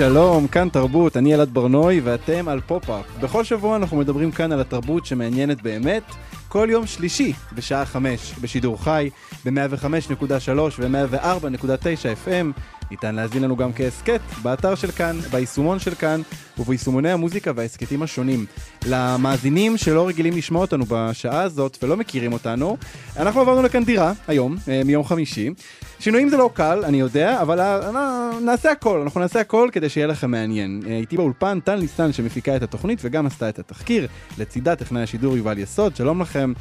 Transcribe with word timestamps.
שלום, 0.00 0.48
כאן 0.48 0.68
תרבות, 0.68 1.16
אני 1.16 1.34
אלעד 1.34 1.54
ברנועי 1.54 2.00
ואתם 2.00 2.48
על 2.48 2.60
פופ-אפ. 2.60 3.04
בכל 3.20 3.44
שבוע 3.44 3.76
אנחנו 3.76 3.96
מדברים 3.96 4.30
כאן 4.30 4.52
על 4.52 4.60
התרבות 4.60 5.06
שמעניינת 5.06 5.62
באמת, 5.62 6.02
כל 6.48 6.68
יום 6.70 6.86
שלישי 6.86 7.32
בשעה 7.54 7.84
5 7.84 8.34
בשידור 8.40 8.84
חי, 8.84 9.10
ב-105.3 9.44 10.58
ו-104.9 10.78 12.26
FM. 12.26 12.60
ניתן 12.90 13.14
להאזין 13.14 13.42
לנו 13.42 13.56
גם 13.56 13.72
כהסכת, 13.72 14.20
באתר 14.42 14.74
של 14.74 14.90
כאן, 14.90 15.18
ביישומון 15.30 15.78
של 15.78 15.94
כאן 15.94 16.20
וביישומוני 16.58 17.10
המוזיקה 17.10 17.52
וההסכתים 17.56 18.02
השונים. 18.02 18.46
למאזינים 18.86 19.76
שלא 19.76 20.08
רגילים 20.08 20.36
לשמוע 20.36 20.60
אותנו 20.60 20.84
בשעה 20.88 21.42
הזאת 21.42 21.78
ולא 21.82 21.96
מכירים 21.96 22.32
אותנו, 22.32 22.76
אנחנו 23.16 23.40
עברנו 23.40 23.62
לכאן 23.62 23.84
דירה 23.84 24.12
היום, 24.28 24.56
אה, 24.68 24.82
מיום 24.84 25.04
חמישי. 25.04 25.50
שינויים 25.98 26.28
זה 26.28 26.36
לא 26.36 26.50
קל, 26.54 26.84
אני 26.84 27.00
יודע, 27.00 27.42
אבל 27.42 27.60
אה, 27.60 28.30
נעשה 28.40 28.70
הכל, 28.70 29.00
אנחנו 29.00 29.20
נעשה 29.20 29.40
הכל 29.40 29.68
כדי 29.72 29.88
שיהיה 29.88 30.06
לכם 30.06 30.30
מעניין. 30.30 30.82
אה, 30.86 30.96
איתי 30.96 31.16
באולפן 31.16 31.60
טל 31.60 31.76
ניסן 31.80 32.12
שמפיקה 32.12 32.56
את 32.56 32.62
התוכנית 32.62 32.98
וגם 33.02 33.26
עשתה 33.26 33.48
את 33.48 33.58
התחקיר, 33.58 34.08
לצידה 34.38 34.76
טכנאי 34.76 35.02
השידור 35.02 35.36
יובל 35.36 35.58
יסוד, 35.58 35.96
שלום 35.96 36.22
לכם. 36.22 36.52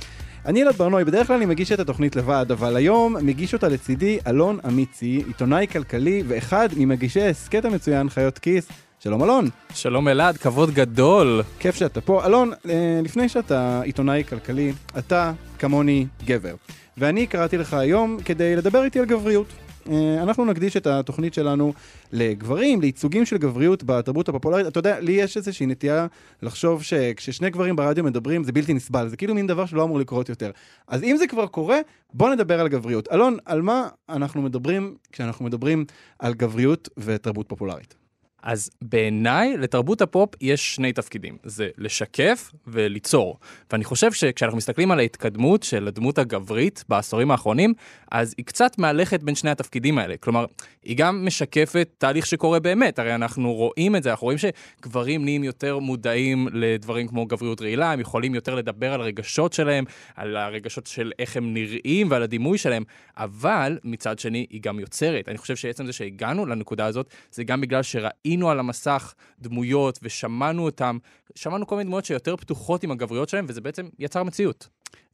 אני 0.45 0.63
אלעד 0.63 0.75
ברנועי, 0.75 1.03
בדרך 1.03 1.27
כלל 1.27 1.35
אני 1.35 1.45
מגיש 1.45 1.71
את 1.71 1.79
התוכנית 1.79 2.15
לבד, 2.15 2.45
אבל 2.51 2.75
היום 2.75 3.15
מגיש 3.21 3.53
אותה 3.53 3.67
לצידי 3.67 4.19
אלון 4.27 4.59
אמיצי, 4.67 5.23
עיתונאי 5.27 5.67
כלכלי 5.67 6.23
ואחד 6.27 6.69
ממגישי 6.77 7.21
ההסכת 7.21 7.65
המצוין 7.65 8.09
חיות 8.09 8.39
כיס. 8.39 8.67
שלום 8.99 9.23
אלון. 9.23 9.49
שלום 9.73 10.07
אלעד, 10.07 10.37
כבוד 10.37 10.71
גדול. 10.71 11.41
כיף 11.59 11.75
שאתה 11.75 12.01
פה. 12.01 12.25
אלון, 12.25 12.51
אה, 12.69 12.99
לפני 13.03 13.29
שאתה 13.29 13.81
עיתונאי 13.81 14.23
כלכלי, 14.29 14.73
אתה 14.97 15.31
כמוני 15.59 16.05
גבר. 16.25 16.55
ואני 16.97 17.27
קראתי 17.27 17.57
לך 17.57 17.73
היום 17.73 18.17
כדי 18.25 18.55
לדבר 18.55 18.83
איתי 18.83 18.99
על 18.99 19.05
גבריות. 19.05 19.47
אה, 19.89 20.23
אנחנו 20.23 20.45
נקדיש 20.45 20.77
את 20.77 20.87
התוכנית 20.87 21.33
שלנו 21.33 21.73
לגברים, 22.11 22.81
לייצוגים 22.81 23.25
של 23.25 23.37
גבריות 23.37 23.83
בתרבות 23.83 24.29
הפופולרית. 24.29 24.67
אתה 24.67 24.79
יודע, 24.79 24.99
לי 24.99 25.11
יש 25.11 25.37
איזושהי 25.37 25.65
נטייה 25.65 26.07
לחשוב 26.41 26.83
שכששני 26.83 27.49
גברים 27.49 27.75
ברדיו 27.75 28.03
מדברים 28.03 28.43
זה 28.43 28.51
בלתי 28.51 28.73
נסבל, 28.73 29.07
זה 29.07 29.17
כאילו 29.17 29.35
מין 29.35 29.47
דבר 29.47 29.65
שלא 29.65 29.83
אמור 29.83 29.99
לקרות 29.99 30.29
יותר. 30.29 30.51
אז 30.87 31.03
אם 31.03 31.15
זה 31.17 31.27
כבר 31.27 31.47
קורה, 31.47 31.77
בוא 32.13 32.29
נדבר 32.29 32.59
על 32.59 32.67
גבריות. 32.67 33.07
אלון, 33.11 33.37
על 33.45 33.61
מה 33.61 33.87
אנחנו 34.09 34.41
מדברים 34.41 34.95
כשאנחנו 35.11 35.45
מדברים 35.45 35.85
על 36.19 36.33
גבריות 36.33 36.89
ותרבות 36.97 37.49
פופולרית? 37.49 37.98
אז 38.43 38.69
בעיניי, 38.81 39.57
לתרבות 39.57 40.01
הפופ 40.01 40.29
יש 40.41 40.75
שני 40.75 40.93
תפקידים, 40.93 41.37
זה 41.43 41.69
לשקף 41.77 42.51
וליצור. 42.67 43.39
ואני 43.71 43.83
חושב 43.83 44.11
שכשאנחנו 44.11 44.57
מסתכלים 44.57 44.91
על 44.91 44.99
ההתקדמות 44.99 45.63
של 45.63 45.87
הדמות 45.87 46.17
הגברית 46.17 46.83
בעשורים 46.89 47.31
האחרונים, 47.31 47.73
אז 48.11 48.33
היא 48.37 48.45
קצת 48.45 48.77
מהלכת 48.77 49.23
בין 49.23 49.35
שני 49.35 49.49
התפקידים 49.49 49.97
האלה. 49.97 50.17
כלומר, 50.17 50.45
היא 50.83 50.97
גם 50.97 51.25
משקפת 51.25 51.89
תהליך 51.97 52.25
שקורה 52.25 52.59
באמת, 52.59 52.99
הרי 52.99 53.15
אנחנו 53.15 53.53
רואים 53.53 53.95
את 53.95 54.03
זה, 54.03 54.11
אנחנו 54.11 54.25
רואים 54.25 54.37
שגברים 54.37 55.23
נהיים 55.23 55.43
יותר 55.43 55.79
מודעים 55.79 56.47
לדברים 56.53 57.07
כמו 57.07 57.25
גבריות 57.25 57.61
רעילה, 57.61 57.91
הם 57.91 57.99
יכולים 57.99 58.35
יותר 58.35 58.55
לדבר 58.55 58.93
על 58.93 59.01
הרגשות 59.01 59.53
שלהם, 59.53 59.83
על 60.15 60.37
הרגשות 60.37 60.87
של 60.87 61.11
איך 61.19 61.37
הם 61.37 61.53
נראים 61.53 62.11
ועל 62.11 62.23
הדימוי 62.23 62.57
שלהם, 62.57 62.83
אבל 63.17 63.79
מצד 63.83 64.19
שני, 64.19 64.45
היא 64.49 64.61
גם 64.61 64.79
יוצרת. 64.79 65.29
אני 65.29 65.37
חושב 65.37 65.55
שעצם 65.55 65.85
זה 65.85 65.93
שהגענו 65.93 66.45
לנקודה 66.45 66.85
הזאת, 66.85 67.09
זה 67.31 67.43
גם 67.43 67.61
בגלל 67.61 67.83
שראינו... 67.83 68.28
ראינו 68.29 68.49
על 68.49 68.59
המסך 68.59 69.13
דמויות 69.39 69.99
ושמענו 70.03 70.65
אותם, 70.65 70.97
שמענו 71.35 71.67
כל 71.67 71.75
מיני 71.75 71.87
דמויות 71.87 72.05
שיותר 72.05 72.35
פתוחות 72.35 72.83
עם 72.83 72.91
הגבריות 72.91 73.29
שלהם, 73.29 73.45
וזה 73.47 73.61
בעצם 73.61 73.85
יצר 73.99 74.23
מציאות. 74.23 74.67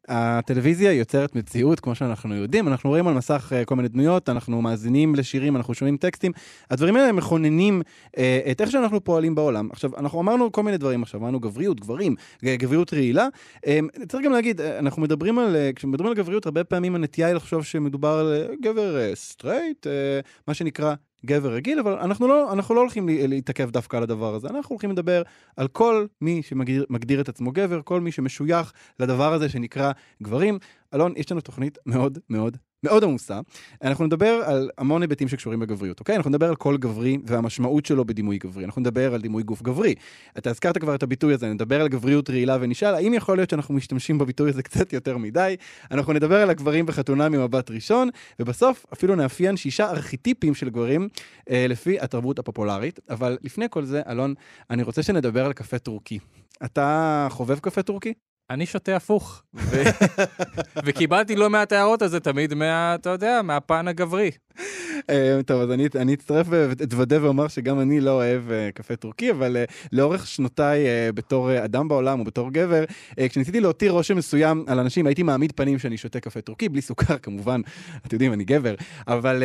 הטלוויזיה 0.07 0.93
יוצרת 0.93 1.35
מציאות, 1.35 1.79
כמו 1.79 1.95
שאנחנו 1.95 2.35
יודעים, 2.35 2.67
אנחנו 2.67 2.89
רואים 2.89 3.07
על 3.07 3.13
מסך 3.13 3.51
uh, 3.51 3.65
כל 3.65 3.75
מיני 3.75 3.87
דמויות, 3.87 4.29
אנחנו 4.29 4.61
מאזינים 4.61 5.15
לשירים, 5.15 5.55
אנחנו 5.55 5.73
שומעים 5.73 5.97
טקסטים, 5.97 6.31
הדברים 6.69 6.95
האלה 6.95 7.11
מכוננים 7.11 7.81
uh, 7.81 8.19
את 8.51 8.61
איך 8.61 8.71
שאנחנו 8.71 9.03
פועלים 9.03 9.35
בעולם. 9.35 9.69
עכשיו, 9.71 9.91
אנחנו 9.97 10.21
אמרנו 10.21 10.51
כל 10.51 10.63
מיני 10.63 10.77
דברים 10.77 11.03
עכשיו, 11.03 11.21
אמרנו 11.21 11.39
גבריות, 11.39 11.79
גברים, 11.79 12.15
גבריות 12.43 12.93
רעילה. 12.93 13.27
Um, 13.55 14.05
צריך 14.07 14.25
גם 14.25 14.31
להגיד, 14.31 14.61
אנחנו 14.61 15.01
מדברים 15.01 15.39
על, 15.39 15.55
uh, 15.55 15.75
כשמדברים 15.75 16.09
על 16.09 16.17
גבריות, 16.17 16.45
הרבה 16.45 16.63
פעמים 16.63 16.95
הנטייה 16.95 17.27
היא 17.27 17.35
לחשוב 17.35 17.63
שמדובר 17.63 18.09
על 18.09 18.55
גבר 18.61 19.15
סטרייט, 19.15 19.87
uh, 19.87 19.89
uh, 20.25 20.43
מה 20.47 20.53
שנקרא 20.53 20.93
גבר 21.25 21.53
רגיל, 21.53 21.79
אבל 21.79 21.93
אנחנו 21.93 22.27
לא, 22.27 22.53
אנחנו 22.53 22.75
לא 22.75 22.79
הולכים 22.79 23.09
להתעכב 23.09 23.69
דווקא 23.69 23.97
על 23.97 24.03
הדבר 24.03 24.35
הזה, 24.35 24.47
אנחנו 24.47 24.73
הולכים 24.73 24.91
לדבר 24.91 25.21
על 25.57 25.67
כל 25.67 26.05
מי 26.21 26.41
שמגדיר 26.43 27.21
את 27.21 27.29
עצמו 27.29 27.51
גבר, 27.51 27.81
כל 27.83 28.01
מי 28.01 28.11
שמשוייך 28.11 28.73
לדבר 28.99 29.33
הזה 29.33 29.49
שנקרא 29.49 29.91
גברים. 30.23 30.59
אלון, 30.93 31.13
יש 31.17 31.31
לנו 31.31 31.41
תוכנית 31.41 31.77
מאוד 31.85 32.19
מאוד 32.29 32.57
מאוד 32.85 33.03
עמוסה. 33.03 33.39
אנחנו 33.83 34.05
נדבר 34.05 34.41
על 34.45 34.69
המון 34.77 35.01
היבטים 35.01 35.27
שקשורים 35.27 35.59
בגבריות, 35.59 35.99
אוקיי? 35.99 36.15
אנחנו 36.15 36.29
נדבר 36.29 36.49
על 36.49 36.55
קול 36.55 36.77
גברי 36.77 37.17
והמשמעות 37.25 37.85
שלו 37.85 38.05
בדימוי 38.05 38.37
גברי. 38.37 38.65
אנחנו 38.65 38.81
נדבר 38.81 39.13
על 39.13 39.21
דימוי 39.21 39.43
גוף 39.43 39.61
גברי. 39.61 39.95
אתה 40.37 40.49
הזכרת 40.49 40.77
כבר 40.77 40.95
את 40.95 41.03
הביטוי 41.03 41.33
הזה, 41.33 41.53
נדבר 41.53 41.81
על 41.81 41.87
גבריות 41.87 42.29
רעילה 42.29 42.57
ונשאל, 42.61 42.93
האם 42.95 43.13
יכול 43.13 43.37
להיות 43.37 43.49
שאנחנו 43.49 43.73
משתמשים 43.73 44.17
בביטוי 44.17 44.49
הזה 44.49 44.63
קצת 44.69 44.93
יותר 44.93 45.17
מדי? 45.17 45.55
אנחנו 45.91 46.13
נדבר 46.13 46.41
על 46.41 46.49
הגברים 46.49 46.85
בחתונה 46.85 47.29
ממבט 47.29 47.71
ראשון, 47.71 48.09
ובסוף 48.39 48.85
אפילו 48.93 49.15
נאפיין 49.15 49.57
שישה 49.57 49.89
ארכיטיפים 49.89 50.55
של 50.55 50.69
גברים 50.69 51.07
אה, 51.49 51.65
לפי 51.69 51.99
התרבות 51.99 52.39
הפופולרית. 52.39 52.99
אבל 53.09 53.37
לפני 53.43 53.65
כל 53.69 53.85
זה, 53.85 54.01
אלון, 54.09 54.33
אני 54.69 54.83
רוצה 54.83 55.03
שנדבר 55.03 55.45
על 55.45 55.53
קפה 55.53 55.79
טורקי. 55.79 56.19
אתה 56.65 57.27
חובב 57.31 57.59
קפה 57.59 57.83
טורקי? 57.83 58.13
אני 58.49 58.65
שותה 58.65 58.95
הפוך, 58.95 59.43
ו... 59.53 59.83
וקיבלתי 60.85 61.35
לא 61.35 61.49
מעט 61.49 61.71
הערות 61.71 62.01
על 62.01 62.07
זה 62.07 62.19
תמיד 62.19 62.53
מה, 62.53 62.95
אתה 62.95 63.09
יודע, 63.09 63.41
מהפן 63.41 63.87
הגברי. 63.87 64.31
אה, 65.09 65.39
טוב, 65.45 65.61
אז 65.61 65.71
אני, 65.71 65.87
אני 65.95 66.13
אצטרף 66.13 66.47
ואתוודה 66.49 67.23
ואומר 67.23 67.47
שגם 67.47 67.79
אני 67.79 67.99
לא 67.99 68.11
אוהב 68.11 68.51
אה, 68.51 68.69
קפה 68.73 68.95
טורקי, 68.95 69.31
אבל 69.31 69.57
אה, 69.57 69.63
לאורך 69.91 70.27
שנותיי 70.27 70.85
בתור 71.15 71.65
אדם 71.65 71.87
בעולם 71.87 72.19
ובתור 72.19 72.51
גבר, 72.51 72.83
כשניסיתי 73.29 73.59
להותיר 73.59 73.91
רושם 73.91 74.17
מסוים 74.17 74.63
על 74.67 74.79
אנשים, 74.79 75.07
הייתי 75.07 75.23
מעמיד 75.23 75.51
פנים 75.51 75.79
שאני 75.79 75.97
שותה 75.97 76.19
קפה 76.19 76.41
טורקי, 76.41 76.69
בלי 76.69 76.81
סוכר 76.81 77.17
כמובן, 77.17 77.61
אתם 78.05 78.15
יודעים, 78.15 78.33
אני 78.33 78.43
גבר, 78.43 78.75
אבל 79.07 79.43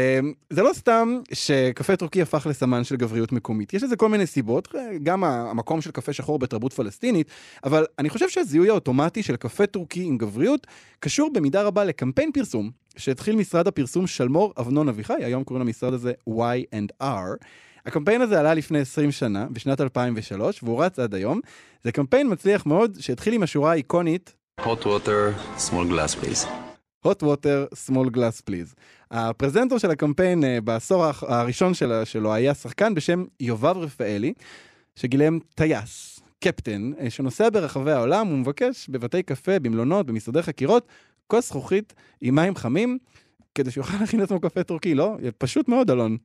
זה 0.50 0.62
לא 0.62 0.70
סתם 0.72 1.18
שקפה 1.32 1.96
טורקי 1.96 2.22
הפך 2.22 2.46
לסמן 2.50 2.84
של 2.84 2.96
גבריות 2.96 3.32
מקומית. 3.32 3.74
יש 3.74 3.82
לזה 3.82 3.96
כל 3.96 4.08
מיני 4.08 4.26
סיבות, 4.26 4.74
גם 5.02 5.24
המקום 5.24 5.80
של 5.80 5.90
קפה 5.90 6.12
שחור 6.12 6.38
בתרבות 6.38 6.72
פלסטינית, 6.72 7.30
אבל 7.64 7.86
אני 7.98 8.08
חושב 8.08 8.28
שהזיהוי 8.28 8.68
האוטומטי 8.68 9.22
של 9.22 9.36
קפה 9.36 9.66
טורקי 9.66 10.02
עם 10.02 10.18
גבריות 10.18 10.66
קשור 11.00 11.30
במידה 11.32 11.62
רבה 11.62 11.84
לקמפיין 11.84 12.32
פרסום 12.32 12.70
שהתחיל 12.96 13.36
משרד 13.36 13.66
הפרסום 13.66 14.06
שלמור 14.06 14.54
אבנון 14.58 14.88
אביחי, 14.88 15.24
היום 15.24 15.44
קוראים 15.44 15.66
למשרד 15.66 15.94
הזה 15.94 16.12
Y&R. 16.28 17.44
הקמפיין 17.86 18.20
הזה 18.20 18.40
עלה 18.40 18.54
לפני 18.54 18.78
20 18.78 19.12
שנה, 19.12 19.46
בשנת 19.50 19.80
2003, 19.80 20.62
והוא 20.62 20.84
רץ 20.84 20.98
עד 20.98 21.14
היום. 21.14 21.40
זה 21.84 21.92
קמפיין 21.92 22.32
מצליח 22.32 22.66
מאוד, 22.66 22.96
שהתחיל 23.00 23.34
עם 23.34 23.42
השורה 23.42 23.70
האיקונית 23.70 24.34
hot 24.60 24.84
water, 24.84 25.32
small 25.58 25.86
glass 25.90 26.14
please. 26.14 26.46
hot 27.06 27.22
water, 27.22 27.74
small 27.74 28.10
glass 28.16 28.42
please. 28.48 28.74
הפרזנטור 29.10 29.78
של 29.78 29.90
הקמפיין 29.90 30.44
אה, 30.44 30.60
בעשור 30.60 31.04
הראשון 31.20 31.72
שלו 32.04 32.34
היה 32.34 32.54
שחקן 32.54 32.94
בשם 32.94 33.24
יובב 33.40 33.76
רפאלי, 33.76 34.32
שגילם 34.94 35.38
טייס, 35.54 36.20
קפטן, 36.40 36.90
אה, 37.00 37.10
שנוסע 37.10 37.48
ברחבי 37.50 37.92
העולם 37.92 38.32
ומבקש 38.32 38.88
בבתי 38.88 39.22
קפה, 39.22 39.58
במלונות, 39.58 40.06
במשרדי 40.06 40.42
חקירות, 40.42 40.86
כוס 41.30 41.48
זכוכית 41.48 41.94
עם 42.20 42.34
מים 42.34 42.56
חמים, 42.56 42.98
כדי 43.54 43.70
שיוכל 43.70 43.96
להכין 44.00 44.20
לעצמו 44.20 44.40
קפה 44.40 44.62
טורקי, 44.62 44.94
לא? 44.94 45.16
פשוט 45.38 45.68
מאוד, 45.68 45.90
אלון. 45.90 46.16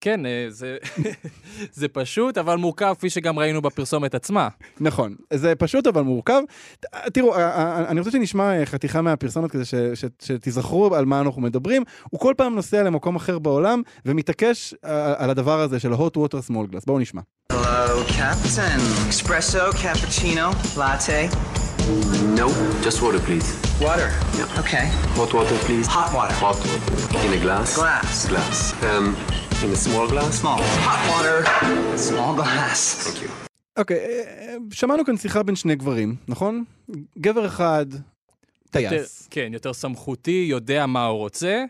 כן, 0.00 0.26
אה, 0.26 0.46
זה, 0.48 0.76
זה 1.80 1.88
פשוט, 1.88 2.38
אבל 2.38 2.56
מורכב, 2.56 2.94
כפי 2.98 3.10
שגם 3.10 3.38
ראינו 3.38 3.62
בפרסומת 3.62 4.14
עצמה. 4.14 4.48
נכון, 4.80 5.14
זה 5.34 5.54
פשוט 5.54 5.86
אבל 5.86 6.02
מורכב. 6.02 6.42
תראו, 7.12 7.34
אה, 7.34 7.40
אה, 7.40 7.88
אני 7.88 8.00
רוצה 8.00 8.10
שנשמע 8.10 8.64
חתיכה 8.64 9.02
מהפרסומת 9.02 9.50
כדי 9.50 9.64
ש, 9.64 9.74
ש, 9.74 10.04
שתיזכרו 10.22 10.94
על 10.94 11.04
מה 11.04 11.20
אנחנו 11.20 11.42
מדברים. 11.42 11.82
הוא 12.10 12.20
כל 12.20 12.34
פעם 12.36 12.54
נוסע 12.54 12.82
למקום 12.82 13.16
אחר 13.16 13.38
בעולם 13.38 13.82
ומתעקש 14.06 14.74
על 15.16 15.30
הדבר 15.30 15.60
הזה 15.60 15.78
של 15.80 15.92
hot 15.92 16.16
water 16.16 16.50
small 16.50 16.72
glass. 16.72 16.82
בואו 16.86 16.98
נשמע. 16.98 17.20
Hello, 17.52 18.04
Captain. 18.18 18.80
Espresso, 19.10 19.64
cappuccino, 19.82 20.46
latte. 20.76 21.69
No, 22.40 22.46
just 22.86 22.98
water, 23.02 23.18
please. 23.28 23.48
Water. 23.86 24.08
Yeah. 24.38 24.60
Okay. 24.62 24.84
Hot 25.18 25.30
water, 25.38 25.56
please. 25.66 25.86
Hot 25.96 26.10
water. 26.16 26.34
Hot 26.44 26.56
water. 26.62 27.26
In 27.26 27.32
a 27.38 27.40
glass. 27.46 27.68
Glass. 27.80 28.28
Glass. 28.32 28.58
Um, 28.88 29.06
in 29.64 29.70
a 29.78 29.80
small 29.86 30.06
glass. 30.12 30.32
Small. 30.42 30.60
Hot 30.88 31.02
water. 31.12 31.38
Small 32.08 32.32
glass. 32.40 32.80
Thank 33.06 33.22
you. 33.24 33.30
אוקיי, 33.76 33.96
אה, 33.98 34.54
שמענו 34.72 35.04
כאן 35.04 35.16
שיחה 35.16 35.42
בין 35.42 35.56
שני 35.56 35.74
גברים, 35.76 36.16
נכון? 36.28 36.64
גבר 37.18 37.46
אחד, 37.46 37.86
יותר- 38.74 38.88
טייס. 38.88 39.28
כן, 39.30 39.50
יותר 39.52 39.72
סמכותי, 39.72 40.46
יודע 40.50 40.86
מה 40.86 41.06
הוא 41.06 41.18
רוצה. 41.18 41.64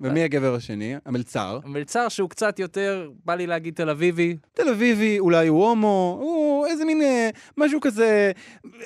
ומי 0.00 0.22
הגבר 0.22 0.54
השני? 0.54 0.94
המלצר. 1.06 1.58
מלצר 1.64 2.08
שהוא 2.08 2.30
קצת 2.30 2.58
יותר, 2.58 3.10
בא 3.24 3.34
לי 3.34 3.46
להגיד 3.46 3.74
תל 3.74 3.90
אביבי. 3.90 4.36
תל 4.54 4.68
אביבי, 4.68 5.18
אולי 5.18 5.46
הוא 5.48 5.68
הומו, 5.68 6.18
הוא 6.20 6.66
איזה 6.66 6.84
מין 6.84 7.02
אה, 7.02 7.28
משהו 7.56 7.80
כזה, 7.80 8.32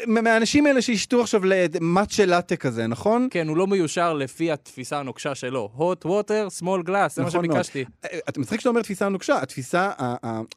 מהאנשים 0.07 0.67
האלה 0.67 0.83
שישתו 0.83 1.21
עכשיו 1.21 1.41
למאצ'ה 1.45 2.27
לאטה 2.27 2.57
כזה, 2.57 2.87
נכון? 2.87 3.29
כן, 3.31 3.49
הוא 3.49 3.57
לא 3.57 3.67
מיושר 3.67 4.13
לפי 4.15 4.53
התפיסה 4.53 4.99
הנוקשה 4.99 5.35
שלו. 5.35 5.71
hot 5.77 6.07
water, 6.07 6.63
small 6.63 6.87
glass, 6.89 7.09
זה 7.15 7.23
מה 7.23 7.29
נכון 7.29 7.47
מאוד. 7.47 7.63
שביקשתי. 7.63 7.85
אה, 8.05 8.19
אתה 8.29 8.41
מצחיק 8.41 8.61
שאתה 8.61 8.69
אומר 8.69 8.83
תפיסה 8.83 9.09
נוקשה, 9.09 9.43
התפיסה, 9.43 9.91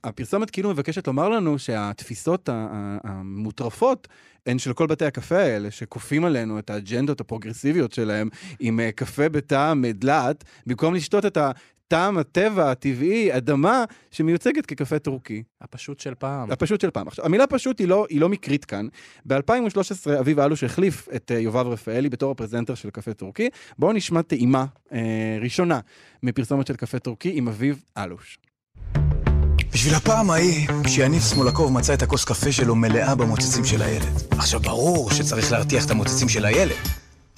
הפרסומת 0.03 0.49
כאילו 0.49 0.69
מבקשת 0.69 1.07
לומר 1.07 1.29
לנו 1.29 1.59
שהתפיסות 1.59 2.49
ה- 2.49 2.67
ה- 2.71 2.97
המוטרפות 3.03 4.07
הן 4.45 4.59
של 4.59 4.73
כל 4.73 4.87
בתי 4.87 5.05
הקפה 5.05 5.37
האלה, 5.37 5.71
שכופים 5.71 6.25
עלינו 6.25 6.59
את 6.59 6.69
האג'נדות 6.69 7.21
הפרוגרסיביות 7.21 7.91
שלהם 7.91 8.29
עם 8.59 8.79
אה, 8.79 8.91
קפה 8.91 9.29
בטעם 9.29 9.85
דלעת, 9.85 10.43
במקום 10.65 10.93
לשתות 10.93 11.25
את 11.25 11.37
הטעם 11.37 12.17
הטבע 12.17 12.71
הטבעי, 12.71 13.37
אדמה, 13.37 13.83
שמיוצגת 14.11 14.65
כקפה 14.65 14.99
טורקי. 14.99 15.43
הפשוט 15.61 15.99
של 15.99 16.13
פעם. 16.15 16.51
הפשוט 16.51 16.81
של 16.81 16.89
פעם. 16.89 17.07
עכשיו, 17.07 17.25
המילה 17.25 17.47
פשוט 17.47 17.79
היא 17.79 17.87
לא, 17.87 18.05
היא 18.09 18.21
לא 18.21 18.29
מקרית 18.29 18.65
כאן. 18.65 18.87
ב-2013 19.25 20.19
אביב 20.19 20.39
אלוש 20.39 20.63
החליף 20.63 21.07
את 21.15 21.31
uh, 21.31 21.39
יואב 21.39 21.67
רפאלי 21.67 22.09
בתור 22.09 22.31
הפרזנטר 22.31 22.75
של 22.75 22.89
קפה 22.89 23.13
טורקי. 23.13 23.49
בואו 23.79 23.93
נשמע 23.93 24.21
טעימה 24.21 24.65
uh, 24.89 24.93
ראשונה 25.41 25.79
מפרסומת 26.23 26.67
של 26.67 26.75
קפה 26.75 26.99
טורקי 26.99 27.31
עם 27.37 27.47
אביב 27.47 27.83
אלוש. 27.97 28.37
בשביל 29.73 29.95
הפעם 29.95 30.29
ההיא, 30.29 30.67
כשיניב 30.83 31.21
סמולקוב 31.21 31.71
מצא 31.71 31.93
את 31.93 32.01
הכוס 32.01 32.25
קפה 32.25 32.51
שלו 32.51 32.75
מלאה 32.75 33.15
במוצצים 33.15 33.65
של 33.65 33.81
הילד. 33.81 34.21
עכשיו, 34.31 34.59
ברור 34.59 35.11
שצריך 35.11 35.51
להרתיח 35.51 35.85
את 35.85 35.91
המוצצים 35.91 36.29
של 36.29 36.45
הילד. 36.45 36.75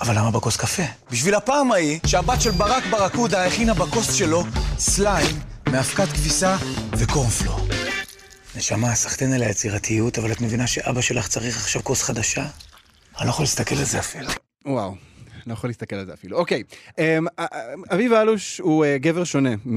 אבל 0.01 0.17
למה 0.17 0.31
בכוס 0.31 0.57
קפה? 0.57 0.83
בשביל 1.11 1.35
הפעם 1.35 1.71
ההיא, 1.71 1.99
שהבת 2.05 2.41
של 2.41 2.51
ברק 2.51 2.83
ברקודה 2.89 3.45
הכינה 3.45 3.73
בכוס 3.73 4.13
שלו 4.13 4.43
סליים 4.79 5.39
מאבקת 5.71 6.07
כביסה 6.07 6.57
וקורנפלור. 6.97 7.67
נשמה, 8.55 8.95
סחטיין 8.95 9.33
על 9.33 9.43
היצירתיות, 9.43 10.17
אבל 10.17 10.31
את 10.31 10.41
מבינה 10.41 10.67
שאבא 10.67 11.01
שלך 11.01 11.27
צריך 11.27 11.57
עכשיו 11.57 11.83
כוס 11.83 12.03
חדשה? 12.03 12.45
אני 13.19 13.25
לא 13.25 13.29
יכול 13.29 13.43
להסתכל 13.43 13.75
על 13.75 13.85
זה 13.85 13.99
אפילו. 13.99 14.29
וואו. 14.65 14.95
לא 15.47 15.53
יכול 15.53 15.69
להסתכל 15.69 15.95
על 15.95 16.05
זה 16.05 16.13
אפילו. 16.13 16.37
אוקיי, 16.37 16.63
um, 16.89 17.43
אביב 17.93 18.13
אלוש 18.13 18.59
הוא 18.59 18.85
uh, 18.85 18.87
גבר 18.97 19.23
שונה 19.23 19.53
uh, 19.53 19.67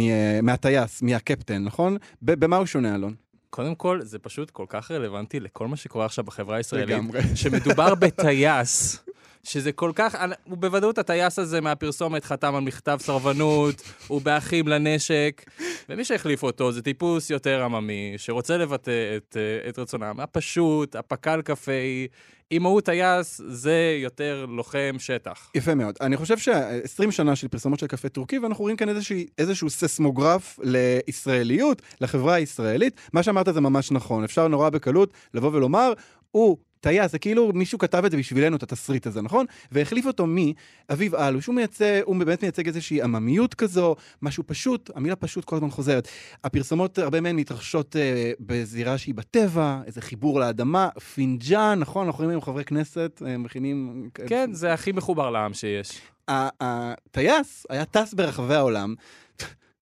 מהטייס, 0.42 1.02
מהקפטן, 1.02 1.64
נכון? 1.64 1.96
במה 2.22 2.56
הוא 2.56 2.66
שונה, 2.66 2.94
אלון? 2.94 3.14
קודם 3.50 3.74
כל, 3.74 4.00
זה 4.02 4.18
פשוט 4.18 4.50
כל 4.50 4.64
כך 4.68 4.90
רלוונטי 4.90 5.40
לכל 5.40 5.68
מה 5.68 5.76
שקורה 5.76 6.04
עכשיו 6.06 6.24
בחברה 6.24 6.56
הישראלית. 6.56 6.96
שמדובר 7.34 7.94
בטייס, 7.94 9.04
שזה 9.44 9.72
כל 9.72 9.92
כך, 9.94 10.16
הוא 10.44 10.58
בוודאות 10.58 10.98
הטייס 10.98 11.38
הזה 11.38 11.60
מהפרסומת 11.60 12.24
חתם 12.24 12.54
על 12.54 12.60
מכתב 12.60 12.98
סרבנות, 13.00 13.82
הוא 14.06 14.22
באחים 14.22 14.68
לנשק, 14.68 15.44
ומי 15.88 16.04
שהחליף 16.04 16.42
אותו 16.42 16.72
זה 16.72 16.82
טיפוס 16.82 17.30
יותר 17.30 17.62
עממי, 17.62 18.14
שרוצה 18.16 18.56
לבטא 18.56 19.16
את, 19.16 19.36
אה, 19.36 19.68
את 19.68 19.78
רצונם. 19.78 20.14
הפשוט, 20.18 20.96
הפק"ל 20.96 21.42
קפאי, 21.42 22.06
אם 22.52 22.62
הוא 22.62 22.80
טייס, 22.80 23.40
זה 23.46 23.98
יותר 24.02 24.46
לוחם 24.48 24.96
שטח. 24.98 25.50
יפה 25.54 25.74
מאוד. 25.74 25.94
אני 26.00 26.16
חושב 26.16 26.38
ש-20 26.38 27.10
שנה 27.10 27.36
של 27.36 27.48
פרסומות 27.48 27.78
של 27.78 27.86
קפה 27.86 28.08
טורקי, 28.08 28.38
ואנחנו 28.38 28.62
רואים 28.62 28.76
כאן 28.76 28.88
איזושהי, 28.88 29.26
איזשהו 29.38 29.70
ססמוגרף 29.70 30.58
לישראליות, 30.62 31.82
לחברה 32.00 32.34
הישראלית. 32.34 33.00
מה 33.12 33.22
שאמרת 33.22 33.54
זה 33.54 33.60
ממש 33.60 33.92
נכון. 33.92 34.24
אפשר 34.24 34.48
נורא 34.48 34.70
בקלות 34.70 35.12
לבוא 35.34 35.50
ולומר, 35.52 35.92
הוא 36.30 36.58
טייס, 36.80 37.12
זה 37.12 37.18
כאילו 37.18 37.52
מישהו 37.54 37.78
כתב 37.78 38.04
את 38.04 38.10
זה 38.10 38.16
בשבילנו, 38.16 38.56
את 38.56 38.62
התסריט 38.62 39.06
הזה, 39.06 39.22
נכון? 39.22 39.46
והחליף 39.72 40.06
אותו 40.06 40.26
מאביב 40.26 41.14
אלוש. 41.14 41.46
הוא 41.46 41.54
מייצג, 41.54 42.00
הוא 42.04 42.16
באמת 42.16 42.42
מייצג 42.42 42.66
איזושהי 42.66 43.02
עממיות 43.02 43.54
כזו, 43.54 43.96
משהו 44.22 44.44
פשוט, 44.46 44.90
המילה 44.94 45.16
פשוט 45.16 45.44
כל 45.44 45.56
הזמן 45.56 45.70
חוזרת. 45.70 46.08
הפרסומות, 46.44 46.98
הרבה 46.98 47.20
מהן 47.20 47.36
מתרחשות 47.36 47.96
אה, 47.96 48.32
בזירה 48.40 48.98
שהיא 48.98 49.14
בטבע, 49.14 49.80
איזה 49.86 50.00
חיבור 50.00 50.40
לאדמה, 50.40 50.88
פינג'אן, 51.14 51.78
נכון? 51.78 52.06
אנחנו 52.06 52.18
רואים 52.18 52.30
היום 52.30 52.42
חברי 52.42 52.64
כנסת, 52.64 53.22
אה, 53.26 53.38
מכינים... 53.38 54.08
כן, 54.26 54.50
זה 54.52 54.72
הכי 54.72 54.92
מחובר 54.92 55.30
לעם 55.30 55.54
שיש. 55.54 56.00
הטייס 56.28 57.66
היה 57.70 57.84
טס 57.84 58.14
ברחבי 58.14 58.54
העולם. 58.54 58.94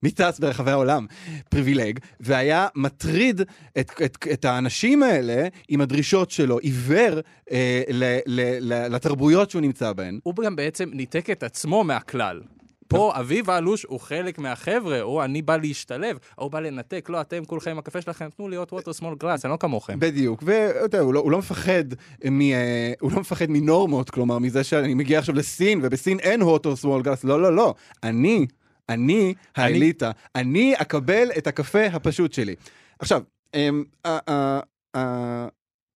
מי 0.06 0.12
טס 0.12 0.38
ברחבי 0.38 0.70
העולם? 0.70 1.06
privileged, 1.48 1.98
והיה 2.20 2.68
מטריד 2.74 3.40
את, 3.78 3.90
את, 4.04 4.26
את 4.32 4.44
האנשים 4.44 5.02
האלה 5.02 5.48
עם 5.68 5.80
הדרישות 5.80 6.30
שלו, 6.30 6.58
עיוור 6.58 7.20
אה, 7.50 7.82
ל, 7.88 8.18
ל, 8.26 8.40
ל, 8.60 8.94
לתרבויות 8.94 9.50
שהוא 9.50 9.62
נמצא 9.62 9.92
בהן. 9.92 10.18
הוא 10.22 10.34
גם 10.34 10.56
בעצם 10.56 10.90
ניתק 10.92 11.30
את 11.30 11.42
עצמו 11.42 11.84
מהכלל. 11.84 12.42
פה 12.88 13.12
אביב 13.14 13.50
אלוש 13.50 13.82
הוא 13.88 14.00
חלק 14.00 14.38
מהחבר'ה, 14.38 15.02
או 15.02 15.24
אני 15.24 15.42
בא 15.42 15.56
להשתלב, 15.56 16.18
או 16.38 16.42
הוא 16.42 16.50
בא 16.50 16.60
לנתק, 16.60 17.06
לא, 17.10 17.20
אתם 17.20 17.44
כולכם 17.44 17.70
עם 17.70 17.78
הקפה 17.78 18.00
שלכם, 18.00 18.28
תנו 18.36 18.48
לי 18.48 18.56
עוד 18.56 18.68
ווטר 18.72 18.92
סמול 18.92 19.14
גלאס, 19.18 19.44
אני 19.44 19.52
לא 19.52 19.56
כמוכם. 19.56 20.00
בדיוק, 20.00 20.42
ואתה 20.46 20.78
יודע, 20.78 21.00
הוא 21.00 21.14
לא, 21.14 21.20
הוא 21.20 21.30
לא 21.30 21.38
מפחד 21.38 21.84
מ... 22.30 22.40
אה, 22.40 22.92
הוא 23.00 23.12
לא 23.12 23.20
מפחד 23.20 23.46
מנורמות, 23.48 24.10
כלומר, 24.10 24.38
מזה 24.38 24.64
שאני 24.64 24.94
מגיע 24.94 25.18
עכשיו 25.18 25.34
לסין, 25.34 25.80
ובסין 25.82 26.20
אין 26.20 26.40
הוט 26.40 26.66
או 26.66 26.76
סמול 26.76 27.02
גלאס, 27.02 27.24
לא, 27.24 27.42
לא, 27.42 27.56
לא. 27.56 27.74
אני, 28.02 28.46
אני 28.88 29.34
האליטה, 29.56 30.10
אני 30.34 30.74
אקבל 30.76 31.28
את 31.38 31.46
הקפה 31.46 31.86
הפשוט 31.86 32.32
שלי. 32.32 32.54
עכשיו, 32.98 33.22
אמ, 33.54 33.84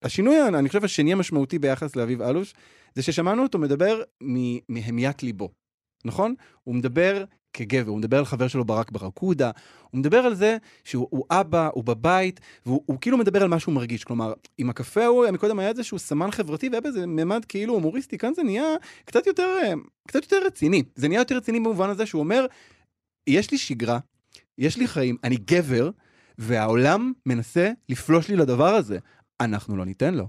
השינוי, 0.04 0.48
אני 0.48 0.68
חושב, 0.68 0.84
השני 0.84 1.14
המשמעותי 1.14 1.60
ביחס 1.60 1.96
לאביב 1.96 2.22
אלוש, 2.22 2.54
זה 2.96 3.02
ששמענו 3.04 3.44
אותו 3.44 3.60
מדבר 3.60 4.02
מהמיית 4.70 5.24
ליבו, 5.24 5.50
נכון? 6.06 6.36
הוא 6.64 6.76
מדבר 6.76 7.24
כגבר, 7.54 7.90
הוא 7.90 7.98
מדבר 7.98 8.18
על 8.18 8.26
חבר 8.26 8.48
שלו 8.48 8.66
ברק 8.66 8.92
ברקודה, 8.92 9.52
הוא 9.92 10.00
מדבר 10.00 10.18
על 10.18 10.36
זה 10.36 10.58
שהוא 10.84 11.08
הוא 11.12 11.26
אבא, 11.32 11.70
הוא 11.74 11.84
בבית, 11.84 12.40
והוא 12.66 12.84
הוא 12.86 12.98
כאילו 13.02 13.18
מדבר 13.18 13.44
על 13.44 13.48
מה 13.48 13.60
שהוא 13.60 13.76
מרגיש. 13.76 14.04
כלומר, 14.04 14.34
עם 14.58 14.70
הקפה 14.70 15.06
הוא, 15.06 15.30
מקודם 15.32 15.60
היה 15.60 15.70
איזשהו 15.70 16.00
סמן 16.00 16.32
חברתי, 16.32 16.70
והיה 16.70 16.82
בזה 16.82 17.06
ממד 17.08 17.46
כאילו 17.46 17.74
הומוריסטי, 17.74 18.18
כאן 18.18 18.34
זה 18.34 18.44
נהיה 18.44 18.76
קצת 19.06 19.28
יותר, 19.28 19.58
קצת 20.08 20.24
יותר 20.24 20.46
רציני. 20.46 20.84
זה 20.96 21.08
נהיה 21.08 21.22
יותר 21.22 21.38
רציני 21.38 21.60
במובן 21.60 21.90
הזה 21.90 22.06
שהוא 22.06 22.20
אומר, 22.20 22.46
יש 23.28 23.52
לי 23.52 23.58
שגרה, 23.58 24.00
יש 24.58 24.78
לי 24.78 24.88
חיים, 24.88 25.18
אני 25.24 25.36
גבר, 25.36 25.90
והעולם 26.38 27.14
מנסה 27.26 27.72
לפלוש 27.90 28.30
לי 28.30 28.36
לדבר 28.36 28.68
הזה. 28.76 28.98
אנחנו 29.42 29.78
לא 29.78 29.86
ניתן 29.86 30.14
לו. 30.14 30.28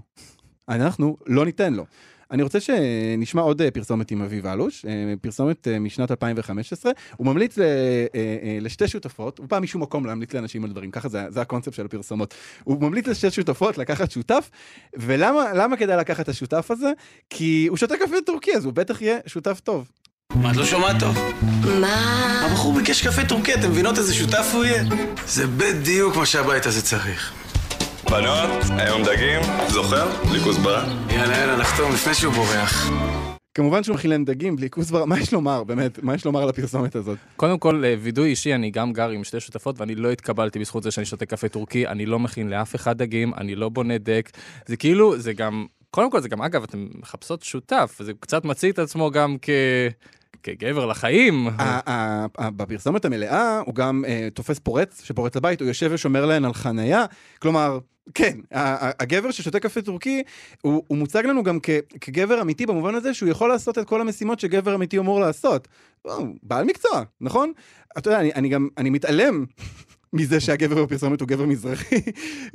אנחנו 0.69 1.17
לא 1.27 1.45
ניתן 1.45 1.73
לו. 1.73 1.85
אני 2.31 2.43
רוצה 2.43 2.59
שנשמע 2.59 3.41
עוד 3.41 3.61
אה, 3.61 3.71
פרסומת 3.71 4.11
עם 4.11 4.21
אביב 4.21 4.45
אלוש, 4.45 4.85
אה, 4.85 5.13
פרסומת 5.21 5.67
אה, 5.67 5.79
משנת 5.79 6.11
2015. 6.11 6.91
הוא 7.17 7.25
ממליץ 7.25 7.57
ל- 7.57 7.63
לשתי 8.61 8.87
שותפות, 8.87 9.39
הוא 9.39 9.45
פעם 9.49 9.63
משום 9.63 9.81
מקום 9.81 10.05
להמליץ 10.05 10.33
לאנשים 10.33 10.63
על 10.63 10.69
דברים, 10.69 10.91
ככה 10.91 11.09
זה, 11.09 11.25
זה 11.29 11.41
הקונספט 11.41 11.73
של 11.73 11.85
הפרסומות. 11.85 12.33
הוא 12.63 12.81
ממליץ 12.81 13.07
לשתי 13.07 13.31
שותפות 13.31 13.77
לקחת 13.77 14.11
שותף, 14.11 14.49
ולמה 14.97 15.53
למה 15.53 15.77
כדאי 15.77 15.97
לקחת 15.97 16.23
את 16.23 16.29
השותף 16.29 16.71
הזה? 16.71 16.91
כי 17.29 17.65
הוא 17.69 17.77
שותה 17.77 17.97
קפה 17.97 18.15
טורקי, 18.25 18.55
אז 18.55 18.65
הוא 18.65 18.73
בטח 18.73 19.01
יהיה 19.01 19.17
שותף 19.25 19.59
טוב. 19.63 19.91
מה, 20.35 20.51
את 20.51 20.55
לא 20.55 20.65
שומעת 20.65 20.95
טוב? 20.99 21.17
מה? 21.81 22.45
הבחור 22.45 22.73
ביקש 22.73 23.07
קפה 23.07 23.25
טורקי, 23.25 23.53
אתם 23.53 23.69
מבינות 23.69 23.97
איזה 23.97 24.13
שותף 24.13 24.51
הוא 24.53 24.65
יהיה? 24.65 24.83
זה 25.25 25.47
בדיוק 25.47 26.15
מה 26.15 26.25
שהבית 26.25 26.65
הזה 26.65 26.81
צריך. 26.81 27.33
בנות, 28.09 28.49
היום 28.77 29.01
דגים, 29.03 29.41
זוכר? 29.67 30.07
בלי 30.29 30.39
כוסברה. 30.39 30.85
יאללה, 31.09 31.37
יאללה, 31.37 31.57
נחתום 31.57 31.91
לפני 31.91 32.13
שהוא 32.13 32.33
בורח. 32.33 32.89
כמובן 33.55 33.83
שהוא 33.83 33.95
מכיל 33.95 34.11
להם 34.11 34.25
דגים 34.25 34.55
בלי 34.55 34.69
כוסברה, 34.69 35.05
מה 35.05 35.19
יש 35.19 35.33
לומר, 35.33 35.63
באמת, 35.63 36.03
מה 36.03 36.15
יש 36.15 36.25
לומר 36.25 36.43
על 36.43 36.49
הפרסומת 36.49 36.95
הזאת? 36.95 37.17
קודם 37.35 37.59
כל, 37.59 37.85
אה, 37.85 37.95
וידוי 38.01 38.29
אישי, 38.29 38.55
אני 38.55 38.71
גם 38.71 38.93
גר 38.93 39.09
עם 39.09 39.23
שתי 39.23 39.39
שותפות, 39.39 39.79
ואני 39.79 39.95
לא 39.95 40.11
התקבלתי 40.11 40.59
בזכות 40.59 40.83
זה 40.83 40.91
שאני 40.91 41.05
שותה 41.05 41.25
קפה 41.25 41.49
טורקי, 41.49 41.87
אני 41.87 42.05
לא 42.05 42.19
מכין 42.19 42.49
לאף 42.49 42.75
אחד 42.75 42.97
דגים, 42.97 43.33
אני 43.37 43.55
לא 43.55 43.69
בונה 43.69 43.97
דק. 43.97 44.29
זה 44.65 44.77
כאילו, 44.77 45.19
זה 45.19 45.33
גם, 45.33 45.65
קודם 45.91 46.11
כל 46.11 46.21
זה 46.21 46.29
גם, 46.29 46.41
אגב, 46.41 46.63
אתן 46.63 46.87
מחפשות 46.95 47.43
שותף, 47.43 47.95
זה 47.99 48.11
קצת 48.19 48.45
מציא 48.45 48.71
את 48.71 48.79
עצמו 48.79 49.11
גם 49.11 49.35
כ... 49.41 49.49
כגבר 50.43 50.85
לחיים. 50.85 51.47
בפרסומת 52.37 53.05
המלאה 53.05 53.59
הוא 53.59 53.75
גם 53.75 54.03
אה, 54.07 54.27
תופס 54.33 54.59
פורץ 54.59 55.01
שפורץ 55.03 55.35
לבית, 55.35 55.61
הוא 55.61 55.67
יושב 55.67 55.89
ושומר 55.93 56.25
להן 56.25 56.45
על 56.45 56.53
חנייה. 56.53 57.05
כלומר, 57.39 57.79
כן, 58.13 58.37
הגבר 58.99 59.31
ששותה 59.31 59.59
קפה 59.59 59.81
טורקי, 59.81 60.23
הוא, 60.61 60.83
מוצג 60.97 61.25
לנו 61.25 61.43
גם 61.43 61.59
כגבר 62.01 62.41
אמיתי 62.41 62.65
במובן 62.65 62.95
הזה 62.95 63.13
שהוא 63.13 63.29
יכול 63.29 63.49
לעשות 63.49 63.77
את 63.77 63.87
כל 63.87 64.01
המשימות 64.01 64.39
שגבר 64.39 64.75
אמיתי 64.75 64.97
אמור 64.97 65.19
לעשות. 65.19 65.67
בעל 66.43 66.65
מקצוע, 66.65 67.03
נכון? 67.21 67.51
אתה 67.97 68.09
יודע, 68.09 68.19
אני, 68.19 68.49
גם, 68.49 68.67
אני 68.77 68.89
מתעלם 68.89 69.45
מזה 70.13 70.39
שהגבר 70.39 70.85
בפרסומת 70.85 71.21
הוא 71.21 71.27
גבר 71.27 71.45
מזרחי, 71.45 71.95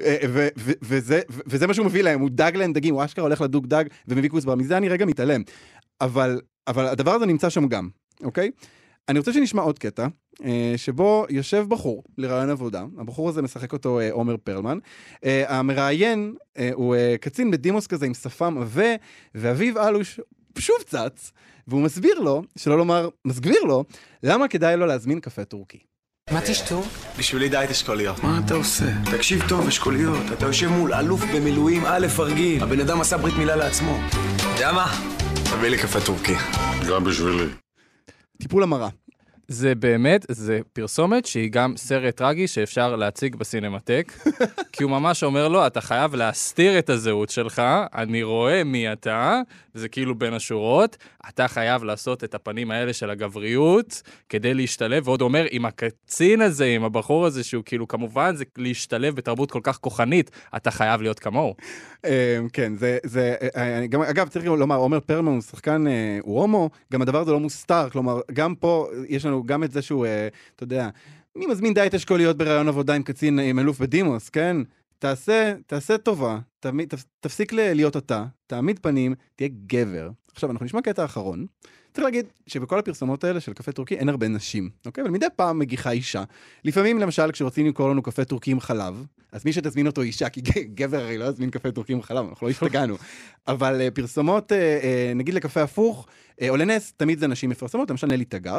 אה, 0.04 0.16
וזה, 0.58 1.20
וזה 1.46 1.66
מה 1.66 1.74
שהוא 1.74 1.86
מביא 1.86 2.02
להם, 2.02 2.20
הוא 2.20 2.30
דג 2.32 2.52
להם 2.54 2.72
דגים, 2.72 2.94
הוא 2.94 3.04
אשכרה 3.04 3.24
הולך 3.24 3.40
לדוג 3.40 3.66
דג 3.66 3.84
ומביא 4.08 4.30
כוסבר, 4.30 4.54
מזה 4.54 4.76
אני 4.76 4.88
רגע 4.88 5.06
מתעלם. 5.06 5.42
אבל, 6.00 6.40
אבל 6.66 6.86
הדבר 6.86 7.10
הזה 7.10 7.26
נמצא 7.26 7.50
שם 7.50 7.68
גם, 7.68 7.88
אוקיי? 8.22 8.50
אני 9.08 9.18
רוצה 9.18 9.32
שנשמע 9.32 9.62
עוד 9.62 9.78
קטע, 9.78 10.06
אה, 10.44 10.74
שבו 10.76 11.26
יושב 11.30 11.64
בחור 11.68 12.04
לרעיון 12.18 12.50
עבודה, 12.50 12.84
הבחור 12.98 13.28
הזה 13.28 13.42
משחק 13.42 13.72
אותו 13.72 14.00
אה, 14.00 14.12
עומר 14.12 14.36
פרלמן. 14.44 14.78
אה, 15.24 15.58
המראיין 15.58 16.34
אה, 16.58 16.70
הוא 16.74 16.94
אה, 16.94 17.14
קצין 17.20 17.50
בדימוס 17.50 17.86
כזה 17.86 18.06
עם 18.06 18.14
שפם 18.14 18.58
עבה, 18.58 18.94
ואביב 19.34 19.78
אלוש 19.78 20.20
שוב 20.58 20.76
צץ, 20.86 21.32
והוא 21.68 21.82
מסביר 21.82 22.18
לו, 22.20 22.42
שלא 22.58 22.78
לומר 22.78 23.08
מסגביר 23.24 23.62
לו, 23.62 23.84
למה 24.22 24.48
כדאי 24.48 24.76
לו 24.76 24.86
להזמין 24.86 25.20
קפה 25.20 25.44
טורקי. 25.44 25.78
מה 26.30 26.40
תשתו? 26.40 26.82
בשבילי 27.18 27.48
דיאט 27.48 27.70
אשכוליות. 27.70 28.22
מה 28.22 28.40
אתה 28.46 28.54
עושה? 28.54 28.84
תקשיב 29.16 29.48
טוב, 29.48 29.66
אשכוליות. 29.66 30.22
אתה 30.32 30.46
יושב 30.46 30.68
מול 30.68 30.94
אלוף 30.94 31.20
במילואים 31.34 31.82
א' 31.86 32.06
הרגיל. 32.18 32.62
הבן 32.62 32.80
אדם 32.80 33.00
עשה 33.00 33.18
ברית 33.18 33.34
מילה 33.34 33.56
לעצמו. 33.56 33.98
יודע 34.54 34.72
מה? 34.72 34.86
תביא 35.58 35.68
לי 35.68 35.78
קפה 35.78 36.00
טורקי. 36.00 36.34
גם 36.88 37.04
בשבילי. 37.04 37.44
טיפול 38.38 38.62
המרה. 38.62 38.88
זה 39.48 39.74
באמת, 39.74 40.26
זה 40.28 40.60
פרסומת 40.72 41.26
שהיא 41.26 41.50
גם 41.50 41.76
סרט 41.76 42.16
טרגי 42.16 42.48
שאפשר 42.48 42.96
להציג 42.96 43.36
בסינמטק, 43.36 44.12
כי 44.72 44.82
הוא 44.82 44.90
ממש 44.90 45.24
אומר 45.24 45.48
לו, 45.48 45.66
אתה 45.66 45.80
חייב 45.80 46.14
להסתיר 46.14 46.78
את 46.78 46.90
הזהות 46.90 47.30
שלך, 47.30 47.62
אני 47.94 48.22
רואה 48.22 48.64
מי 48.64 48.92
אתה, 48.92 49.40
זה 49.74 49.88
כאילו 49.88 50.14
בין 50.14 50.34
השורות, 50.34 50.96
אתה 51.28 51.48
חייב 51.48 51.84
לעשות 51.84 52.24
את 52.24 52.34
הפנים 52.34 52.70
האלה 52.70 52.92
של 52.92 53.10
הגבריות 53.10 54.02
כדי 54.28 54.54
להשתלב, 54.54 55.08
ועוד 55.08 55.20
אומר, 55.20 55.46
עם 55.50 55.64
הקצין 55.64 56.40
הזה, 56.40 56.66
עם 56.66 56.84
הבחור 56.84 57.26
הזה, 57.26 57.44
שהוא 57.44 57.62
כאילו, 57.66 57.88
כמובן, 57.88 58.36
זה 58.36 58.44
להשתלב 58.56 59.16
בתרבות 59.16 59.50
כל 59.50 59.60
כך 59.62 59.78
כוחנית, 59.78 60.30
אתה 60.56 60.70
חייב 60.70 61.02
להיות 61.02 61.18
כמוהו. 61.18 61.54
אה, 62.04 62.38
כן, 62.52 62.76
זה, 62.76 62.98
זה, 63.04 63.34
אה, 63.56 63.78
אני 63.78 63.88
גם, 63.88 64.02
אגב, 64.02 64.28
צריך 64.28 64.44
גם 64.44 64.58
לומר, 64.58 64.76
עומר 64.76 65.00
פרלמן 65.00 65.32
הוא 65.32 65.40
שחקן, 65.40 65.86
אה, 65.86 66.18
הוא 66.22 66.40
הומו, 66.40 66.70
גם 66.92 67.02
הדבר 67.02 67.20
הזה 67.20 67.32
לא 67.32 67.40
מוסתר, 67.40 67.90
כלומר, 67.90 68.20
גם 68.32 68.54
פה 68.54 68.88
יש 69.08 69.26
לנו 69.26 69.33
גם 69.42 69.64
את 69.64 69.72
זה 69.72 69.82
שהוא, 69.82 70.06
אה, 70.06 70.28
אתה 70.56 70.64
יודע, 70.64 70.88
מי 71.36 71.46
מזמין 71.46 71.74
דיאט 71.74 71.94
אשכוליות 71.94 72.36
בראיון 72.36 72.68
עבודה 72.68 72.94
עם 72.94 73.02
קצין, 73.02 73.38
עם 73.38 73.58
אלוף 73.58 73.78
בדימוס, 73.78 74.28
כן? 74.28 74.56
תעשה, 74.98 75.54
תעשה 75.66 75.98
טובה, 75.98 76.38
תעמיד, 76.60 76.88
תפ, 76.88 77.04
תפסיק 77.20 77.52
להיות 77.52 77.96
אתה, 77.96 78.24
תעמיד 78.46 78.78
פנים, 78.78 79.14
תהיה 79.36 79.48
גבר. 79.66 80.10
עכשיו, 80.32 80.50
אנחנו 80.50 80.66
נשמע 80.66 80.80
קטע 80.82 81.04
אחרון. 81.04 81.46
צריך 81.92 82.04
להגיד 82.04 82.26
שבכל 82.46 82.78
הפרסומות 82.78 83.24
האלה 83.24 83.40
של 83.40 83.52
קפה 83.52 83.72
טורקי 83.72 83.94
אין 83.94 84.08
הרבה 84.08 84.28
נשים, 84.28 84.70
אוקיי? 84.86 85.02
אבל 85.02 85.10
מדי 85.10 85.26
פעם 85.36 85.58
מגיחה 85.58 85.90
אישה. 85.90 86.24
לפעמים, 86.64 86.98
למשל, 86.98 87.32
כשרוצים 87.32 87.66
למכור 87.66 87.90
לנו 87.90 88.02
קפה 88.02 88.24
טורקי 88.24 88.50
עם 88.50 88.60
חלב, 88.60 89.06
אז 89.32 89.44
מי 89.44 89.52
שתזמין 89.52 89.86
אותו 89.86 90.02
אישה, 90.02 90.28
כי 90.28 90.40
גבר 90.74 91.00
הרי 91.00 91.18
לא 91.18 91.24
יזמין 91.24 91.50
קפה 91.50 91.70
טורקי 91.70 91.92
עם 91.92 92.02
חלב, 92.02 92.26
אנחנו 92.28 92.46
לא 92.46 92.50
השתגענו. 92.50 92.96
אבל 93.48 93.80
אה, 93.80 93.90
פרסומות, 93.90 94.52
אה, 94.52 95.12
נגיד 95.14 95.34
לקפה 95.34 95.62
הפוך, 95.62 96.06
או 96.48 96.56
לנס, 96.56 96.92
תמיד 96.96 97.18
זה 97.18 97.26
נשים 97.26 97.50
מפרסמות, 97.50 97.90
למשל 97.90 98.06
נלי 98.06 98.24
תגר. 98.24 98.58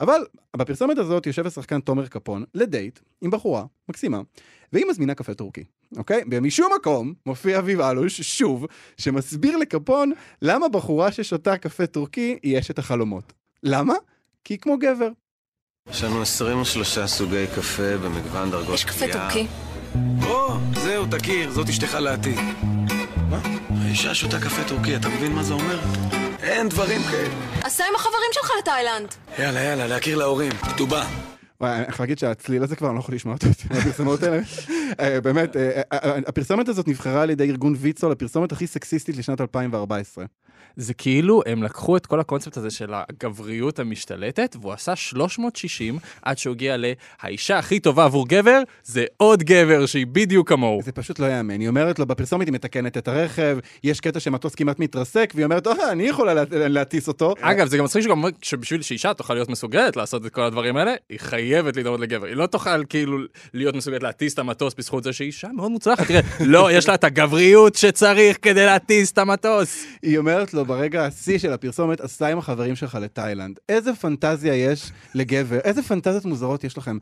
אבל 0.00 0.24
בפרסומת 0.56 0.98
הזאת 0.98 1.26
יושב 1.26 1.46
השחקן 1.46 1.80
תומר 1.80 2.06
קפון 2.06 2.44
לדייט 2.54 2.98
עם 3.20 3.30
בחורה 3.30 3.64
מקסימה, 3.88 4.20
והיא 4.72 4.86
מזמינה 4.90 5.14
קפה 5.14 5.34
טורקי, 5.34 5.64
אוקיי? 5.96 6.22
ומשום 6.30 6.72
מקום 6.80 7.14
מופיע 7.26 7.58
אביב 7.58 7.80
אלוש, 7.80 8.20
שוב, 8.20 8.66
שמסביר 8.96 9.56
לקפון 9.56 10.12
למה 10.42 10.68
בחורה 10.68 11.12
ששותה 11.12 11.56
קפה 11.56 11.86
טורקי 11.86 12.38
היא 12.42 12.58
אשת 12.58 12.78
החלומות. 12.78 13.32
למה? 13.62 13.94
כי 14.44 14.54
היא 14.54 14.60
כמו 14.60 14.78
גבר. 14.78 15.08
יש 15.90 16.04
לנו 16.04 16.22
23 16.22 16.98
סוגי 16.98 17.46
קפה 17.54 17.98
במגוון 17.98 18.50
דרגות 18.50 18.74
יש 18.74 18.84
קפה 18.84 19.06
טורקי. 19.12 19.46
או, 20.24 20.56
זהו, 20.74 21.06
תכיר, 21.10 21.50
זאת 21.50 21.68
אשתך 21.68 21.94
לעתיד. 21.94 22.38
מה? 23.30 23.40
האישה 23.70 24.14
שותה 24.14 24.40
קפה 24.40 24.68
טורקי, 24.68 24.96
אתה 24.96 25.08
מבין 25.08 25.32
מה 25.32 25.42
זה 25.42 25.54
אומר? 25.54 25.78
אין 26.42 26.68
דברים 26.68 27.00
כאלה. 27.10 27.34
עשה 27.64 27.84
עם 27.88 27.94
החברים 27.94 28.30
שלך 28.32 28.50
לתאילנד. 28.58 29.14
יאללה, 29.38 29.60
יאללה, 29.60 29.86
להכיר 29.86 30.18
להורים. 30.18 30.52
כתובה. 30.52 31.04
וואי, 31.60 31.76
אני 31.76 31.86
יכול 31.88 32.02
להגיד 32.04 32.18
שהצליל 32.18 32.62
הזה 32.62 32.76
כבר, 32.76 32.88
אני 32.88 32.94
לא 32.94 33.00
יכול 33.00 33.14
לשמוע 33.14 33.34
אותו 33.34 33.46
יותר 33.46 33.74
מהפרסומות 33.74 34.22
האלה. 34.22 34.40
אה, 35.00 35.20
באמת, 35.20 35.56
אה, 35.56 35.80
אה, 35.92 36.18
הפרסומת 36.26 36.68
הזאת 36.68 36.88
נבחרה 36.88 37.22
על 37.22 37.30
ידי 37.30 37.44
ארגון 37.44 37.74
ויצו 37.78 38.10
לפרסומת 38.10 38.52
הכי 38.52 38.66
סקסיסטית 38.66 39.16
לשנת 39.16 39.40
2014. 39.40 40.24
זה 40.76 40.94
כאילו 40.94 41.42
הם 41.46 41.62
לקחו 41.62 41.96
את 41.96 42.06
כל 42.06 42.20
הקונספט 42.20 42.56
הזה 42.56 42.70
של 42.70 42.90
הגבריות 42.92 43.78
המשתלטת, 43.78 44.56
והוא 44.60 44.72
עשה 44.72 44.96
360 44.96 45.98
עד 46.22 46.38
שהוא 46.38 46.52
הגיע 46.54 46.76
ל"האישה 46.76 47.58
הכי 47.58 47.80
טובה 47.80 48.04
עבור 48.04 48.28
גבר, 48.28 48.60
זה 48.84 49.04
עוד 49.16 49.42
גבר 49.42 49.86
שהיא 49.86 50.06
בדיוק 50.06 50.48
כמוהו". 50.48 50.80
זה 50.84 50.92
פשוט 50.92 51.18
לא 51.18 51.26
יאמן. 51.26 51.60
היא 51.60 51.68
אומרת 51.68 51.98
לו, 51.98 52.06
בפרסומת 52.06 52.46
היא 52.46 52.54
מתקנת 52.54 52.96
את 52.96 53.08
הרכב, 53.08 53.58
יש 53.84 54.00
קטע 54.00 54.20
שמטוס 54.20 54.54
כמעט 54.54 54.78
מתרסק, 54.78 55.32
והיא 55.34 55.44
אומרת, 55.44 55.66
אה, 55.66 55.92
אני 55.92 56.02
יכולה 56.02 56.34
לה- 56.34 56.44
להטיס 56.50 57.08
אותו. 57.08 57.34
אגב, 57.40 57.68
זה 57.68 57.76
גם 57.78 57.84
מצחיק 57.84 58.02
שגם 58.02 58.22
שבשביל 58.42 58.82
שאישה 58.82 59.14
תוכל 59.14 59.34
להיות 59.34 59.48
מסוגלת 59.48 59.96
לעשות 59.96 60.26
את 60.26 60.32
כל 60.32 60.42
הדברים 60.42 60.76
האלה, 60.76 60.94
היא 61.08 61.20
חייבת 61.20 61.76
להידמות 61.76 62.00
לגבר. 62.00 62.26
היא 62.26 62.34
לא 62.36 62.46
תוכל 62.46 62.84
כאילו 62.84 63.18
להיות 63.54 63.74
מסוגלת 63.76 64.02
להטיס 64.02 64.34
את 64.34 64.38
המטוס 64.38 64.74
בזכות 64.78 65.04
זה 65.04 65.12
שהיא 65.12 65.26
אישה 65.26 65.48
מאוד 65.56 65.70
מוצלחת. 65.70 66.06
תראה, 66.06 66.20
לא, 66.40 66.72
יש 66.72 66.88
לה 66.88 66.94
את 66.94 67.04
הגבריות 67.04 67.74
שצריך 67.74 68.38
כדי 68.42 68.66
להטיס 68.66 69.12
את 69.12 69.18
המטוס. 69.18 69.84
היא 70.02 70.18
אומרת 70.18 70.49
לו, 70.54 70.64
ברגע 70.64 71.04
השיא 71.06 71.38
של 71.38 71.52
הפרסומת, 71.52 72.00
עשה 72.00 72.26
עם 72.26 72.38
החברים 72.38 72.76
שלך 72.76 72.94
לתאילנד. 72.94 73.58
איזה 73.68 73.94
פנטזיה 73.94 74.54
יש 74.54 74.92
לגבר, 75.14 75.58
איזה 75.58 75.82
פנטזיות 75.82 76.24
מוזרות 76.24 76.64
יש 76.64 76.78
לכם. 76.78 76.98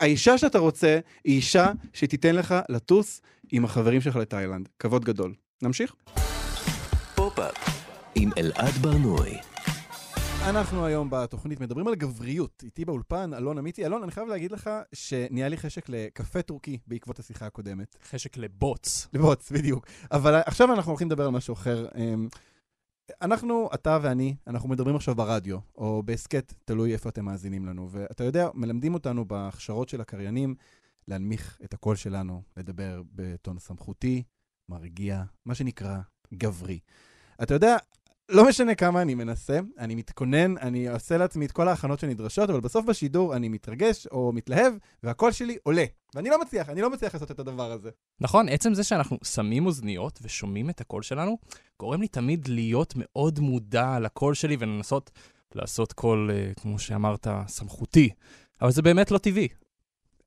האישה 0.00 0.38
שאתה 0.38 0.58
רוצה, 0.58 0.98
היא 1.24 1.36
אישה 1.36 1.66
שתיתן 1.92 2.34
לך 2.34 2.54
לטוס 2.68 3.20
עם 3.52 3.64
החברים 3.64 4.00
שלך 4.00 4.16
לתאילנד. 4.16 4.68
כבוד 4.78 5.04
גדול. 5.04 5.34
נמשיך? 5.62 5.92
עם 8.14 8.30
אלעד 8.38 8.72
ברנועי. 8.80 9.53
אנחנו 10.48 10.86
היום 10.86 11.08
בתוכנית 11.10 11.60
מדברים 11.60 11.88
על 11.88 11.94
גבריות. 11.94 12.62
איתי 12.64 12.84
באולפן, 12.84 13.34
אלון 13.34 13.58
אמיתי. 13.58 13.86
אלון, 13.86 14.02
אני 14.02 14.12
חייב 14.12 14.28
להגיד 14.28 14.52
לך 14.52 14.70
שנהיה 14.92 15.48
לי 15.48 15.56
חשק 15.56 15.88
לקפה 15.88 16.42
טורקי 16.42 16.78
בעקבות 16.86 17.18
השיחה 17.18 17.46
הקודמת. 17.46 17.96
חשק 18.10 18.36
לבוץ. 18.36 19.08
לבוץ, 19.12 19.52
בדיוק. 19.52 19.86
אבל 20.12 20.34
עכשיו 20.34 20.72
אנחנו 20.74 20.90
הולכים 20.90 21.08
לדבר 21.08 21.24
על 21.24 21.30
משהו 21.30 21.54
אחר. 21.54 21.88
אמ, 21.96 22.28
אנחנו, 23.22 23.68
אתה 23.74 23.98
ואני, 24.02 24.36
אנחנו 24.46 24.68
מדברים 24.68 24.96
עכשיו 24.96 25.14
ברדיו, 25.14 25.58
או 25.78 26.02
בהסכת, 26.02 26.54
תלוי 26.64 26.92
איפה 26.92 27.08
אתם 27.08 27.24
מאזינים 27.24 27.66
לנו. 27.66 27.88
ואתה 27.90 28.24
יודע, 28.24 28.48
מלמדים 28.54 28.94
אותנו 28.94 29.24
בהכשרות 29.24 29.88
של 29.88 30.00
הקריינים 30.00 30.54
להנמיך 31.08 31.58
את 31.64 31.74
הקול 31.74 31.96
שלנו, 31.96 32.42
לדבר 32.56 33.02
בטון 33.12 33.58
סמכותי, 33.58 34.22
מרגיע, 34.68 35.22
מה 35.46 35.54
שנקרא 35.54 35.98
גברי. 36.34 36.78
אתה 37.42 37.54
יודע, 37.54 37.76
לא 38.28 38.48
משנה 38.48 38.74
כמה 38.74 39.02
אני 39.02 39.14
מנסה, 39.14 39.58
אני 39.78 39.94
מתכונן, 39.94 40.58
אני 40.58 40.88
עושה 40.88 41.16
לעצמי 41.16 41.46
את 41.46 41.52
כל 41.52 41.68
ההכנות 41.68 41.98
שנדרשות, 41.98 42.50
אבל 42.50 42.60
בסוף 42.60 42.84
בשידור 42.86 43.36
אני 43.36 43.48
מתרגש 43.48 44.06
או 44.06 44.32
מתלהב, 44.32 44.74
והקול 45.02 45.32
שלי 45.32 45.56
עולה. 45.62 45.84
ואני 46.14 46.28
לא 46.28 46.40
מצליח, 46.40 46.68
אני 46.68 46.80
לא 46.80 46.90
מצליח 46.90 47.14
לעשות 47.14 47.30
את 47.30 47.38
הדבר 47.38 47.72
הזה. 47.72 47.90
נכון, 48.20 48.48
עצם 48.48 48.74
זה 48.74 48.84
שאנחנו 48.84 49.18
שמים 49.24 49.66
אוזניות 49.66 50.18
ושומעים 50.22 50.70
את 50.70 50.80
הקול 50.80 51.02
שלנו, 51.02 51.38
גורם 51.80 52.00
לי 52.00 52.08
תמיד 52.08 52.48
להיות 52.48 52.94
מאוד 52.96 53.40
מודע 53.40 53.98
לקול 54.00 54.34
שלי 54.34 54.56
ולנסות 54.58 55.10
לעשות 55.54 55.92
קול, 55.92 56.30
אה, 56.30 56.52
כמו 56.60 56.78
שאמרת, 56.78 57.26
סמכותי. 57.46 58.10
אבל 58.62 58.70
זה 58.70 58.82
באמת 58.82 59.10
לא 59.10 59.18
טבעי. 59.18 59.48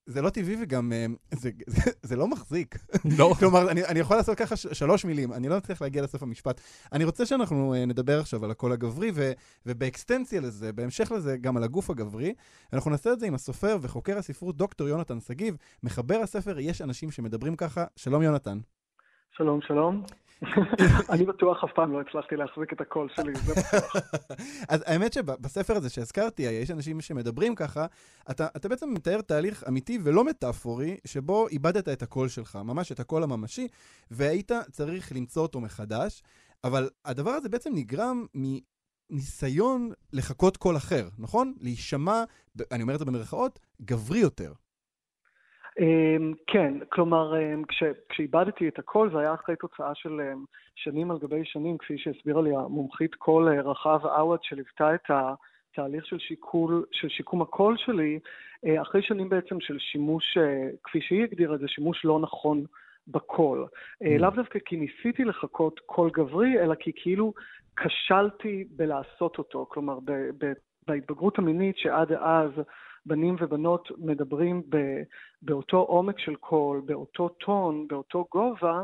זה 0.08 0.22
לא 0.22 0.30
טבעי 0.30 0.56
וגם 0.62 0.94
אה, 0.94 1.06
זה, 1.32 1.50
זה, 1.68 1.92
זה 2.02 2.16
לא 2.16 2.28
מחזיק. 2.28 2.76
לא. 3.18 3.34
כלומר, 3.40 3.72
אני, 3.72 3.86
אני 3.86 4.00
יכול 4.00 4.18
לעשות 4.18 4.38
ככה 4.38 4.56
שלוש 4.56 5.06
מילים, 5.06 5.34
אני 5.34 5.50
לא 5.50 5.58
מצליח 5.58 5.82
להגיע 5.82 6.04
לסוף 6.04 6.24
המשפט. 6.24 6.62
אני 6.94 7.04
רוצה 7.04 7.26
שאנחנו 7.26 7.74
אה, 7.74 7.86
נדבר 7.86 8.20
עכשיו 8.20 8.46
על 8.46 8.52
הקול 8.52 8.72
הגברי, 8.72 9.12
ו, 9.14 9.32
ובאקסטנציה 9.66 10.42
לזה, 10.42 10.74
בהמשך 10.74 11.12
לזה, 11.12 11.38
גם 11.38 11.58
על 11.58 11.64
הגוף 11.64 11.90
הגברי. 11.90 12.34
אנחנו 12.74 12.92
נעשה 12.92 13.14
את 13.14 13.20
זה 13.20 13.28
עם 13.28 13.34
הסופר 13.34 13.78
וחוקר 13.82 14.18
הספרות 14.18 14.58
דוקטור 14.58 14.88
יונתן 14.88 15.20
שגיב, 15.20 15.58
מחבר 15.84 16.20
הספר 16.24 16.60
יש 16.60 16.82
אנשים 16.82 17.12
שמדברים 17.12 17.56
ככה. 17.56 17.86
שלום 17.96 18.22
יונתן. 18.22 18.58
שלום, 19.38 19.60
שלום. 19.62 20.04
אני 21.14 21.26
בטוח 21.26 21.64
אף 21.64 21.70
פעם 21.76 21.92
לא 21.92 22.02
הצלחתי 22.02 22.36
להחזיק 22.36 22.74
את 22.74 22.82
הקול 22.82 23.10
שלי, 23.16 23.36
זה 23.36 23.54
בטוח. 23.54 23.96
אז 24.70 24.84
האמת 24.86 25.14
שבספר 25.14 25.76
הזה 25.76 25.90
שהזכרתי, 25.90 26.42
יש 26.42 26.72
אנשים 26.72 27.02
שמדברים 27.02 27.56
ככה, 27.56 27.86
אתה, 28.32 28.48
אתה 28.58 28.70
בעצם 28.70 28.94
מתאר 28.94 29.22
תהליך 29.22 29.64
אמיתי 29.68 30.00
ולא 30.04 30.24
מטאפורי, 30.24 30.98
שבו 31.06 31.48
איבדת 31.48 31.90
את 31.90 32.02
הקול 32.02 32.28
שלך, 32.28 32.56
ממש 32.56 32.92
את 32.92 33.00
הקול 33.00 33.24
הממשי, 33.24 33.68
והיית 34.12 34.52
צריך 34.72 35.12
למצוא 35.16 35.42
אותו 35.42 35.60
מחדש, 35.60 36.24
אבל 36.64 36.90
הדבר 37.06 37.32
הזה 37.32 37.50
בעצם 37.50 37.72
נגרם 37.74 38.26
מניסיון 39.10 39.92
לחקות 40.14 40.58
קול 40.58 40.78
אחר, 40.78 41.10
נכון? 41.18 41.54
להישמע, 41.62 42.24
אני 42.72 42.82
אומר 42.82 42.94
את 42.94 43.00
זה 43.00 43.06
במרכאות, 43.06 43.60
גברי 43.82 44.20
יותר. 44.20 44.54
אמ, 45.80 46.34
כן, 46.48 46.74
כלומר, 46.90 47.42
אמ, 47.42 47.64
כש- 47.66 47.84
כשאיבדתי 48.10 48.68
את 48.68 48.80
הקול, 48.80 49.12
זה 49.12 49.20
היה 49.20 49.34
אחרי 49.34 49.56
תוצאה 49.56 49.96
של 49.96 50.22
אמ, 50.22 50.46
שנים 50.76 51.12
על 51.12 51.18
גבי 51.18 51.46
שנים, 51.46 51.78
כפי 51.78 51.98
שהסבירה 51.98 52.42
לי 52.42 52.56
המומחית 52.56 53.16
קול 53.16 53.48
אה, 53.48 53.62
רחב 53.62 54.06
עווד, 54.06 54.40
שליוותה 54.44 54.96
את 54.96 55.12
בתהליך 55.78 56.06
של, 56.06 56.20
שיקול, 56.20 56.86
של 56.92 57.10
שיקום 57.10 57.42
הקול 57.42 57.78
שלי, 57.78 58.20
אה, 58.66 58.82
אחרי 58.82 59.02
שנים 59.02 59.30
בעצם 59.30 59.60
של 59.60 59.80
שימוש, 59.80 60.38
אה, 60.38 60.70
כפי 60.84 61.02
שהיא 61.02 61.24
הגדירה 61.24 61.56
את 61.56 61.60
זה, 61.60 61.68
שימוש 61.68 62.06
לא 62.06 62.20
נכון 62.20 62.64
בקול. 63.08 63.66
Mm. 64.04 64.08
לאו 64.20 64.30
דווקא 64.30 64.60
כי 64.66 64.78
ניסיתי 64.78 65.24
לחקות 65.24 65.80
קול 65.80 66.10
גברי, 66.14 66.60
אלא 66.60 66.76
כי 66.76 66.92
כאילו 66.96 67.34
כשלתי 67.76 68.64
בלעשות 68.70 69.38
אותו. 69.38 69.66
כלומר, 69.70 70.00
ב, 70.06 70.12
ב, 70.12 70.54
בהתבגרות 70.88 71.40
המינית 71.40 71.78
שעד 71.78 72.12
אז 72.12 72.52
בנים 73.08 73.36
ובנות 73.40 73.90
מדברים 73.98 74.62
ב, 74.70 74.78
באותו 75.42 75.78
עומק 75.78 76.20
של 76.20 76.36
קול, 76.36 76.82
באותו 76.86 77.30
טון, 77.30 77.88
באותו 77.88 78.26
גובה, 78.32 78.84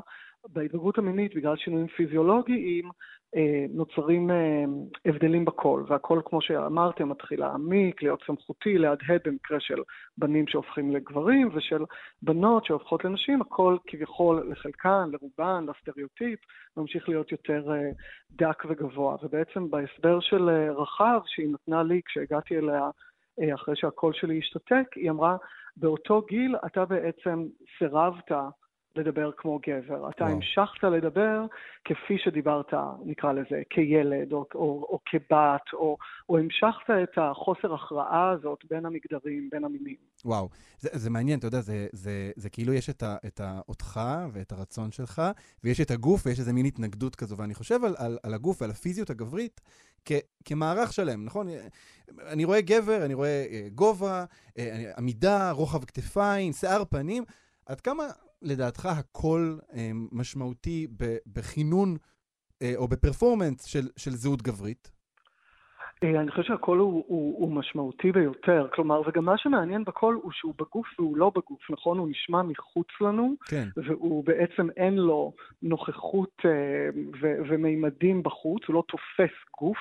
בהתבגרות 0.50 0.98
המינית, 0.98 1.36
בגלל 1.36 1.56
שינויים 1.58 1.88
פיזיולוגיים, 1.88 2.89
אה, 3.36 3.65
נוצרים 3.70 4.32
אה, 4.32 4.63
הבדלים 5.06 5.46
בקול, 5.46 5.86
והקול, 5.88 6.22
כמו 6.25 6.42
שאמרתם, 6.42 7.10
מתחיל 7.10 7.39
להעמיק, 7.39 8.03
להיות 8.03 8.24
סמכותי, 8.27 8.77
להדהד 8.77 9.20
במקרה 9.25 9.60
של 9.60 9.82
בנים 10.18 10.48
שהופכים 10.48 10.92
לגברים, 10.92 11.50
ושל 11.53 11.84
בנות 12.22 12.65
שהופכות 12.65 13.06
לנשים, 13.06 13.42
הקול 13.42 13.77
כביכול 13.88 14.51
לחלקן, 14.51 15.10
לרובן, 15.12 15.65
לסטריאוטיפ, 15.70 16.39
ממשיך 16.77 17.10
להיות 17.10 17.32
יותר 17.32 17.72
אה, 17.74 17.89
דק 18.32 18.63
וגבוה. 18.70 19.15
ובעצם 19.24 19.70
בהסבר 19.70 20.20
של 20.20 20.50
רחב, 20.50 21.20
שהיא 21.25 21.53
נתנה 21.53 21.84
לי 21.84 22.01
כשהגעתי 22.06 22.58
אליה 22.58 22.89
אחרי 23.54 23.75
שהקול 23.75 24.13
שלי 24.13 24.40
השתתק, 24.40 24.94
היא 24.96 25.10
אמרה, 25.10 25.38
באותו 25.78 26.22
גיל 26.30 26.56
אתה 26.66 26.86
בעצם 26.86 27.46
סירבת 27.78 28.32
לדבר 28.96 29.32
כמו 29.38 29.60
גבר. 29.68 30.10
אתה. 30.10 30.26
המשכת 30.26 30.84
לדבר 30.84 31.46
כפי 31.86 32.18
שדיברת, 32.18 32.74
נקרא 33.06 33.32
לזה, 33.32 33.62
כילד 33.70 34.34
או, 34.34 34.46
או, 34.56 34.88
או 34.90 35.00
כבת, 35.06 35.74
או, 35.74 35.98
או 36.30 36.38
המשכת 36.38 36.90
את 37.04 37.18
החוסר 37.18 37.74
הכרעה 37.74 38.30
הזאת 38.30 38.60
בין 38.70 38.86
המגדרים, 38.86 39.50
בין 39.52 39.66
המינים. 39.66 39.96
וואו, 40.26 40.50
זה, 40.80 40.90
זה 40.94 41.10
מעניין, 41.10 41.40
אתה 41.40 41.48
יודע, 41.48 41.62
זה, 41.62 41.88
זה, 41.92 42.32
זה 42.36 42.50
כאילו 42.50 42.74
יש 42.74 42.90
את, 42.90 43.04
ה, 43.04 43.16
את 43.26 43.42
אותך 43.70 44.00
ואת 44.34 44.52
הרצון 44.52 44.92
שלך, 44.92 45.22
ויש 45.64 45.82
את 45.82 45.92
הגוף 45.92 46.26
ויש 46.26 46.40
איזה 46.40 46.54
מין 46.54 46.66
התנגדות 46.66 47.16
כזו, 47.16 47.38
ואני 47.38 47.54
חושב 47.54 47.84
על, 47.84 47.96
על, 47.98 48.18
על 48.24 48.34
הגוף 48.34 48.62
ועל 48.62 48.72
הפיזיות 48.72 49.10
הגברית 49.10 49.62
כ, 50.06 50.12
כמערך 50.46 50.94
שלם, 50.94 51.26
נכון? 51.26 51.48
אני 52.28 52.46
רואה 52.46 52.62
גבר, 52.62 53.06
אני 53.06 53.14
רואה 53.14 53.46
אה, 53.52 53.68
גובה, 53.76 54.26
אה, 54.58 54.92
עמידה, 54.98 55.52
רוחב 55.52 55.86
כתפיים, 55.86 56.54
שיער 56.54 56.84
פנים. 56.86 57.24
עד 57.66 57.82
כמה 57.82 58.04
לדעתך 58.44 58.86
הקול 58.86 59.60
אה, 59.74 59.92
משמעותי 60.12 60.88
בכינון 61.28 61.96
אה, 62.62 62.74
או 62.76 62.88
בפרפורמנס 62.88 63.66
של, 63.66 63.88
של 63.98 64.12
זהות 64.12 64.42
גברית? 64.42 64.92
אה, 66.04 66.22
אני 66.22 66.32
חושב 66.32 66.44
שהקול 66.44 66.80
הוא, 66.80 67.04
הוא, 67.08 67.40
הוא 67.40 67.52
משמעותי 67.52 68.12
ביותר. 68.12 68.68
כלומר, 68.74 69.02
וגם 69.08 69.26
מה 69.26 69.38
שמעניין 69.38 69.84
בקול 69.84 70.20
הוא 70.24 70.32
שהוא 70.32 70.54
בגוף 70.58 70.88
והוא 71.00 71.18
לא 71.18 71.32
בגוף, 71.36 71.72
נכון? 71.72 71.98
הוא 71.98 72.10
נשמע 72.10 72.42
מחוץ 72.42 72.88
לנו, 73.02 73.36
כן. 73.46 73.68
והוא 73.78 74.26
בעצם 74.26 74.68
אין 74.78 74.96
לו 74.96 75.34
נוכחות 75.62 76.32
אה, 76.46 76.90
ו, 77.22 77.36
ומימדים 77.50 78.24
בחוץ, 78.24 78.62
הוא 78.68 78.74
לא 78.76 78.84
תופס 78.88 79.36
גוף 79.60 79.78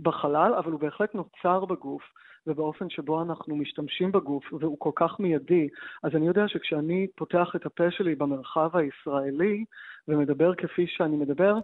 בחלל, 0.00 0.54
אבל 0.58 0.72
הוא 0.72 0.80
בהחלט 0.80 1.14
נוצר 1.14 1.64
בגוף. 1.64 2.02
ובאופן 2.46 2.90
שבו 2.90 3.22
אנחנו 3.22 3.56
משתמשים 3.56 4.12
בגוף, 4.12 4.52
והוא 4.52 4.76
כל 4.78 4.90
כך 4.94 5.20
מיידי. 5.20 5.68
אז 6.02 6.10
אני 6.14 6.26
יודע 6.26 6.48
שכשאני 6.48 7.06
פותח 7.16 7.52
את 7.56 7.66
הפה 7.66 7.90
שלי 7.90 8.14
במרחב 8.14 8.76
הישראלי 8.76 9.64
ומדבר 10.08 10.54
כפי 10.54 10.86
שאני 10.86 11.16
מדבר, 11.16 11.54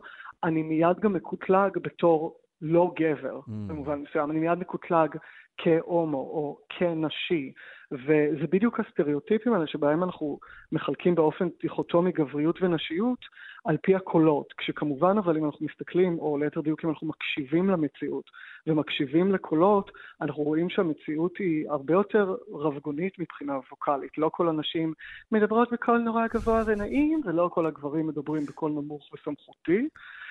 אני 0.44 0.62
מיד 0.62 1.00
גם 1.00 1.12
מקוטלג 1.12 1.78
בתור 1.82 2.37
לא 2.62 2.92
גבר, 3.00 3.38
mm. 3.38 3.50
במובן 3.68 4.02
מסוים. 4.08 4.30
אני 4.30 4.40
מיד 4.40 4.58
מקוטלג 4.58 5.16
כהומו 5.58 6.18
או 6.18 6.58
כנשי. 6.68 7.52
וזה 7.92 8.47
בדיוק 8.50 8.80
הסטריאוטיפים 8.80 9.52
האלה 9.52 9.66
שבהם 9.66 10.04
אנחנו 10.04 10.38
מחלקים 10.73 11.14
באופן 11.14 11.49
דיכוטומי 11.62 12.12
גבריות 12.12 12.62
ונשיות 12.62 13.18
על 13.64 13.76
פי 13.82 13.94
הקולות. 13.94 14.52
כשכמובן 14.56 15.18
אבל 15.18 15.36
אם 15.36 15.44
אנחנו 15.44 15.66
מסתכלים, 15.66 16.18
או 16.18 16.38
ליתר 16.38 16.60
דיוק 16.60 16.84
אם 16.84 16.90
אנחנו 16.90 17.06
מקשיבים 17.06 17.70
למציאות 17.70 18.24
ומקשיבים 18.66 19.32
לקולות, 19.32 19.90
אנחנו 20.20 20.42
רואים 20.42 20.70
שהמציאות 20.70 21.32
היא 21.38 21.70
הרבה 21.70 21.94
יותר 21.94 22.34
רבגונית 22.52 23.18
מבחינה 23.18 23.58
ווקאלית. 23.70 24.18
לא 24.18 24.30
כל 24.32 24.48
הנשים 24.48 24.92
מדברות 25.32 25.72
בקול 25.72 25.99
נורא 25.99 26.26
גבוה 26.26 26.62
ונעים, 26.66 27.21
ולא 27.25 27.50
כל 27.52 27.66
הגברים 27.66 28.06
מדברים 28.06 28.44
בקול 28.47 28.71
נמוך 28.71 29.08
וסמכותי. 29.12 29.88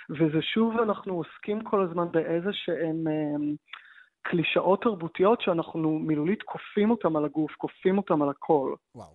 וזה 0.10 0.42
שוב, 0.42 0.80
אנחנו 0.80 1.14
עוסקים 1.14 1.62
כל 1.64 1.82
הזמן 1.82 2.08
באיזה 2.12 2.50
שהם... 2.54 3.08
אה, 3.08 3.54
קלישאות 4.30 4.82
תרבותיות 4.82 5.42
שאנחנו 5.42 6.00
מילולית 6.00 6.44
כופים 6.44 6.92
אותם 6.92 7.16
על 7.16 7.26
הגוף, 7.26 7.52
כופים 7.58 7.98
אותם 7.98 8.22
על 8.22 8.30
הכל. 8.30 8.74
וואו. 8.96 9.10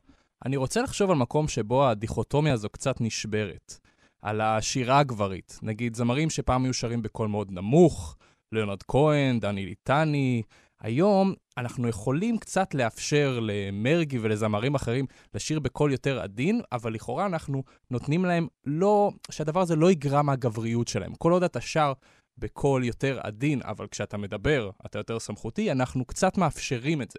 אני 0.45 0.57
רוצה 0.57 0.83
לחשוב 0.83 1.11
על 1.11 1.17
מקום 1.17 1.49
שבו 1.49 1.87
הדיכוטומיה 1.87 2.53
הזו 2.53 2.69
קצת 2.69 3.01
נשברת. 3.01 3.79
על 4.23 4.41
השירה 4.41 4.99
הגברית. 4.99 5.59
נגיד, 5.63 5.97
זמרים 5.97 6.31
שפעם 6.31 6.65
היו 6.65 6.75
שרים 6.75 7.03
בקול 7.03 7.29
מאוד 7.29 7.53
נמוך, 7.53 8.17
ליאונרד 8.53 8.83
כהן, 8.83 9.41
דני 9.41 9.67
ליטני. 9.67 10.43
היום 10.81 11.35
אנחנו 11.59 11.89
יכולים 11.89 12.39
קצת 12.39 12.75
לאפשר 12.75 13.39
למרגי 13.43 14.19
ולזמרים 14.19 14.75
אחרים 14.75 15.07
לשיר 15.35 15.61
בקול 15.61 15.93
יותר 15.93 16.21
עדין, 16.21 16.61
אבל 16.73 16.95
לכאורה 16.95 17.27
אנחנו 17.27 17.63
נותנים 17.91 18.25
להם 18.25 18.47
לא, 18.67 19.11
שהדבר 19.31 19.61
הזה 19.61 19.77
לא 19.77 19.91
יגרע 19.91 20.23
מהגבריות 20.23 20.89
שלהם. 20.89 21.15
כל 21.15 21.33
עוד 21.33 21.43
אתה 21.43 21.61
שר 21.61 21.93
בקול 22.39 22.85
יותר 22.85 23.21
עדין, 23.23 23.61
אבל 23.65 23.87
כשאתה 23.87 24.17
מדבר, 24.17 24.71
אתה 24.87 24.99
יותר 24.99 25.19
סמכותי, 25.19 25.73
אנחנו 25.73 26.05
קצת 26.05 26.39
מאפשרים 26.39 27.03
את 27.03 27.11
זה. 27.11 27.19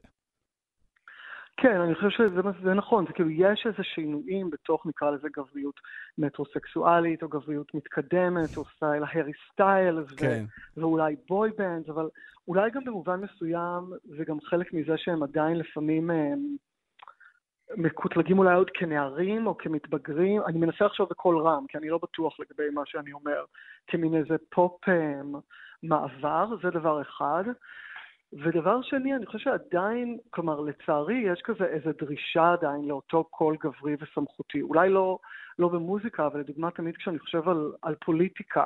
כן, 1.57 1.81
אני 1.81 1.95
חושב 1.95 2.09
שזה 2.09 2.41
זה 2.63 2.73
נכון, 2.73 3.05
זה 3.07 3.13
כאילו 3.13 3.29
יש 3.29 3.65
איזה 3.65 3.83
שינויים 3.83 4.49
בתוך 4.49 4.85
נקרא 4.85 5.11
לזה 5.11 5.27
גבריות 5.37 5.79
מטרוסקסואלית 6.17 7.23
או 7.23 7.27
גבריות 7.27 7.73
מתקדמת 7.73 8.57
או 8.57 8.63
סטייל 8.65 9.03
הארי 9.03 9.31
סטיילס 9.51 10.03
כן. 10.17 10.45
ואולי 10.77 11.15
boy 11.27 11.49
band, 11.57 11.89
אבל 11.89 12.09
אולי 12.47 12.71
גם 12.71 12.83
במובן 12.83 13.19
מסוים 13.19 13.93
זה 14.03 14.23
גם 14.25 14.37
חלק 14.41 14.73
מזה 14.73 14.97
שהם 14.97 15.23
עדיין 15.23 15.57
לפעמים 15.57 16.09
הם, 16.09 16.17
אה, 16.17 16.33
מקוטלגים 17.77 18.39
אולי 18.39 18.55
עוד 18.55 18.69
כנערים 18.73 19.47
או 19.47 19.57
כמתבגרים, 19.57 20.41
אני 20.45 20.59
מנסה 20.59 20.85
לחשוב 20.85 21.09
בקול 21.09 21.37
רם, 21.37 21.65
כי 21.69 21.77
אני 21.77 21.89
לא 21.89 21.99
בטוח 22.03 22.39
לגבי 22.39 22.69
מה 22.69 22.81
שאני 22.85 23.13
אומר, 23.13 23.45
כמין 23.87 24.15
איזה 24.15 24.35
פופ 24.49 24.89
um, 24.89 25.37
מעבר, 25.83 26.45
זה 26.63 26.69
דבר 26.69 27.01
אחד. 27.01 27.43
ודבר 28.41 28.81
שני, 28.81 29.15
אני 29.15 29.25
חושב 29.25 29.39
שעדיין, 29.39 30.17
כלומר, 30.29 30.59
לצערי, 30.59 31.17
יש 31.17 31.41
כזה 31.41 31.65
איזו 31.65 31.89
דרישה 31.99 32.53
עדיין 32.53 32.85
לאותו 32.87 33.23
קול 33.23 33.57
גברי 33.63 33.95
וסמכותי. 33.99 34.61
אולי 34.61 34.89
לא, 34.89 35.17
לא 35.59 35.67
במוזיקה, 35.67 36.25
אבל 36.27 36.39
לדוגמה, 36.39 36.71
תמיד 36.71 36.97
כשאני 36.97 37.19
חושב 37.19 37.49
על, 37.49 37.71
על 37.81 37.95
פוליטיקה, 38.05 38.63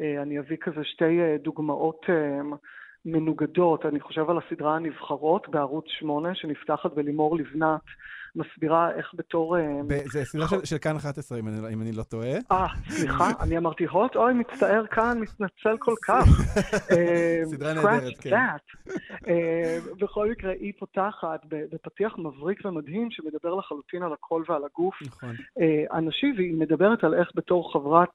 אה, 0.00 0.22
אני 0.22 0.38
אביא 0.38 0.56
כזה 0.60 0.84
שתי 0.84 1.20
אה, 1.20 1.36
דוגמאות 1.42 2.00
אה, 2.08 2.40
מנוגדות. 3.04 3.86
אני 3.86 4.00
חושב 4.00 4.30
על 4.30 4.38
הסדרה 4.38 4.76
הנבחרות 4.76 5.48
בערוץ 5.48 5.84
8, 5.88 6.34
שנפתחת 6.34 6.92
בלימור 6.92 7.36
לבנת, 7.36 7.80
מסבירה 8.36 8.90
איך 8.90 9.12
בתור... 9.14 9.58
אה, 9.58 9.80
זה 10.12 10.24
סדרה 10.24 10.48
של, 10.48 10.64
של 10.64 10.78
כאן 10.78 10.96
11, 10.96 11.38
אם 11.38 11.48
אני, 11.48 11.62
לא- 11.62 11.68
אם 11.68 11.82
אני 11.82 11.92
לא 11.92 12.02
טועה. 12.02 12.32
אה, 12.52 12.66
סליחה, 12.88 13.30
אני 13.42 13.58
אמרתי 13.58 13.84
הוט? 13.84 14.16
אוי, 14.16 14.34
מצטער 14.34 14.86
כאן, 14.86 15.18
מתנצל 15.20 15.76
כל 15.78 15.94
כך. 16.08 16.26
אה, 16.90 17.40
סדרה 17.44 17.74
נהדרת, 17.74 18.18
כן. 18.20 18.36
אה, 19.28 19.78
בכל 20.00 20.30
מקרה, 20.30 20.52
היא 20.52 20.72
פותחת 20.78 21.40
בפתיח 21.48 22.18
מבריק 22.18 22.64
ומדהים, 22.64 23.08
שמדבר 23.10 23.54
לחלוטין 23.54 24.02
על 24.02 24.12
הקול 24.12 24.44
ועל 24.48 24.62
הגוף 24.64 24.94
נכון. 25.02 25.34
הנשי, 25.90 26.32
והיא 26.36 26.54
מדברת 26.58 27.04
על 27.04 27.14
איך 27.14 27.30
בתור 27.34 27.72
חברת 27.72 28.10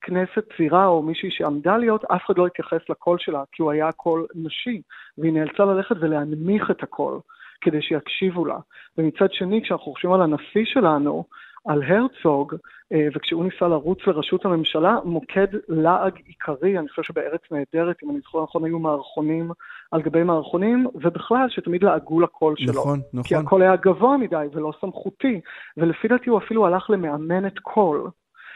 כנסת 0.00 0.44
צעירה 0.56 0.86
או 0.86 1.02
מישהי 1.02 1.30
שעמדה 1.30 1.76
להיות, 1.76 2.04
אף 2.04 2.20
אחד 2.26 2.38
לא 2.38 2.46
התייחס 2.46 2.88
לקול 2.88 3.18
שלה, 3.20 3.42
כי 3.52 3.62
הוא 3.62 3.70
היה 3.70 3.92
קול 3.92 4.26
נשי, 4.34 4.82
והיא 5.18 5.32
נאלצה 5.32 5.64
ללכת 5.64 5.96
ולהנמיך 6.00 6.70
את 6.70 6.82
הקול. 6.82 7.20
כדי 7.60 7.82
שיקשיבו 7.82 8.44
לה. 8.44 8.58
ומצד 8.98 9.32
שני, 9.32 9.62
כשאנחנו 9.62 9.92
חושבים 9.92 10.12
על 10.12 10.22
הנשיא 10.22 10.64
שלנו, 10.64 11.24
על 11.66 11.82
הרצוג, 11.82 12.54
אה, 12.92 13.08
וכשהוא 13.14 13.44
ניסה 13.44 13.68
לרוץ 13.68 13.98
לראשות 14.06 14.44
הממשלה, 14.44 14.98
מוקד 15.04 15.46
לעג 15.68 16.12
עיקרי, 16.26 16.78
אני 16.78 16.88
חושב 16.88 17.02
שבארץ 17.02 17.40
נהדרת, 17.50 17.96
אם 18.04 18.10
אני 18.10 18.18
זוכר 18.20 18.42
נכון, 18.42 18.64
היו 18.64 18.78
מערכונים 18.78 19.50
על 19.92 20.02
גבי 20.02 20.22
מערכונים, 20.22 20.86
ובכלל 20.94 21.46
שתמיד 21.48 21.84
לעגו 21.84 22.20
לקול 22.20 22.54
שלו. 22.56 22.72
נכון, 22.72 23.00
נכון. 23.12 23.22
כי 23.22 23.34
הקול 23.34 23.62
היה 23.62 23.76
גבוה 23.76 24.16
מדי 24.16 24.46
ולא 24.52 24.72
סמכותי, 24.80 25.40
ולפי 25.76 26.08
דעתי 26.08 26.30
הוא 26.30 26.38
אפילו 26.38 26.66
הלך 26.66 26.90
למאמנת 26.90 27.58
קול. 27.58 28.10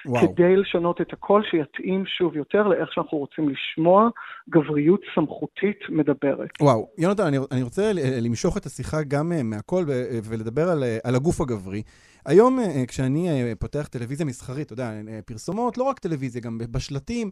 וואו. 0.06 0.34
כדי 0.34 0.56
לשנות 0.56 1.00
את 1.00 1.12
הקול 1.12 1.42
שיתאים 1.50 2.04
שוב 2.06 2.36
יותר 2.36 2.62
לאיך 2.62 2.92
שאנחנו 2.92 3.18
רוצים 3.18 3.48
לשמוע 3.48 4.08
גבריות 4.50 5.00
סמכותית 5.14 5.78
מדברת. 5.88 6.48
וואו, 6.60 6.88
יונתן, 6.98 7.22
אני, 7.22 7.38
אני 7.50 7.62
רוצה 7.62 7.92
למשוך 8.22 8.56
את 8.56 8.66
השיחה 8.66 9.02
גם 9.02 9.32
מהקול 9.44 9.84
ולדבר 10.24 10.68
על, 10.68 10.84
על 11.04 11.14
הגוף 11.14 11.40
הגברי. 11.40 11.82
היום 12.26 12.58
כשאני 12.88 13.54
פותח 13.58 13.88
טלוויזיה 13.90 14.26
מסחרית, 14.26 14.66
אתה 14.66 14.72
יודע, 14.72 14.92
פרסומות, 15.26 15.78
לא 15.78 15.84
רק 15.84 15.98
טלוויזיה, 15.98 16.42
גם 16.42 16.58
בשלטים, 16.70 17.30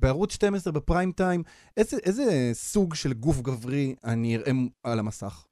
בערוץ 0.00 0.34
12 0.34 0.72
בפריים 0.72 1.12
טיים, 1.12 1.42
איזה, 1.76 1.96
איזה 2.06 2.24
סוג 2.52 2.94
של 2.94 3.12
גוף 3.12 3.40
גברי 3.40 3.94
אני 4.04 4.36
אראה 4.36 4.52
על 4.84 4.98
המסך? 4.98 5.49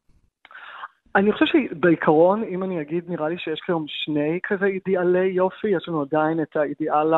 אני 1.16 1.32
חושב 1.32 1.44
שבעיקרון, 1.46 2.44
אם 2.44 2.62
אני 2.62 2.80
אגיד, 2.80 3.04
נראה 3.08 3.28
לי 3.28 3.38
שיש 3.38 3.60
כיום 3.66 3.84
שני 3.88 4.38
כזה 4.42 4.66
אידיאלי 4.66 5.26
יופי. 5.26 5.68
יש 5.68 5.88
לנו 5.88 6.02
עדיין 6.02 6.42
את 6.42 6.56
האידיאל 6.56 7.14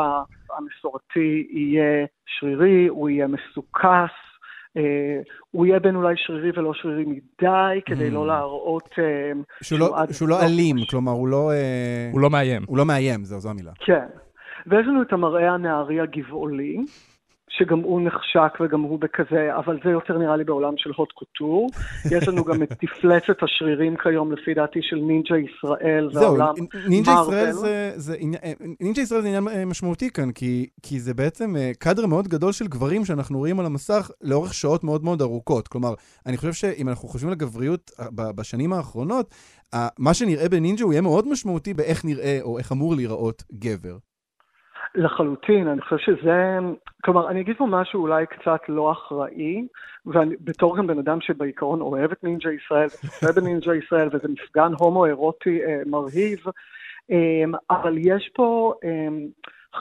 המסורתי, 0.57 1.47
יהיה 1.51 2.07
שרירי, 2.27 2.87
הוא 2.87 3.09
יהיה 3.09 3.27
מסוכס, 3.27 4.15
אה, 4.77 5.21
הוא 5.51 5.67
יהיה 5.67 5.79
בין 5.79 5.97
אולי 5.97 6.15
שרירי 6.17 6.51
ולא 6.57 6.75
שרירי 6.75 7.05
מדי, 7.05 7.81
כדי 7.87 8.09
mm. 8.09 8.13
לא 8.13 8.27
להראות... 8.27 8.89
אה, 8.99 9.33
שהוא 9.63 9.79
לא, 9.79 9.97
שהוא 10.13 10.29
לא 10.29 10.41
אלים, 10.43 10.77
כלומר, 10.91 11.13
הוא 11.13 11.29
לא... 11.29 11.51
אה... 11.53 12.11
הוא 12.13 12.21
לא 12.21 12.31
מאיים. 12.31 12.63
הוא 12.67 12.79
לא 12.79 12.85
מאיים, 12.85 13.25
זו, 13.25 13.41
זו 13.41 13.51
המילה. 13.51 13.73
כן. 13.79 14.07
ויש 14.67 14.87
לנו 14.87 15.03
את 15.03 15.13
המראה 15.13 15.51
הנערי 15.51 16.01
הגבעולי, 16.01 16.79
שגם 17.51 17.81
הוא 17.81 18.01
נחשק 18.01 18.59
וגם 18.61 18.81
הוא 18.81 18.99
בכזה, 19.01 19.57
אבל 19.57 19.79
זה 19.85 19.91
יותר 19.91 20.19
נראה 20.19 20.37
לי 20.37 20.45
בעולם 20.45 20.75
של 20.77 20.91
הוט 20.97 21.13
קוטור. 21.13 21.67
יש 22.11 22.29
לנו 22.29 22.45
גם 22.45 22.63
את 22.63 22.73
תפלצת 22.73 23.43
השרירים 23.43 23.97
כיום, 23.97 24.33
לפי 24.33 24.55
דעתי, 24.55 24.79
של 24.83 24.97
נינג'ה 24.97 25.37
ישראל 25.37 26.11
והעולם 26.13 26.55
זהו, 26.57 26.67
נינג'ה 26.89 27.13
ישראל 27.23 27.53
זה, 27.53 27.93
זה, 27.97 28.17
נינג'ה 28.81 29.03
ישראל 29.03 29.21
זה 29.21 29.29
עניין 29.29 29.49
אה, 29.49 29.65
משמעותי 29.65 30.11
כאן, 30.11 30.33
כי, 30.33 30.67
כי 30.83 31.01
זה 31.01 31.15
בעצם 31.15 31.57
אה, 31.57 31.71
קאדר 31.79 32.07
מאוד 32.07 32.29
גדול 32.29 32.53
של 32.53 32.67
גברים 32.67 33.05
שאנחנו 33.05 33.39
רואים 33.39 33.61
על 33.61 33.67
המסך 33.67 34.11
לאורך 34.23 34.55
שעות 34.55 34.85
מאוד 34.85 35.05
מאוד 35.05 35.23
ארוכות. 35.23 35.69
כלומר, 35.69 35.95
אני 36.27 36.37
חושב 36.37 36.53
שאם 36.53 36.89
אנחנו 36.89 37.09
חושבים 37.09 37.31
על 37.31 37.37
גבריות 37.37 37.91
אה, 38.01 38.33
בשנים 38.33 38.73
האחרונות, 38.73 39.35
מה 39.99 40.15
שנראה 40.15 40.49
בנינג'ה 40.49 40.85
הוא 40.85 40.93
יהיה 40.93 41.03
מאוד 41.03 41.29
משמעותי 41.29 41.75
באיך 41.75 42.05
נראה 42.05 42.39
או 42.43 42.59
איך 42.59 42.73
אמור 42.73 42.95
להיראות 42.95 43.43
גבר. 43.53 43.97
לחלוטין, 44.95 45.69
אני 45.69 45.81
חושב 45.81 45.99
שזה, 45.99 46.59
כלומר, 47.05 47.31
אני 47.31 47.41
אגיד 47.41 47.57
פה 47.57 47.67
משהו 47.67 48.03
אולי 48.03 48.27
קצת 48.27 48.61
לא 48.69 48.93
אחראי, 48.93 49.67
ובתור 50.07 50.77
גם 50.77 50.87
בן 50.87 50.99
אדם 50.99 51.21
שבעיקרון 51.21 51.81
אוהב 51.81 52.13
את 52.13 52.25
נינג'ה 52.25 52.51
ישראל, 52.53 52.87
וצופה 52.87 53.41
בנינג'ה 53.41 53.75
ישראל, 53.75 54.09
וזה 54.13 54.29
מפגן 54.29 54.73
הומו-אירוטי 54.79 55.61
אה, 55.65 55.81
מרהיב, 55.87 56.39
אה, 57.11 57.45
אבל 57.71 57.99
יש 57.99 58.31
פה 58.35 58.75
אה, 58.85 59.09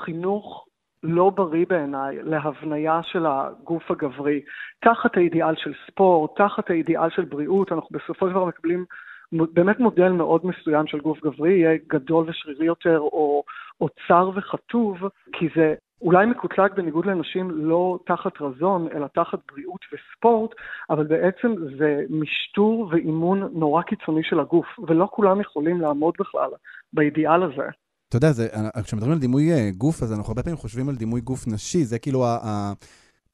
חינוך 0.03 0.65
לא 1.03 1.29
בריא 1.29 1.65
בעיניי 1.69 2.17
להבניה 2.23 2.99
של 3.03 3.25
הגוף 3.25 3.91
הגברי. 3.91 4.41
תחת 4.81 5.17
האידיאל 5.17 5.55
של 5.55 5.73
ספורט, 5.87 6.31
תחת 6.37 6.69
האידיאל 6.69 7.09
של 7.09 7.25
בריאות, 7.25 7.71
אנחנו 7.71 7.87
בסופו 7.91 8.27
של 8.27 8.31
דבר 8.31 8.45
מקבלים 8.45 8.85
באמת 9.31 9.79
מודל 9.79 10.09
מאוד 10.09 10.41
מסוים 10.45 10.87
של 10.87 10.99
גוף 10.99 11.19
גברי, 11.23 11.53
יהיה 11.53 11.77
גדול 11.87 12.25
ושרירי 12.29 12.65
יותר, 12.65 12.99
או, 12.99 13.43
או 13.81 13.87
צר 14.07 14.29
וכתוב, 14.35 14.97
כי 15.33 15.47
זה 15.55 15.73
אולי 16.01 16.25
מקוטלג 16.25 16.73
בניגוד 16.75 17.05
לנשים 17.05 17.51
לא 17.51 17.99
תחת 18.05 18.41
רזון, 18.41 18.87
אלא 18.95 19.07
תחת 19.07 19.39
בריאות 19.51 19.81
וספורט, 19.93 20.51
אבל 20.89 21.07
בעצם 21.07 21.55
זה 21.79 22.01
משטור 22.09 22.89
ואימון 22.91 23.49
נורא 23.53 23.81
קיצוני 23.81 24.23
של 24.23 24.39
הגוף, 24.39 24.65
ולא 24.87 25.07
כולם 25.11 25.41
יכולים 25.41 25.81
לעמוד 25.81 26.13
בכלל 26.19 26.49
באידיאל 26.93 27.43
הזה. 27.43 27.67
אתה 28.09 28.17
יודע, 28.17 28.31
זה, 28.31 28.47
כשמדברים 28.83 29.13
על 29.13 29.19
דימוי 29.19 29.51
אה, 29.51 29.69
גוף, 29.77 30.03
אז 30.03 30.13
אנחנו 30.13 30.31
הרבה 30.31 30.43
פעמים 30.43 30.57
חושבים 30.57 30.89
על 30.89 30.95
דימוי 30.95 31.21
גוף 31.21 31.47
נשי, 31.47 31.83
זה 31.83 31.99
כאילו 31.99 32.25
ה... 32.25 32.73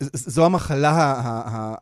זו 0.04 0.46
המחלה 0.46 0.92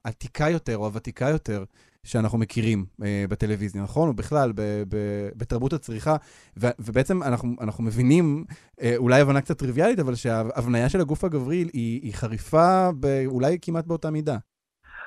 העתיקה 0.06 0.50
יותר, 0.50 0.78
או 0.78 0.86
הוותיקה 0.86 1.30
יותר, 1.30 1.64
שאנחנו 2.06 2.38
מכירים 2.38 2.86
אה, 3.04 3.26
בטלוויזיה, 3.30 3.84
נכון? 3.84 4.10
ובכלל, 4.10 4.52
ב- 4.56 4.84
ב- 4.90 5.30
בתרבות 5.38 5.74
הצריכה. 5.74 6.16
ובעצם 6.58 7.24
אנחנו, 7.24 7.50
אנחנו 7.62 7.84
מבינים, 7.84 8.44
אה, 8.82 8.94
אולי 8.98 9.22
הבנה 9.22 9.42
קצת 9.42 9.58
טריוויאלית, 9.60 10.00
אבל 10.00 10.16
שההבניה 10.16 10.90
של 10.90 11.02
הגוף 11.02 11.24
הגברי 11.24 11.56
היא, 11.56 12.02
היא 12.04 12.14
חריפה 12.14 12.90
אולי 13.26 13.58
כמעט 13.62 13.88
באותה 13.88 14.12
מידה. 14.12 14.38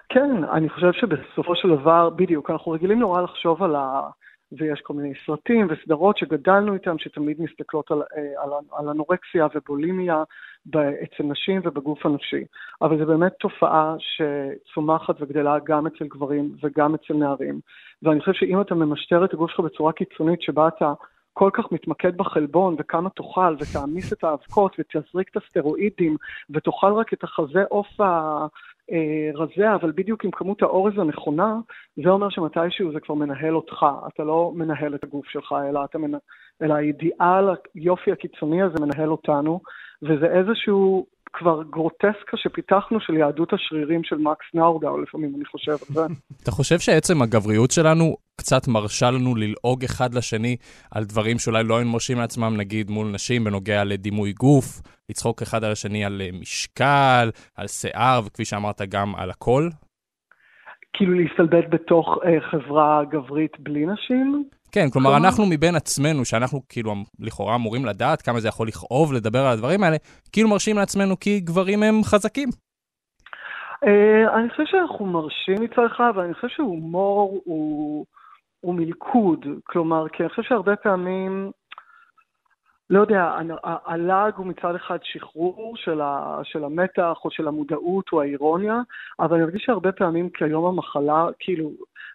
כן, 0.09 0.45
אני 0.53 0.69
חושב 0.69 0.93
שבסופו 0.93 1.57
של 1.57 1.69
דבר, 1.69 2.11
בדיוק, 2.11 2.51
אנחנו 2.51 2.73
רגילים 2.73 2.99
נורא 2.99 3.23
לחשוב 3.23 3.63
על 3.63 3.77
ה... 3.77 4.01
ויש 4.53 4.81
כל 4.81 4.95
מיני 4.95 5.13
סרטים 5.27 5.69
וסדרות 5.71 6.19
שגדלנו 6.19 6.75
איתם, 6.75 6.99
שתמיד 6.99 7.37
מסתכלות 7.41 7.91
על, 7.91 8.03
אה, 8.03 8.43
על, 8.43 8.51
על 8.73 8.89
אנורקסיה 8.89 9.47
ובולימיה 9.55 10.23
אצל 10.75 11.23
נשים 11.23 11.61
ובגוף 11.65 12.07
הנפשי. 12.07 12.45
אבל 12.83 12.99
זו 12.99 13.07
באמת 13.07 13.33
תופעה 13.41 13.95
שצומחת 13.99 15.15
וגדלה 15.21 15.59
גם 15.65 15.87
אצל 15.87 16.05
גברים 16.05 16.57
וגם 16.63 16.95
אצל 16.95 17.15
נערים. 17.15 17.61
ואני 18.03 18.21
חושב 18.21 18.33
שאם 18.33 18.61
אתה 18.61 18.75
ממשטר 18.75 19.25
את 19.25 19.35
הגוף 19.35 19.51
שלך 19.51 19.61
בצורה 19.61 19.93
קיצונית, 19.93 20.43
שבה 20.43 20.69
אתה 20.69 20.93
כל 21.33 21.51
כך 21.53 21.73
מתמקד 21.73 22.17
בחלבון 22.17 22.77
וכמה 22.79 23.11
תאכל 23.11 23.57
ותעמיס 23.59 24.13
את 24.13 24.25
האבקות 24.25 24.77
ותזריק 24.79 25.29
את 25.31 25.37
הסטרואידים 25.37 26.17
ותאכל 26.51 26.93
רק 26.93 27.13
את 27.13 27.25
החזה 27.25 27.65
עוף 27.69 28.01
רזה, 29.35 29.75
אבל 29.75 29.93
בדיוק 29.95 30.25
עם 30.25 30.31
כמות 30.31 30.63
האורז 30.63 30.99
הנכונה, 30.99 31.57
זה 32.05 32.11
אומר 32.11 32.29
שמתישהו 32.31 32.93
זה 32.93 33.01
כבר 33.01 33.15
מנהל 33.15 33.57
אותך, 33.57 33.87
אתה 34.15 34.25
לא 34.25 34.53
מנהל 34.55 34.95
את 34.95 35.05
הגוף 35.05 35.27
שלך, 35.27 35.55
אלא, 35.69 35.85
אתה 35.85 35.99
מנה... 35.99 36.19
אלא 36.63 36.75
האידיאל, 36.75 37.45
היופי 37.75 38.13
הקיצוני 38.13 38.63
הזה 38.63 38.75
מנהל 38.81 39.11
אותנו, 39.11 39.61
וזה 40.03 40.27
איזשהו 40.27 41.07
כבר 41.39 41.63
גרוטסקה 41.63 42.37
שפיתחנו 42.37 43.01
של 43.01 43.15
יהדות 43.15 43.53
השרירים 43.53 44.05
של 44.05 44.17
מקס 44.17 44.47
נאורגאו, 44.55 45.01
לפעמים 45.01 45.33
אני 45.37 45.45
חושב 45.45 45.73
על 45.73 45.79
זה. 45.89 46.01
אתה 46.43 46.51
חושב 46.51 46.79
שעצם 46.79 47.23
הגבריות 47.23 47.71
שלנו 47.71 48.17
קצת 48.37 48.69
מרשה 48.69 49.11
לנו 49.11 49.35
ללעוג 49.35 49.85
אחד 49.85 50.15
לשני 50.15 50.57
על 50.91 51.05
דברים 51.05 51.39
שאולי 51.39 51.65
לא 51.65 51.77
היינו 51.77 51.93
מרשים 51.93 52.19
לעצמם, 52.19 52.55
נגיד 52.57 52.91
מול 52.91 53.07
נשים 53.07 53.45
בנוגע 53.45 53.85
לדימוי 53.85 54.33
גוף, 54.33 54.83
לצחוק 55.11 55.43
אחד 55.43 55.65
על 55.65 55.73
השני 55.73 56.05
על 56.05 56.23
אה, 56.25 56.29
משקל, 56.41 57.31
על 57.57 57.67
שיער, 57.67 58.21
וכפי 58.27 58.45
שאמרת, 58.45 58.83
גם 58.89 59.15
על 59.17 59.31
הכל? 59.31 59.69
כאילו 60.93 61.15
להסתלבט 61.15 61.65
בתוך 61.71 62.19
אה, 62.25 62.41
חברה 62.51 63.05
גברית 63.11 63.61
בלי 63.61 63.87
נשים? 63.87 64.56
כן, 64.73 64.91
כלומר, 64.91 65.17
אנחנו 65.17 65.47
מבין 65.47 65.75
עצמנו, 65.77 66.25
שאנחנו 66.25 66.61
כאילו 66.69 66.95
לכאורה 67.21 67.55
אמורים 67.55 67.85
לדעת 67.87 68.23
כמה 68.23 68.41
זה 68.41 68.49
יכול 68.49 68.69
לכאוב 68.69 69.13
לדבר 69.13 69.39
על 69.39 69.53
הדברים 69.53 69.83
האלה, 69.83 69.97
כאילו 70.33 70.49
מרשים 70.49 70.77
לעצמנו 70.77 71.21
כי 71.21 71.41
גברים 71.41 71.83
הם 71.83 72.05
חזקים. 72.05 72.49
Uh, 73.85 74.35
אני 74.35 74.51
חושב 74.51 74.63
שאנחנו 74.67 75.07
מרשים 75.07 75.55
מצד 75.61 75.83
אחד, 75.87 76.11
אבל 76.15 76.25
אני 76.25 76.35
חושב 76.35 76.49
שהומור 76.49 77.41
הוא, 77.45 78.07
הוא 78.61 78.75
מלכוד. 78.75 79.47
כלומר, 79.65 80.09
כי 80.09 80.23
אני 80.23 80.31
חושב 80.31 80.43
שהרבה 80.43 80.77
פעמים 80.77 81.51
לא 82.91 83.01
יודע, 83.01 83.39
הלעג 83.63 84.35
הוא 84.37 84.47
מצד 84.47 84.75
אחד 84.75 84.99
שחרור 85.03 85.77
של, 85.77 86.01
ה, 86.01 86.41
של 86.45 86.65
המתח 86.65 87.19
או 87.25 87.31
של 87.31 87.49
המודעות 87.49 88.05
או 88.13 88.23
האירוניה, 88.23 88.81
אבל 89.21 89.37
אני 89.37 89.45
מרגיש 89.45 89.63
שהרבה 89.67 89.93
פעמים 89.93 90.31
כיום 90.31 90.65
המחלה, 90.65 91.27
כאילו, 91.39 91.71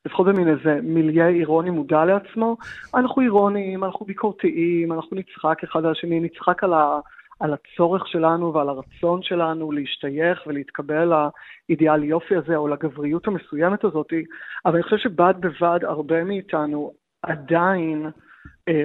לפחות 0.06 0.28
במין 0.28 0.48
איזה 0.48 0.80
מיליה 0.84 1.28
אירוני 1.28 1.70
מודע 1.70 2.06
לעצמו, 2.06 2.58
אנחנו 2.96 3.22
אירוניים, 3.22 3.84
אנחנו 3.84 4.06
ביקורתיים, 4.06 4.92
אנחנו 4.92 5.18
נצחק 5.18 5.64
אחד 5.64 5.86
על 5.86 5.92
השני, 5.92 6.20
נצחק 6.20 6.64
על, 6.64 6.74
ה, 6.74 7.00
על 7.40 7.54
הצורך 7.54 8.08
שלנו 8.08 8.54
ועל 8.54 8.70
הרצון 8.70 9.24
שלנו 9.24 9.72
להשתייך 9.72 10.48
ולהתקבל 10.48 11.14
לאידיאל 11.70 12.04
יופי 12.04 12.36
הזה 12.36 12.56
או 12.56 12.68
לגבריות 12.68 13.28
המסוימת 13.28 13.84
הזאת, 13.84 14.14
אבל 14.66 14.74
אני 14.74 14.84
חושב 14.84 14.98
שבד 14.98 15.34
בבד 15.40 15.80
הרבה 15.84 16.24
מאיתנו 16.24 16.92
עדיין, 17.24 18.12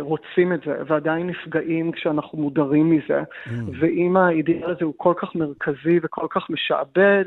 רוצים 0.01 0.53
את 0.53 0.61
זה, 0.67 0.75
ועדיין 0.89 1.27
נפגעים 1.27 1.93
כשאנחנו 1.93 2.39
מודרים 2.39 2.91
מזה. 2.91 3.23
Mm. 3.23 3.51
ואם 3.81 4.17
האידיאל 4.17 4.71
הזה 4.71 4.85
הוא 4.85 4.95
כל 4.97 5.15
כך 5.17 5.35
מרכזי 5.35 5.99
וכל 6.03 6.27
כך 6.31 6.51
משעבד, 6.51 7.25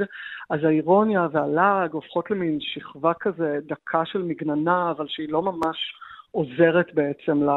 אז 0.49 0.59
האירוניה 0.63 1.27
והלעג 1.31 1.91
הופכות 1.91 2.31
למין 2.31 2.57
שכבה 2.61 3.11
כזה 3.19 3.59
דקה 3.67 4.05
של 4.05 4.21
מגננה, 4.21 4.91
אבל 4.91 5.05
שהיא 5.07 5.29
לא 5.29 5.41
ממש 5.41 5.77
עוזרת 6.31 6.93
בעצם 6.93 7.43
ל... 7.43 7.49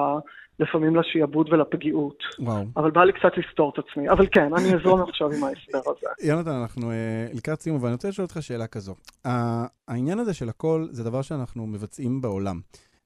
לפעמים 0.59 0.97
לשעבוד 0.97 1.53
ולפגיעות. 1.53 2.19
וואו. 2.39 2.65
אבל 2.77 2.91
בא 2.91 3.05
לי 3.05 3.13
קצת 3.13 3.33
לסתור 3.37 3.73
את 3.75 3.85
עצמי. 3.85 4.11
אבל 4.11 4.27
כן, 4.33 4.55
אני 4.55 4.75
אעזור 4.75 5.03
עכשיו 5.09 5.27
עם 5.33 5.45
ההסבר 5.45 5.93
הזה. 5.93 6.29
יונתן, 6.29 6.51
אנחנו 6.51 6.91
uh, 6.91 7.37
לקראת 7.37 7.61
סיום, 7.61 7.83
ואני 7.83 7.93
רוצה 7.93 8.09
לשאול 8.09 8.25
אותך 8.25 8.43
שאלה 8.43 8.67
כזו. 8.67 8.95
העניין 9.89 10.19
הזה 10.19 10.35
של 10.35 10.49
הכל 10.49 10.87
זה 10.91 11.05
דבר 11.05 11.23
שאנחנו 11.23 11.67
מבצעים 11.67 12.21
בעולם. 12.21 12.61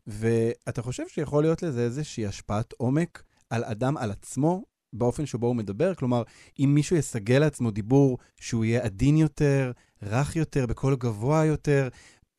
ואתה 0.07 0.83
חושב 0.83 1.09
שיכול 1.09 1.43
להיות 1.43 1.63
לזה 1.63 1.81
איזושהי 1.81 2.27
השפעת 2.27 2.73
עומק 2.79 3.23
על 3.51 3.65
אדם, 3.65 3.97
על 3.97 4.11
עצמו, 4.11 4.63
באופן 4.93 5.27
שבו 5.27 5.47
הוא 5.47 5.57
מדבר? 5.57 5.95
כלומר, 5.95 6.23
אם 6.59 6.71
מישהו 6.75 6.97
יסגל 6.97 7.39
לעצמו 7.39 7.71
דיבור 7.71 8.19
שהוא 8.41 8.65
יהיה 8.65 8.85
עדין 8.85 9.17
יותר, 9.17 9.73
רך 10.03 10.37
יותר, 10.37 10.67
בקול 10.67 10.97
גבוה 10.97 11.45
יותר, 11.45 11.89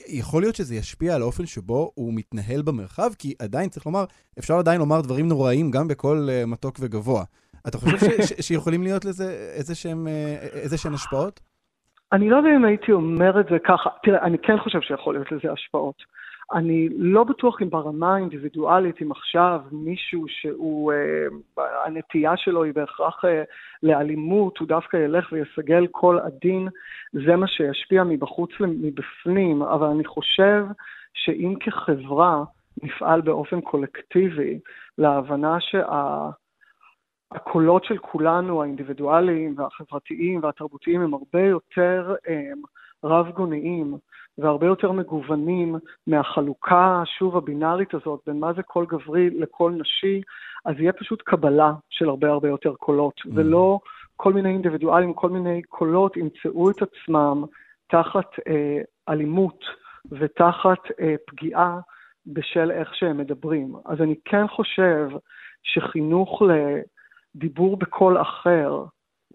יכול 0.07 0.41
להיות 0.41 0.55
שזה 0.55 0.75
ישפיע 0.75 1.15
על 1.15 1.21
האופן 1.21 1.45
שבו 1.45 1.91
הוא 1.95 2.13
מתנהל 2.13 2.61
במרחב, 2.61 3.09
כי 3.19 3.33
עדיין, 3.39 3.69
צריך 3.69 3.85
לומר, 3.85 4.05
אפשר 4.39 4.53
עדיין 4.53 4.79
לומר 4.79 5.01
דברים 5.01 5.27
נוראים 5.27 5.71
גם 5.71 5.87
בקול 5.87 6.29
uh, 6.29 6.45
מתוק 6.45 6.77
וגבוה. 6.79 7.23
אתה 7.67 7.77
חושב 7.77 7.97
ש- 7.97 8.29
ש- 8.29 8.47
שיכולים 8.47 8.83
להיות 8.83 9.05
לזה 9.05 9.51
איזה 9.57 9.75
שהם, 9.75 10.07
אה, 10.07 10.35
איזה 10.41 10.77
שהן 10.77 10.93
השפעות? 10.93 11.39
אני 12.13 12.29
לא 12.29 12.37
יודע 12.37 12.49
אם 12.55 12.65
הייתי 12.65 12.91
אומר 12.91 13.39
את 13.39 13.45
זה 13.51 13.57
ככה. 13.67 13.89
תראה, 14.03 14.23
אני 14.23 14.37
כן 14.37 14.57
חושב 14.63 14.81
שיכול 14.81 15.15
להיות 15.15 15.31
לזה 15.31 15.51
השפעות. 15.51 15.95
אני 16.53 16.89
לא 16.97 17.23
בטוח 17.23 17.61
אם 17.61 17.69
ברמה 17.69 18.15
האינדיבידואלית, 18.15 19.01
אם 19.01 19.11
עכשיו 19.11 19.61
מישהו 19.71 20.25
שהוא, 20.27 20.93
אה, 20.93 21.63
הנטייה 21.85 22.37
שלו 22.37 22.63
היא 22.63 22.73
בהכרח 22.73 23.25
אה, 23.25 23.43
לאלימות, 23.83 24.57
הוא 24.57 24.67
דווקא 24.67 24.97
ילך 24.97 25.31
ויסגל 25.31 25.87
כל 25.91 26.19
עדין, 26.19 26.67
זה 27.13 27.35
מה 27.35 27.47
שישפיע 27.47 28.03
מבחוץ 28.03 28.49
מבפנים, 28.59 29.61
אבל 29.61 29.87
אני 29.87 30.05
חושב 30.05 30.63
שאם 31.13 31.53
כחברה 31.59 32.43
נפעל 32.83 33.21
באופן 33.21 33.61
קולקטיבי 33.61 34.59
להבנה 34.97 35.57
שה... 35.59 36.29
הקולות 37.31 37.83
של 37.83 37.97
כולנו, 37.97 38.61
האינדיבידואליים 38.61 39.53
והחברתיים 39.57 40.43
והתרבותיים, 40.43 41.01
הם 41.01 41.13
הרבה 41.13 41.41
יותר 41.41 42.15
הם, 42.27 42.61
רב-גוניים 43.03 43.97
והרבה 44.37 44.67
יותר 44.67 44.91
מגוונים 44.91 45.75
מהחלוקה, 46.07 47.03
שוב, 47.05 47.37
הבינארית 47.37 47.93
הזאת, 47.93 48.19
בין 48.27 48.39
מה 48.39 48.53
זה 48.53 48.63
קול 48.63 48.85
גברי 48.85 49.29
לקול 49.29 49.71
נשי, 49.71 50.21
אז 50.65 50.75
יהיה 50.79 50.93
פשוט 50.93 51.21
קבלה 51.21 51.71
של 51.89 52.09
הרבה 52.09 52.29
הרבה 52.29 52.47
יותר 52.47 52.73
קולות, 52.73 53.21
mm. 53.25 53.29
ולא 53.33 53.79
כל 54.15 54.33
מיני 54.33 54.49
אינדיבידואלים, 54.49 55.13
כל 55.13 55.29
מיני 55.29 55.61
קולות 55.61 56.17
ימצאו 56.17 56.69
את 56.69 56.81
עצמם 56.81 57.43
תחת 57.87 58.31
אה, 58.47 58.81
אלימות 59.09 59.59
ותחת 60.11 60.91
אה, 60.99 61.15
פגיעה 61.27 61.79
בשל 62.27 62.71
איך 62.71 62.95
שהם 62.95 63.17
מדברים. 63.17 63.75
אז 63.85 64.01
אני 64.01 64.15
כן 64.25 64.47
חושב 64.47 65.09
שחינוך 65.63 66.41
ל... 66.41 66.51
דיבור 67.37 67.77
בקול 67.77 68.21
אחר, 68.21 68.83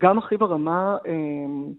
גם 0.03 0.19
הכי 0.19 0.37
ברמה 0.37 0.97
אה, 1.07 1.73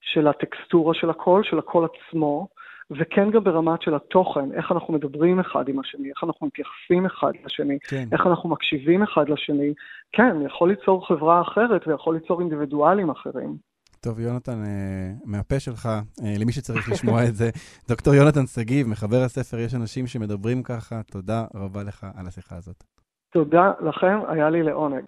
של 0.00 0.28
הטקסטורה 0.28 0.94
של 0.94 1.10
הקול, 1.10 1.44
של 1.44 1.58
הקול 1.58 1.86
עצמו, 1.86 2.48
וכן 2.90 3.30
גם 3.30 3.44
ברמת 3.44 3.82
של 3.82 3.94
התוכן, 3.94 4.52
איך 4.52 4.72
אנחנו 4.72 4.94
מדברים 4.94 5.40
אחד 5.40 5.68
עם 5.68 5.80
השני, 5.80 6.08
איך 6.08 6.24
אנחנו 6.24 6.46
מתייחסים 6.46 7.06
אחד 7.06 7.32
לשני, 7.44 7.78
כן. 7.88 8.08
איך 8.12 8.26
אנחנו 8.26 8.48
מקשיבים 8.48 9.02
אחד 9.02 9.28
לשני. 9.28 9.74
כן, 10.12 10.36
יכול 10.46 10.68
ליצור 10.68 11.06
חברה 11.06 11.40
אחרת 11.40 11.88
ויכול 11.88 12.14
ליצור 12.14 12.40
אינדיבידואלים 12.40 13.10
אחרים. 13.10 13.56
טוב, 14.00 14.20
יונתן, 14.20 14.64
אה, 14.64 15.12
מהפה 15.24 15.60
שלך, 15.60 15.86
אה, 15.86 16.34
למי 16.40 16.52
שצריך 16.52 16.90
לשמוע 16.92 17.24
את 17.24 17.34
זה, 17.34 17.50
דוקטור 17.90 18.14
יונתן 18.14 18.46
שגיב, 18.46 18.88
מחבר 18.88 19.22
הספר 19.24 19.58
יש 19.58 19.74
אנשים 19.74 20.06
שמדברים 20.06 20.62
ככה, 20.62 21.00
תודה 21.10 21.44
רבה 21.54 21.82
לך 21.82 22.06
על 22.16 22.26
השיחה 22.26 22.56
הזאת. 22.56 22.84
תודה 23.32 23.72
לכם, 23.80 24.18
היה 24.28 24.50
לי 24.50 24.62
לעונג. 24.62 25.04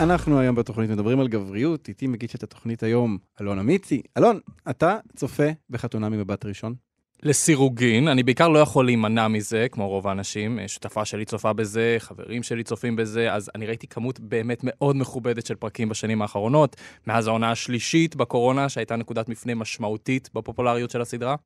אנחנו 0.00 0.40
היום 0.40 0.56
בתוכנית 0.56 0.90
מדברים 0.90 1.20
על 1.20 1.28
גבריות, 1.28 1.88
איתי 1.88 2.06
מגיש 2.06 2.34
את 2.34 2.42
התוכנית 2.42 2.82
היום 2.82 3.18
אלון 3.40 3.58
אמיצי. 3.58 4.02
אלון, 4.18 4.40
אתה 4.70 4.98
צופה 5.16 5.48
בחתונה 5.70 6.08
ממבט 6.08 6.44
ראשון? 6.44 6.74
לסירוגין, 7.22 8.08
אני 8.08 8.22
בעיקר 8.22 8.48
לא 8.48 8.58
יכול 8.58 8.84
להימנע 8.84 9.28
מזה, 9.28 9.66
כמו 9.72 9.88
רוב 9.88 10.08
האנשים. 10.08 10.58
שותפה 10.66 11.04
שלי 11.04 11.24
צופה 11.24 11.52
בזה, 11.52 11.96
חברים 11.98 12.42
שלי 12.42 12.64
צופים 12.64 12.96
בזה, 12.96 13.32
אז 13.32 13.50
אני 13.54 13.66
ראיתי 13.66 13.86
כמות 13.86 14.20
באמת 14.20 14.60
מאוד 14.62 14.96
מכובדת 14.96 15.46
של 15.46 15.54
פרקים 15.54 15.88
בשנים 15.88 16.22
האחרונות, 16.22 16.76
מאז 17.06 17.26
העונה 17.26 17.50
השלישית 17.50 18.16
בקורונה, 18.16 18.68
שהייתה 18.68 18.96
נקודת 18.96 19.28
מפנה 19.28 19.54
משמעותית 19.54 20.30
בפופולריות 20.34 20.90
של 20.90 21.00
הסדרה. 21.00 21.36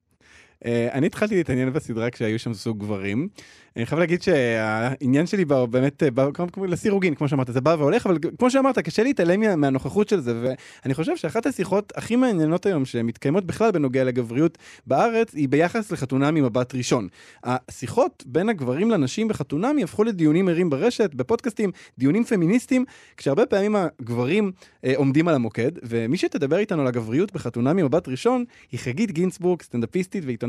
Uh, 0.64 0.68
אני 0.92 1.06
התחלתי 1.06 1.34
להתעניין 1.34 1.72
בסדרה 1.72 2.10
כשהיו 2.10 2.38
שם 2.38 2.52
זוג 2.52 2.78
גברים. 2.78 3.28
אני 3.76 3.86
חייב 3.86 3.98
להגיד 3.98 4.22
שהעניין 4.22 5.26
שלי 5.26 5.44
בא 5.44 5.66
באמת, 5.66 6.02
בא, 6.02 6.28
כמו 6.32 6.66
לסירוגין, 6.66 7.14
כמו 7.14 7.28
שאמרת, 7.28 7.52
זה 7.52 7.60
בא 7.60 7.76
והולך, 7.78 8.06
אבל 8.06 8.18
כמו 8.38 8.50
שאמרת, 8.50 8.78
קשה 8.78 9.02
להתעלם 9.02 9.60
מהנוכחות 9.60 10.08
של 10.08 10.20
זה, 10.20 10.34
ואני 10.82 10.94
חושב 10.94 11.16
שאחת 11.16 11.46
השיחות 11.46 11.92
הכי 11.96 12.16
מעניינות 12.16 12.66
היום 12.66 12.84
שמתקיימות 12.84 13.44
בכלל 13.44 13.70
בנוגע 13.70 14.04
לגבריות 14.04 14.58
בארץ, 14.86 15.34
היא 15.34 15.48
ביחס 15.48 15.92
לחתונה 15.92 16.30
ממבט 16.30 16.74
ראשון. 16.74 17.08
השיחות 17.44 18.24
בין 18.26 18.48
הגברים 18.48 18.90
לנשים 18.90 19.28
בחתונמי 19.28 19.82
הפכו 19.82 20.04
לדיונים 20.04 20.48
ערים 20.48 20.70
ברשת, 20.70 21.14
בפודקאסטים, 21.14 21.70
דיונים 21.98 22.24
פמיניסטיים, 22.24 22.84
כשהרבה 23.16 23.46
פעמים 23.46 23.76
הגברים 23.76 24.52
אה, 24.84 24.92
עומדים 24.96 25.28
על 25.28 25.34
המוקד, 25.34 25.72
ומי 25.82 26.16
שתדבר 26.16 26.58
איתנו 26.58 26.82
על 26.82 26.88
הגבריות 26.88 27.32
בחתונמי 27.32 27.82
ממבט 27.82 28.08
ראשון, 28.08 28.44
היא 28.72 28.80
חגית 28.80 29.10
גינצבורג, 29.10 29.62
סטנדאפיסטית 29.62 30.24
ועיתונאית. 30.26 30.45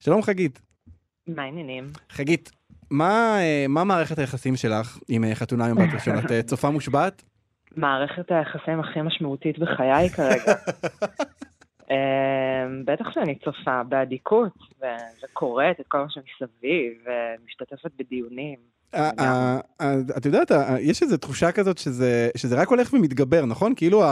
שלום 0.00 0.22
חגית. 0.22 0.60
מה 1.26 1.42
העניינים? 1.42 1.90
חגית, 2.10 2.50
מה, 2.92 3.38
אה, 3.40 3.66
מה 3.68 3.84
מערכת 3.84 4.18
היחסים 4.18 4.56
שלך 4.56 4.98
עם 5.08 5.24
אה, 5.24 5.34
חתונה 5.34 5.66
עם 5.66 5.76
בת 5.76 5.94
ראשון? 5.94 6.18
את 6.18 6.30
אה, 6.30 6.42
צופה 6.42 6.70
מושבעת? 6.70 7.22
מערכת 7.76 8.30
היחסים 8.30 8.80
הכי 8.80 9.02
משמעותית 9.02 9.58
בחיי 9.58 10.08
כרגע. 10.08 10.54
בטח 12.84 13.10
שאני 13.10 13.34
צופה 13.44 13.82
באדיקות, 13.82 14.52
וקוראת 15.22 15.80
את 15.80 15.86
כל 15.88 15.98
מה 15.98 16.06
שמסביב, 16.08 16.92
ומשתתפת 17.04 17.90
בדיונים. 17.98 18.56
את 20.16 20.26
יודעת, 20.26 20.50
יש 20.80 21.02
איזו 21.02 21.16
תחושה 21.16 21.52
כזאת 21.52 21.78
שזה 21.78 22.56
רק 22.56 22.68
הולך 22.68 22.92
ומתגבר, 22.92 23.46
נכון? 23.46 23.74
כאילו 23.76 24.02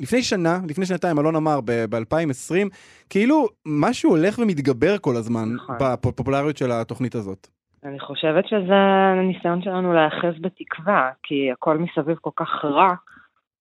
לפני 0.00 0.22
שנה, 0.22 0.58
לפני 0.68 0.86
שנתיים, 0.86 1.18
אלון 1.18 1.36
אמר, 1.36 1.60
ב-2020, 1.64 2.68
כאילו 3.10 3.46
משהו 3.66 4.10
הולך 4.10 4.38
ומתגבר 4.38 4.98
כל 4.98 5.16
הזמן 5.16 5.48
נכון. 5.54 5.76
בפופולריות 5.80 6.56
של 6.56 6.70
התוכנית 6.72 7.14
הזאת. 7.14 7.48
אני 7.84 8.00
חושבת 8.00 8.48
שזה 8.48 8.74
הניסיון 9.20 9.62
שלנו 9.62 9.92
להיאחז 9.92 10.40
בתקווה, 10.40 11.10
כי 11.22 11.52
הכל 11.52 11.78
מסביב 11.78 12.16
כל 12.20 12.30
כך 12.36 12.64
רע, 12.64 12.94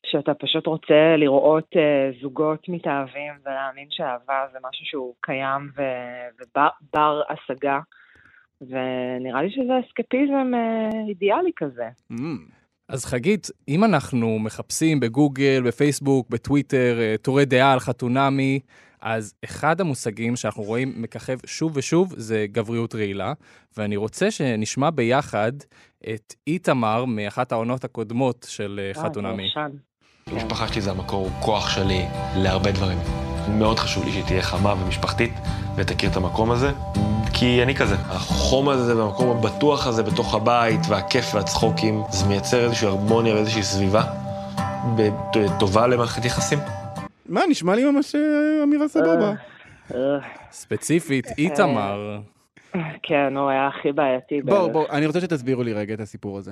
שאתה 0.05 0.33
פשוט 0.33 0.67
רוצה 0.67 1.15
לראות 1.17 1.69
uh, 1.75 2.21
זוגות 2.21 2.69
מתאהבים 2.69 3.33
ולהאמין 3.45 3.87
שאהבה 3.89 4.45
זה 4.51 4.57
משהו 4.69 4.85
שהוא 4.85 5.13
קיים 5.21 5.69
ו- 5.77 6.41
ובר 6.41 7.21
השגה. 7.29 7.79
ונראה 8.61 9.41
לי 9.41 9.51
שזה 9.51 9.73
אסקפיזם 9.85 10.51
uh, 10.53 11.09
אידיאלי 11.09 11.51
כזה. 11.55 11.89
Mm. 12.13 12.58
אז 12.89 13.05
חגית, 13.05 13.47
אם 13.67 13.83
אנחנו 13.83 14.39
מחפשים 14.39 14.99
בגוגל, 14.99 15.63
בפייסבוק, 15.65 16.29
בטוויטר, 16.29 16.97
אה, 16.99 17.15
טורי 17.21 17.45
דעה 17.45 17.73
על 17.73 17.79
חתונמי, 17.79 18.59
אז 19.01 19.33
אחד 19.45 19.81
המושגים 19.81 20.35
שאנחנו 20.35 20.63
רואים 20.63 20.93
מככב 20.95 21.37
שוב 21.45 21.71
ושוב 21.75 22.13
זה 22.17 22.45
גבריות 22.51 22.95
רעילה, 22.95 23.33
ואני 23.77 23.95
רוצה 23.95 24.31
שנשמע 24.31 24.89
ביחד 24.89 25.51
את 26.13 26.33
איתמר 26.47 27.05
מאחת 27.05 27.51
העונות 27.51 27.83
הקודמות 27.83 28.45
של 28.49 28.79
אה, 28.83 29.03
חתונמי. 29.03 29.49
המשפחה 30.27 30.67
שלי 30.67 30.81
זה 30.81 30.91
המקור 30.91 31.29
כוח 31.39 31.69
שלי 31.69 32.05
להרבה 32.35 32.71
דברים. 32.71 32.97
מאוד 33.49 33.79
חשוב 33.79 34.05
לי 34.05 34.11
שהיא 34.11 34.23
תהיה 34.23 34.41
חמה 34.41 34.73
ומשפחתית 34.73 35.33
ותכיר 35.77 36.11
את 36.11 36.15
המקום 36.15 36.51
הזה. 36.51 36.71
כי 37.39 37.63
אני 37.63 37.75
כזה. 37.75 37.95
החום 37.95 38.69
הזה 38.69 38.97
והמקום 38.97 39.37
הבטוח 39.37 39.87
הזה 39.87 40.03
בתוך 40.03 40.33
הבית, 40.35 40.79
והכיף 40.89 41.35
והצחוקים, 41.35 42.03
זה 42.09 42.25
מייצר 42.25 42.65
איזושהי 42.65 42.87
הרמוניה 42.87 43.35
ואיזושהי 43.35 43.63
סביבה 43.63 44.03
טובה 45.59 45.87
למערכת 45.87 46.25
יחסים. 46.25 46.59
מה, 47.25 47.41
נשמע 47.49 47.75
לי 47.75 47.91
ממש 47.91 48.15
אה, 48.15 48.63
אמירה 48.63 48.87
סבבה. 48.87 49.33
ספציפית, 50.51 51.27
איתמר. 51.37 52.19
כן, 53.07 53.37
הוא 53.37 53.49
היה 53.49 53.67
הכי 53.67 53.91
בעייתי. 53.91 54.41
בואו, 54.41 54.71
בואו, 54.71 54.85
אני 54.89 55.05
רוצה 55.05 55.21
שתסבירו 55.21 55.63
לי 55.63 55.73
רגע 55.73 55.93
את 55.93 55.99
הסיפור 55.99 56.37
הזה. 56.37 56.51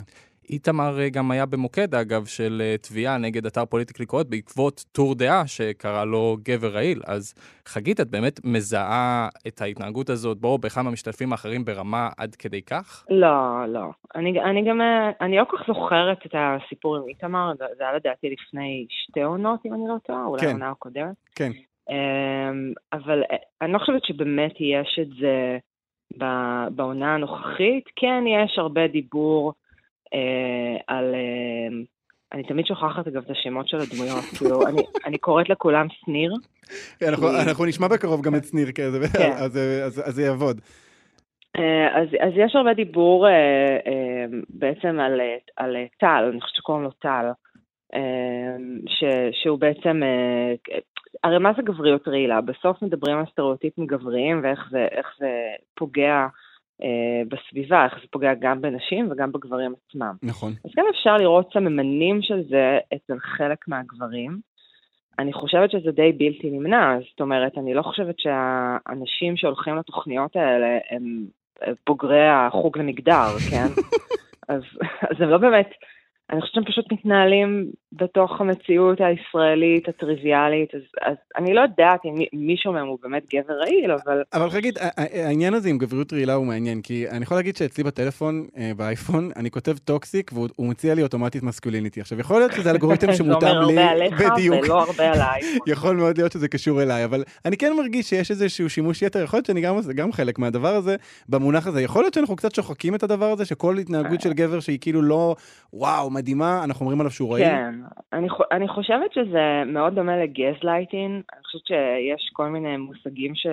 איתמר 0.50 1.00
אה, 1.00 1.10
גם 1.10 1.32
היה 1.32 1.46
במוקד, 1.46 1.96
אגב, 1.96 2.26
של 2.26 2.62
אה, 2.62 2.76
תביעה 2.78 3.18
נגד 3.18 3.46
אתר 3.46 3.66
פוליטיקלי 3.66 4.06
קורט 4.06 4.28
בעקבות 4.30 4.86
טור 4.92 5.16
דעה 5.16 5.48
שקרא 5.48 6.06
לו 6.06 6.38
גבר 6.44 6.68
רעיל. 6.68 7.02
אז 7.08 7.34
חגית, 7.66 8.00
את 8.00 8.10
באמת 8.10 8.40
מזהה 8.44 9.28
את 9.48 9.62
ההתנהגות 9.62 10.10
הזאת, 10.10 10.38
בואו, 10.38 10.58
באחד 10.58 10.82
מהמשתתפים 10.82 11.32
האחרים 11.32 11.66
ברמה 11.66 12.10
עד 12.18 12.36
כדי 12.36 12.62
כך? 12.62 13.06
לא, 13.10 13.66
לא. 13.68 13.90
אני, 14.16 14.42
אני 14.42 14.70
גם, 14.70 14.82
אה, 14.82 15.12
אני 15.22 15.38
לא 15.38 15.44
כל 15.50 15.58
כך 15.58 15.68
זוכרת 15.68 16.26
את 16.26 16.36
הסיפור 16.36 16.98
עם 16.98 17.04
איתמר, 17.08 17.52
זה 17.58 17.84
היה 17.84 17.94
לדעתי 17.94 18.30
לפני 18.30 18.86
שתי 18.90 19.22
עונות, 19.22 19.66
אם 19.66 19.74
אני 19.74 19.84
לא 19.88 19.96
טועה, 20.06 20.26
אולי 20.26 20.42
כן. 20.42 20.52
עונה 20.52 20.70
הקודמת. 20.70 21.16
כן. 21.36 21.52
אמ, 21.90 22.74
אבל 22.94 23.24
אני 23.62 23.74
לא 23.74 23.80
חושבת 23.80 24.06
שבאמת 24.06 24.54
יש 24.60 25.00
את 25.02 25.08
זה 25.20 25.58
בעונה 26.72 27.16
הנוכחית. 27.16 27.84
כן, 27.96 28.24
יש 28.28 28.58
הרבה 28.58 28.88
דיבור. 28.88 29.54
אה, 30.14 30.78
על... 30.88 31.16
אה, 31.16 31.78
אני 32.34 32.44
תמיד 32.44 32.66
שוכחת 32.66 33.08
אגב 33.08 33.24
את 33.26 33.30
השמות 33.30 33.68
של 33.68 33.78
הדמויות, 33.78 34.24
כאילו, 34.38 34.62
אני, 34.68 34.82
אני 35.06 35.18
קוראת 35.18 35.50
לכולם 35.50 35.88
שניר. 35.90 36.34
אנחנו, 37.08 37.28
כי... 37.28 37.50
אנחנו 37.50 37.66
נשמע 37.66 37.88
בקרוב 37.88 38.22
גם 38.22 38.36
את 38.36 38.46
שניר 38.46 38.72
כזה, 38.72 39.08
כן. 39.18 39.32
אז, 39.44 39.58
אז, 39.58 40.02
אז 40.06 40.16
זה 40.16 40.24
יעבוד. 40.24 40.62
אה, 41.58 42.02
אז, 42.02 42.08
אז 42.20 42.34
יש 42.36 42.56
הרבה 42.56 42.74
דיבור 42.74 43.28
אה, 43.28 43.32
אה, 43.88 44.26
בעצם 44.50 45.00
על, 45.00 45.22
על 45.58 45.76
טל, 46.00 46.30
אני 46.32 46.42
חושבת 46.42 46.56
שקוראים 46.56 46.84
לו 46.84 46.92
טל, 46.92 47.26
ש, 48.88 49.04
שהוא 49.32 49.60
בעצם, 49.60 50.02
הרי 51.24 51.38
מה 51.38 51.52
זה 51.56 51.62
גבריות 51.62 52.08
רעילה? 52.08 52.42
בסוף 52.42 52.82
מדברים 52.82 53.18
על 53.18 53.26
סטריאוטיפים 53.32 53.86
גבריים 53.86 54.40
ואיך 54.44 54.68
זה, 54.72 54.88
זה 55.20 55.30
פוגע 55.76 56.28
אה, 56.84 57.22
בסביבה, 57.28 57.86
איך 57.86 57.94
זה 58.02 58.08
פוגע 58.12 58.34
גם 58.40 58.62
בנשים 58.62 59.12
וגם 59.12 59.32
בגברים 59.32 59.74
עצמם. 59.88 60.16
נכון. 60.24 60.54
אז 60.66 60.72
כן 60.76 60.86
אפשר 60.90 61.18
לראות 61.18 61.50
סממנים 61.54 62.22
של 62.22 62.44
זה 62.50 62.78
אצל 62.96 63.20
חלק 63.20 63.68
מהגברים. 63.68 64.40
אני 65.20 65.34
חושבת 65.34 65.72
שזה 65.72 65.92
די 65.92 66.12
בלתי 66.12 66.50
נמנע, 66.50 66.98
זאת 67.12 67.22
אומרת, 67.22 67.58
אני 67.58 67.74
לא 67.74 67.82
חושבת 67.82 68.16
שהאנשים 68.20 69.38
שהולכים 69.38 69.76
לתוכניות 69.76 70.36
האלה 70.36 70.78
הם 70.90 71.26
בוגרי 71.88 72.28
החוג 72.28 72.78
למגדר, 72.78 73.28
כן? 73.52 73.68
אז, 74.54 74.62
אז 75.02 75.22
הם 75.22 75.30
לא 75.30 75.38
באמת, 75.38 75.70
אני 76.30 76.42
חושבת 76.42 76.54
שהם 76.54 76.66
פשוט 76.66 76.92
מתנהלים 76.92 77.72
בתוך 77.92 78.42
המציאות 78.42 78.98
הישראלית 79.02 79.88
הטריוויאלית, 79.88 80.76
אז, 80.76 80.82
אז 81.02 81.16
אני 81.38 81.54
לא 81.54 81.62
יודעת 81.62 82.00
אם 82.06 82.16
מישהו 82.34 82.74
מהם 82.74 82.88
הוא 82.88 82.98
באמת 83.02 83.24
גבר 83.34 83.54
רעיל, 83.54 83.92
אבל... 83.92 84.24
אבל 84.34 84.50
חגית, 84.50 84.76
העניין 84.98 85.54
הזה 85.54 85.70
עם 85.70 85.78
גבריות 85.78 86.14
רעילה 86.14 86.34
הוא 86.34 86.46
מעניין, 86.46 86.82
כי 86.82 87.10
אני 87.10 87.24
יכול 87.24 87.38
להגיד 87.38 87.56
שאצלי 87.56 87.84
בטלפון, 87.84 88.48
אה, 88.58 88.72
באייפון, 88.78 89.30
אני 89.36 89.52
כותב 89.52 89.78
toxic, 89.78 90.32
והוא 90.34 90.68
מציע 90.70 90.96
לי 90.96 91.04
אוטומטית 91.04 91.44
masculinity. 91.44 92.02
עכשיו, 92.02 92.20
יכול 92.20 92.40
להיות 92.40 92.52
שזה 92.52 92.72
אלגוריתם 92.72 93.14
שמותאם 93.18 93.48
לי... 93.48 93.54
זה 93.54 93.72
אומר 93.72 93.82
הרבה 93.82 93.92
עליך 93.92 94.22
ולא 94.64 94.82
הרבה 94.82 95.12
עליי. 95.12 95.42
יכול 95.74 95.96
מאוד 95.96 96.18
להיות 96.18 96.32
שזה 96.32 96.48
קשור 96.48 96.82
אליי, 96.82 97.06
אבל 97.06 97.24
אני 97.46 97.58
כן 97.58 97.74
מרגיש 97.78 98.10
שיש 98.10 98.32
איזשהו 98.32 98.70
שימוש 98.70 99.02
יתר, 99.02 99.24
יכול 99.24 99.38
להיות 99.38 99.46
שאני 99.46 99.62
גם, 99.62 99.76
גם 99.96 100.12
חלק 100.12 100.40
מהדבר 100.40 100.76
הזה, 100.76 100.96
במונח 101.30 101.68
הזה. 101.68 101.82
יכול 101.82 102.04
להיות 102.04 102.14
שאנחנו 102.14 102.36
קצת 102.36 102.56
שוחקים 102.56 102.96
את 102.96 103.04
הדבר 103.04 103.32
הזה, 103.32 103.46
שכל 103.46 103.78
התנהגות 103.78 104.22
של 104.22 104.34
גבר 104.34 104.60
שהיא 104.60 104.80
כאילו 104.82 105.02
לא, 105.02 105.36
וואו, 105.74 106.10
מדהימה, 106.10 106.64
אנחנו 106.64 106.84
אומרים 106.84 107.00
עליו 107.00 107.12
שהוא 107.12 107.34
רעיל. 107.34 107.46
כן, 107.46 107.77
אני, 108.14 108.28
אני 108.52 108.68
חושבת 108.68 109.14
שזה 109.14 109.64
מאוד 109.66 109.96
דומה 109.96 110.18
לגזלייטינג. 110.18 111.24
אני 111.34 111.44
חושבת 111.44 111.66
שיש 111.66 112.30
כל 112.34 112.48
מיני 112.48 112.78
מושגים 112.78 113.36
ש, 113.36 113.48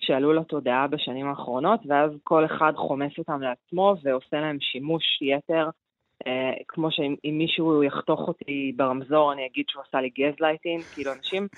שעלו 0.00 0.32
לתודעה 0.32 0.86
בשנים 0.86 1.26
האחרונות, 1.26 1.80
ואז 1.86 2.10
כל 2.24 2.44
אחד 2.44 2.72
חומס 2.76 3.18
אותם 3.18 3.40
לעצמו 3.40 3.94
ועושה 4.02 4.40
להם 4.40 4.56
שימוש 4.60 5.22
יתר. 5.22 5.70
אה, 6.26 6.52
כמו 6.68 6.88
שאם 6.90 7.34
מישהו 7.38 7.82
יחתוך 7.82 8.20
אותי 8.20 8.72
ברמזור, 8.76 9.32
אני 9.32 9.46
אגיד 9.46 9.64
שהוא 9.68 9.82
עשה 9.88 10.00
לי 10.00 10.10
גזלייטינג, 10.18 10.82
כאילו 10.94 11.12
אנשים 11.12 11.48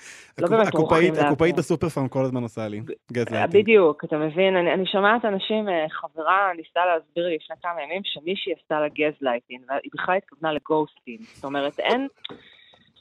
לא 0.41 0.47
באמת 0.47 0.75
רוחים 0.75 1.13
לעצמם. 1.13 1.25
הקופאית 1.25 1.55
בסופר 1.55 1.89
פארם 1.89 2.07
כל 2.07 2.23
הזמן 2.23 2.43
עושה 2.43 2.67
לי 2.67 2.81
גזלייטינג. 3.11 3.63
בדיוק, 3.63 4.03
אתה 4.05 4.17
מבין? 4.17 4.55
אני, 4.55 4.73
אני 4.73 4.85
שומעת 4.85 5.25
אנשים, 5.25 5.69
אה, 5.69 5.85
חברה 5.89 6.51
ניסתה 6.57 6.81
להסביר 6.85 7.27
לי 7.27 7.35
לפני 7.35 7.55
כמה 7.61 7.83
ימים 7.83 8.01
שמישהי 8.05 8.53
עשתה 8.53 8.79
לה 8.79 8.87
גזלייטינג, 8.87 9.61
והיא 9.69 9.91
בכלל 9.93 10.17
התכוונה 10.17 10.53
ל 10.53 10.60
ghosting. 10.60 11.21
זאת 11.21 11.43
אומרת, 11.45 11.79
אין... 11.79 12.07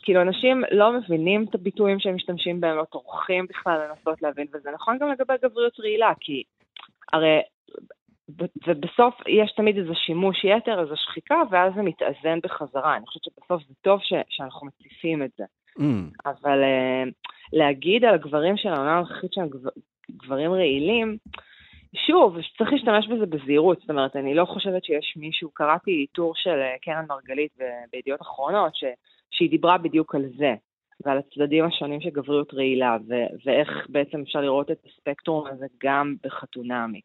כאילו, 0.02 0.22
אנשים 0.22 0.62
לא 0.70 0.92
מבינים 0.92 1.46
את 1.48 1.54
הביטויים 1.54 2.00
שהם 2.00 2.14
משתמשים 2.14 2.60
בהם, 2.60 2.76
לא 2.76 2.84
טורחים 2.84 3.46
בכלל 3.46 3.78
לנסות 3.88 4.22
להבין, 4.22 4.46
וזה 4.52 4.70
נכון 4.74 4.98
גם 4.98 5.08
לגבי 5.08 5.34
גבריות 5.42 5.80
רעילה, 5.80 6.12
כי 6.20 6.42
הרי, 7.12 7.40
ובסוף 8.66 9.14
יש 9.28 9.52
תמיד 9.52 9.78
איזה 9.78 9.94
שימוש 9.94 10.44
יתר, 10.44 10.80
איזו 10.80 10.96
שחיקה, 10.96 11.42
ואז 11.50 11.72
זה 11.74 11.82
מתאזן 11.82 12.38
בחזרה. 12.42 12.96
אני 12.96 13.06
חושבת 13.06 13.24
שבסוף 13.24 13.62
זה 13.68 13.74
טוב 13.82 14.00
ש, 14.02 14.12
שאנחנו 14.28 14.66
מציפים 14.66 15.22
את 15.22 15.30
זה. 15.38 15.44
Mm. 15.78 15.82
אבל 16.26 16.62
uh, 16.62 17.10
להגיד 17.52 18.04
על 18.04 18.14
הגברים 18.14 18.56
של 18.56 18.68
העונה 18.68 18.96
הנוכחית 18.96 19.32
שהם 19.32 19.48
גבר, 19.48 19.70
גברים 20.10 20.52
רעילים, 20.52 21.16
שוב, 22.06 22.36
צריך 22.58 22.72
להשתמש 22.72 23.08
בזה 23.08 23.26
בזהירות, 23.26 23.80
זאת 23.80 23.90
אומרת, 23.90 24.16
אני 24.16 24.34
לא 24.34 24.44
חושבת 24.44 24.84
שיש 24.84 25.14
מישהו, 25.16 25.50
קראתי 25.50 26.06
טור 26.12 26.32
של 26.36 26.58
אה, 26.60 26.74
קרן 26.82 27.04
מרגלית 27.08 27.52
בידיעות 27.92 28.22
אחרונות, 28.22 28.76
ש, 28.76 28.84
שהיא 29.30 29.50
דיברה 29.50 29.78
בדיוק 29.78 30.14
על 30.14 30.24
זה, 30.36 30.54
ועל 31.04 31.18
הצדדים 31.18 31.64
השונים 31.64 32.00
של 32.00 32.10
גבריות 32.10 32.54
רעילה, 32.54 32.96
ו- 33.08 33.44
ואיך 33.44 33.86
בעצם 33.88 34.20
אפשר 34.20 34.40
לראות 34.40 34.70
את 34.70 34.78
הספקטרום 34.86 35.46
הזה 35.46 35.66
גם 35.82 36.14
בחתונמי. 36.24 37.00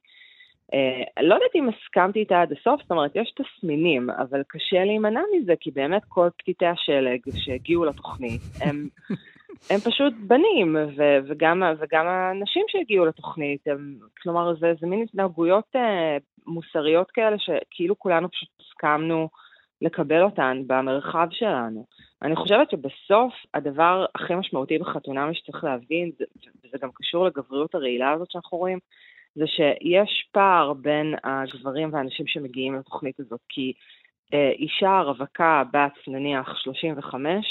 Uh, 0.74 1.24
לא 1.24 1.34
יודעת 1.34 1.56
אם 1.56 1.70
הסכמתי 1.70 2.20
איתה 2.20 2.42
עד 2.42 2.52
הסוף, 2.52 2.82
זאת 2.82 2.92
אומרת, 2.92 3.12
יש 3.16 3.34
תסמינים, 3.36 4.10
אבל 4.10 4.44
קשה 4.48 4.84
להימנע 4.86 5.22
מזה, 5.34 5.54
כי 5.60 5.72
באמת 5.72 6.02
כל 6.08 6.28
פתיתי 6.38 6.66
השלג 6.66 7.20
שהגיעו 7.36 7.86
לתוכנית, 7.86 8.42
הם, 8.62 8.88
הם 9.70 9.80
פשוט 9.80 10.14
בנים, 10.28 10.76
ו- 10.98 11.18
וגם, 11.28 11.64
וגם 11.80 12.08
האנשים 12.08 12.66
שהגיעו 12.68 13.06
לתוכנית, 13.06 13.68
הם, 13.68 13.96
כלומר, 14.22 14.56
זה, 14.60 14.74
זה 14.82 14.88
מין 14.88 15.02
התנהגויות 15.02 15.76
uh, 15.76 15.80
מוסריות 16.48 17.12
כאלה, 17.12 17.36
שכאילו 17.40 18.00
כולנו 18.00 18.32
פשוט 18.32 18.50
הסכמנו 18.60 19.30
לקבל 19.82 20.24
אותן 20.24 20.62
במרחב 20.68 21.28
שלנו. 21.32 21.86
אני 22.22 22.36
חושבת 22.36 22.72
שבסוף 22.72 23.34
הדבר 23.54 24.06
הכי 24.16 24.36
משמעותי 24.36 24.78
בחתונה 24.78 25.34
שצריך 25.34 25.64
להבין, 25.64 26.12
וזה 26.64 26.78
גם 26.82 26.90
קשור 26.94 27.26
לגבריות 27.26 27.76
הרעילה 27.76 28.12
הזאת 28.12 28.32
שאנחנו 28.32 28.58
רואים, 28.58 28.80
זה 29.36 29.48
שיש 29.48 30.28
פער 30.32 30.74
בין 30.74 31.16
הגברים 31.24 31.94
והאנשים 31.94 32.28
שמגיעים 32.28 32.76
לתוכנית 32.76 33.20
הזאת, 33.20 33.40
כי 33.50 33.74
אה, 34.34 34.52
אישה 34.52 35.02
רווקה, 35.02 35.64
בת 35.74 36.08
נניח 36.08 36.58
35, 36.58 37.46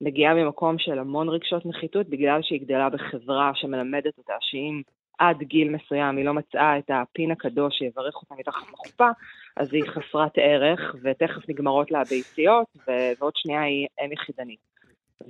מגיעה 0.00 0.34
ממקום 0.34 0.78
של 0.78 0.98
המון 0.98 1.28
רגשות 1.28 1.66
נחיתות 1.66 2.08
בגלל 2.08 2.42
שהיא 2.42 2.60
גדלה 2.60 2.88
בחברה 2.88 3.50
שמלמדת 3.54 4.18
אותה 4.18 4.34
שאם 4.40 4.82
עד 5.18 5.42
גיל 5.42 5.68
מסוים 5.70 6.16
היא 6.16 6.24
לא 6.24 6.34
מצאה 6.34 6.78
את 6.78 6.90
הפין 6.94 7.30
הקדוש 7.30 7.78
שיברך 7.78 8.14
אותה 8.16 8.34
מתחת 8.38 8.72
לחופה, 8.72 9.08
אז 9.56 9.74
היא 9.74 9.84
חסרת 9.84 10.32
ערך, 10.36 10.94
ותכף 11.02 11.48
נגמרות 11.48 11.90
לה 11.90 12.00
הביציות, 12.00 12.66
ועוד 12.86 13.32
שנייה 13.36 13.62
היא 13.62 13.86
אם 14.04 14.12
יחידנית. 14.12 14.60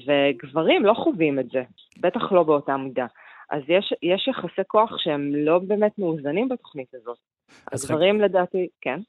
וגברים 0.06 0.84
לא 0.84 0.94
חווים 0.94 1.38
את 1.38 1.50
זה, 1.50 1.62
בטח 2.00 2.32
לא 2.32 2.42
באותה 2.42 2.76
מידה. 2.76 3.06
אז 3.50 3.62
יש, 3.68 3.94
יש 4.02 4.28
יחסי 4.28 4.62
כוח 4.66 4.90
שהם 4.98 5.32
לא 5.34 5.58
באמת 5.58 5.98
מאוזנים 5.98 6.48
בתוכנית 6.48 6.94
הזאת. 6.94 7.18
אז 7.72 7.86
גברים 7.86 8.18
חג... 8.18 8.24
לדעתי, 8.24 8.68
כן. 8.80 9.00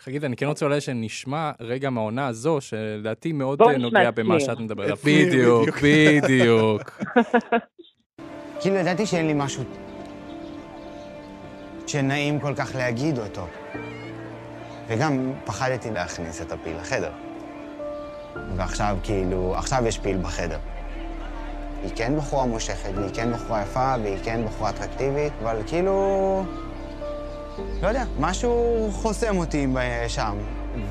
חגית, 0.00 0.24
אני 0.24 0.36
כן 0.36 0.46
רוצה 0.46 0.66
אולי 0.66 0.80
שנשמע 0.80 1.50
רגע 1.60 1.90
מהעונה 1.90 2.26
הזו, 2.26 2.60
שלדעתי 2.60 3.32
מאוד 3.32 3.62
נוגע 3.62 4.10
במה 4.10 4.40
שאת 4.40 4.58
מדברת 4.58 4.86
עליו. 4.86 4.96
בדיוק, 5.06 5.68
בדיוק. 5.82 7.02
כאילו 8.60 8.76
ידעתי 8.76 9.06
שאין 9.06 9.26
לי 9.26 9.32
משהו 9.36 9.64
שנעים 11.86 12.40
כל 12.40 12.54
כך 12.54 12.74
להגיד 12.74 13.18
אותו. 13.18 13.46
וגם 14.88 15.32
פחדתי 15.44 15.90
להכניס 15.90 16.42
את 16.42 16.52
הפיל 16.52 16.76
לחדר. 16.76 17.12
ועכשיו 18.56 18.96
כאילו, 19.02 19.54
עכשיו 19.56 19.86
יש 19.86 19.98
פיל 19.98 20.16
בחדר. 20.16 20.58
היא 21.82 21.90
כן 21.94 22.16
בחורה 22.16 22.46
מושכת, 22.46 22.90
והיא 22.94 23.10
כן 23.14 23.32
בחורה 23.32 23.62
יפה, 23.62 23.94
והיא 24.02 24.18
כן 24.22 24.40
בחורה 24.46 24.70
אטרקטיבית, 24.70 25.32
אבל 25.42 25.62
כאילו... 25.66 26.44
לא 27.82 27.88
יודע, 27.88 28.04
משהו 28.18 28.88
חוסם 28.92 29.36
אותי 29.36 29.66
שם. 30.08 30.36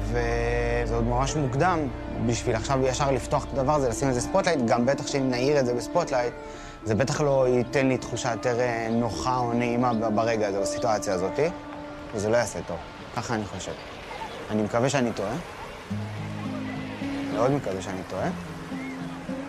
וזה 0.03 0.95
עוד 0.95 1.03
ממש 1.03 1.35
מוקדם 1.35 1.79
בשביל 2.25 2.55
עכשיו 2.55 2.79
ישר 2.85 3.11
לפתוח 3.11 3.45
את 3.45 3.57
הדבר 3.57 3.73
הזה, 3.75 3.89
לשים 3.89 4.09
לזה 4.09 4.21
spotlight, 4.21 4.59
גם 4.65 4.85
בטח 4.85 5.07
שאם 5.07 5.29
נאיר 5.29 5.59
את 5.59 5.65
זה 5.65 5.73
ב 5.73 5.79
spotlight, 5.79 6.33
זה 6.83 6.95
בטח 6.95 7.21
לא 7.21 7.47
ייתן 7.47 7.87
לי 7.87 7.97
תחושה 7.97 8.31
יותר 8.31 8.59
אה, 8.59 8.87
נוחה 8.91 9.37
או 9.37 9.53
נעימה 9.53 9.93
ברגע 9.93 10.47
הזה, 10.47 10.59
בסיטואציה 10.59 11.13
הזאת, 11.13 11.39
וזה 12.13 12.29
לא 12.29 12.37
יעשה 12.37 12.59
טוב. 12.67 12.77
ככה 13.15 13.35
אני 13.35 13.45
חושב. 13.45 13.71
אני 14.51 14.63
מקווה 14.63 14.89
שאני 14.89 15.11
טועה. 15.13 15.35
מאוד 17.33 17.51
מקווה 17.51 17.81
שאני 17.81 18.01
טועה. 18.09 18.29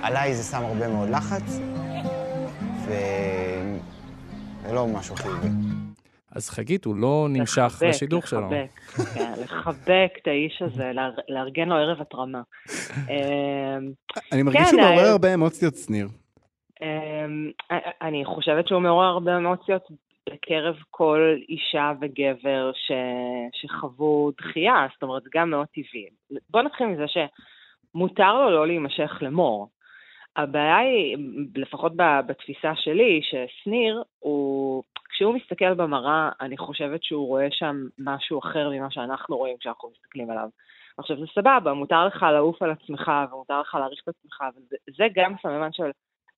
עליי 0.02 0.34
זה 0.34 0.42
שם 0.42 0.64
הרבה 0.64 0.88
מאוד 0.88 1.08
לחץ, 1.08 1.60
וזה 2.82 4.74
לא 4.74 4.86
משהו 4.86 5.16
חיובי. 5.16 5.48
אז 6.36 6.50
חגית, 6.50 6.84
הוא 6.84 6.96
לא 6.96 7.26
נמשך 7.30 7.82
לשידוך 7.88 8.28
שלו. 8.28 8.40
לחבק, 8.40 8.80
כן, 9.14 9.32
לחבק 9.42 10.10
את 10.22 10.26
האיש 10.26 10.62
הזה, 10.62 10.92
לארגן 11.28 11.68
לו 11.68 11.74
ערב 11.74 12.00
התרמה. 12.00 12.42
אמ, 12.96 13.92
אני 14.32 14.42
מרגיש 14.42 14.60
כן, 14.60 14.68
שהוא 14.70 14.80
מעורר 14.80 15.04
אה, 15.04 15.10
הרבה 15.10 15.34
אמוציות, 15.34 15.74
שניר. 15.74 16.08
אמ, 16.82 17.50
אני 18.02 18.24
חושבת 18.24 18.68
שהוא 18.68 18.80
מעורר 18.80 19.06
הרבה 19.06 19.36
אמוציות 19.36 19.82
בקרב 20.28 20.74
כל 20.90 21.36
אישה 21.48 21.92
וגבר 22.00 22.70
ש... 22.74 22.92
שחוו 23.52 24.30
דחייה, 24.38 24.86
זאת 24.94 25.02
אומרת, 25.02 25.22
זה 25.22 25.30
גם 25.34 25.50
מאוד 25.50 25.66
טבעי. 25.66 26.06
בוא 26.50 26.62
נתחיל 26.62 26.86
מזה 26.86 27.04
שמותר 27.08 28.32
לו 28.32 28.50
לא 28.50 28.66
להימשך 28.66 29.18
למור. 29.20 29.68
הבעיה 30.36 30.76
היא, 30.76 31.16
לפחות 31.56 31.92
בתפיסה 31.96 32.72
שלי, 32.76 33.20
ששניר, 33.22 34.02
הוא, 34.18 34.82
כשהוא 35.10 35.34
מסתכל 35.34 35.74
במראה, 35.74 36.30
אני 36.40 36.56
חושבת 36.56 37.02
שהוא 37.02 37.26
רואה 37.26 37.46
שם 37.50 37.76
משהו 37.98 38.38
אחר 38.38 38.70
ממה 38.70 38.90
שאנחנו 38.90 39.36
רואים 39.36 39.56
כשאנחנו 39.60 39.90
מסתכלים 39.94 40.30
עליו. 40.30 40.48
עכשיו, 40.98 41.16
זה 41.20 41.26
סבבה, 41.34 41.72
מותר 41.72 42.06
לך 42.06 42.22
לעוף 42.32 42.62
על 42.62 42.70
עצמך, 42.70 43.12
ומותר 43.32 43.60
לך 43.60 43.74
להעריך 43.74 44.00
את 44.02 44.08
עצמך, 44.08 44.44
וזה 44.88 45.04
גם 45.14 45.34
סממן 45.42 45.72
של 45.72 45.90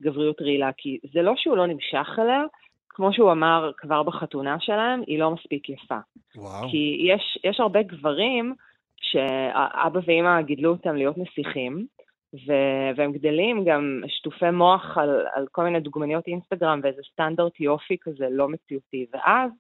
גבריות 0.03 0.43
רעילה, 0.43 0.71
כי 0.77 0.99
זה 1.13 1.23
לא 1.23 1.33
שהוא 1.37 1.57
לא 1.57 1.67
נמשך 1.67 2.19
אליה, 2.19 2.43
כמו 2.89 3.13
שהוא 3.13 3.33
אמר 3.33 3.71
כבר 3.77 4.03
בחתונה 4.03 4.57
שלהם, 4.61 5.03
היא 5.07 5.19
לא 5.19 5.31
מספיק 5.31 5.69
יפה. 5.69 5.99
וואו. 6.37 6.69
כי 6.71 6.99
יש, 7.01 7.39
יש 7.45 7.61
הרבה 7.61 7.83
גברים 7.83 8.55
שאבא 9.01 10.01
ואימא 10.05 10.43
גידלו 10.43 10.71
אותם 10.71 10.97
להיות 10.97 11.17
נסיכים, 11.19 11.87
ו- 12.35 12.91
והם 12.97 13.13
גדלים 13.13 13.65
גם 13.65 14.03
שטופי 14.07 14.51
מוח 14.51 14.99
על, 14.99 15.27
על 15.35 15.47
כל 15.53 15.65
מיני 15.65 15.81
דוגמניות 15.81 16.27
אינסטגרם 16.27 16.81
ואיזה 16.83 17.03
סטנדרט 17.13 17.61
יופי 17.61 17.97
כזה 18.01 18.27
לא 18.31 18.49
מציאותי. 18.49 19.07
ואז 19.13 19.51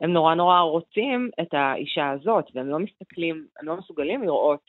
הם 0.00 0.12
נורא 0.12 0.34
נורא 0.34 0.60
רוצים 0.60 1.30
את 1.40 1.54
האישה 1.54 2.10
הזאת, 2.10 2.44
והם 2.54 2.68
לא 2.68 2.78
מסתכלים, 2.78 3.46
הם 3.60 3.68
לא 3.68 3.76
מסוגלים 3.76 4.22
לראות 4.22 4.60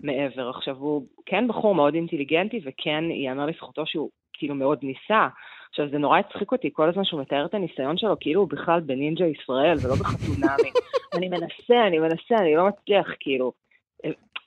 מעבר. 0.00 0.50
עכשיו, 0.50 0.76
הוא 0.76 1.06
כן 1.26 1.48
בחור 1.48 1.74
מאוד 1.74 1.94
אינטליגנטי, 1.94 2.60
וכן 2.64 3.04
ייאמר 3.10 3.46
לזכותו 3.46 3.86
שהוא 3.86 4.10
כאילו 4.32 4.54
מאוד 4.54 4.78
ניסה. 4.82 5.28
עכשיו, 5.70 5.88
זה 5.90 5.98
נורא 5.98 6.18
הצחיק 6.18 6.52
אותי 6.52 6.70
כל 6.72 6.88
הזמן 6.88 7.04
שהוא 7.04 7.20
מתאר 7.20 7.46
את 7.46 7.54
הניסיון 7.54 7.96
שלו, 7.96 8.16
כאילו 8.20 8.40
הוא 8.40 8.48
בכלל 8.48 8.80
בנינג'ה 8.80 9.24
ישראל 9.26 9.76
ולא 9.82 9.94
בחתונמי. 9.94 10.70
אני 11.14 11.28
מנסה, 11.28 11.86
אני 11.86 11.98
מנסה, 11.98 12.34
אני 12.40 12.54
לא 12.54 12.68
מצליח, 12.68 13.06
כאילו. 13.20 13.52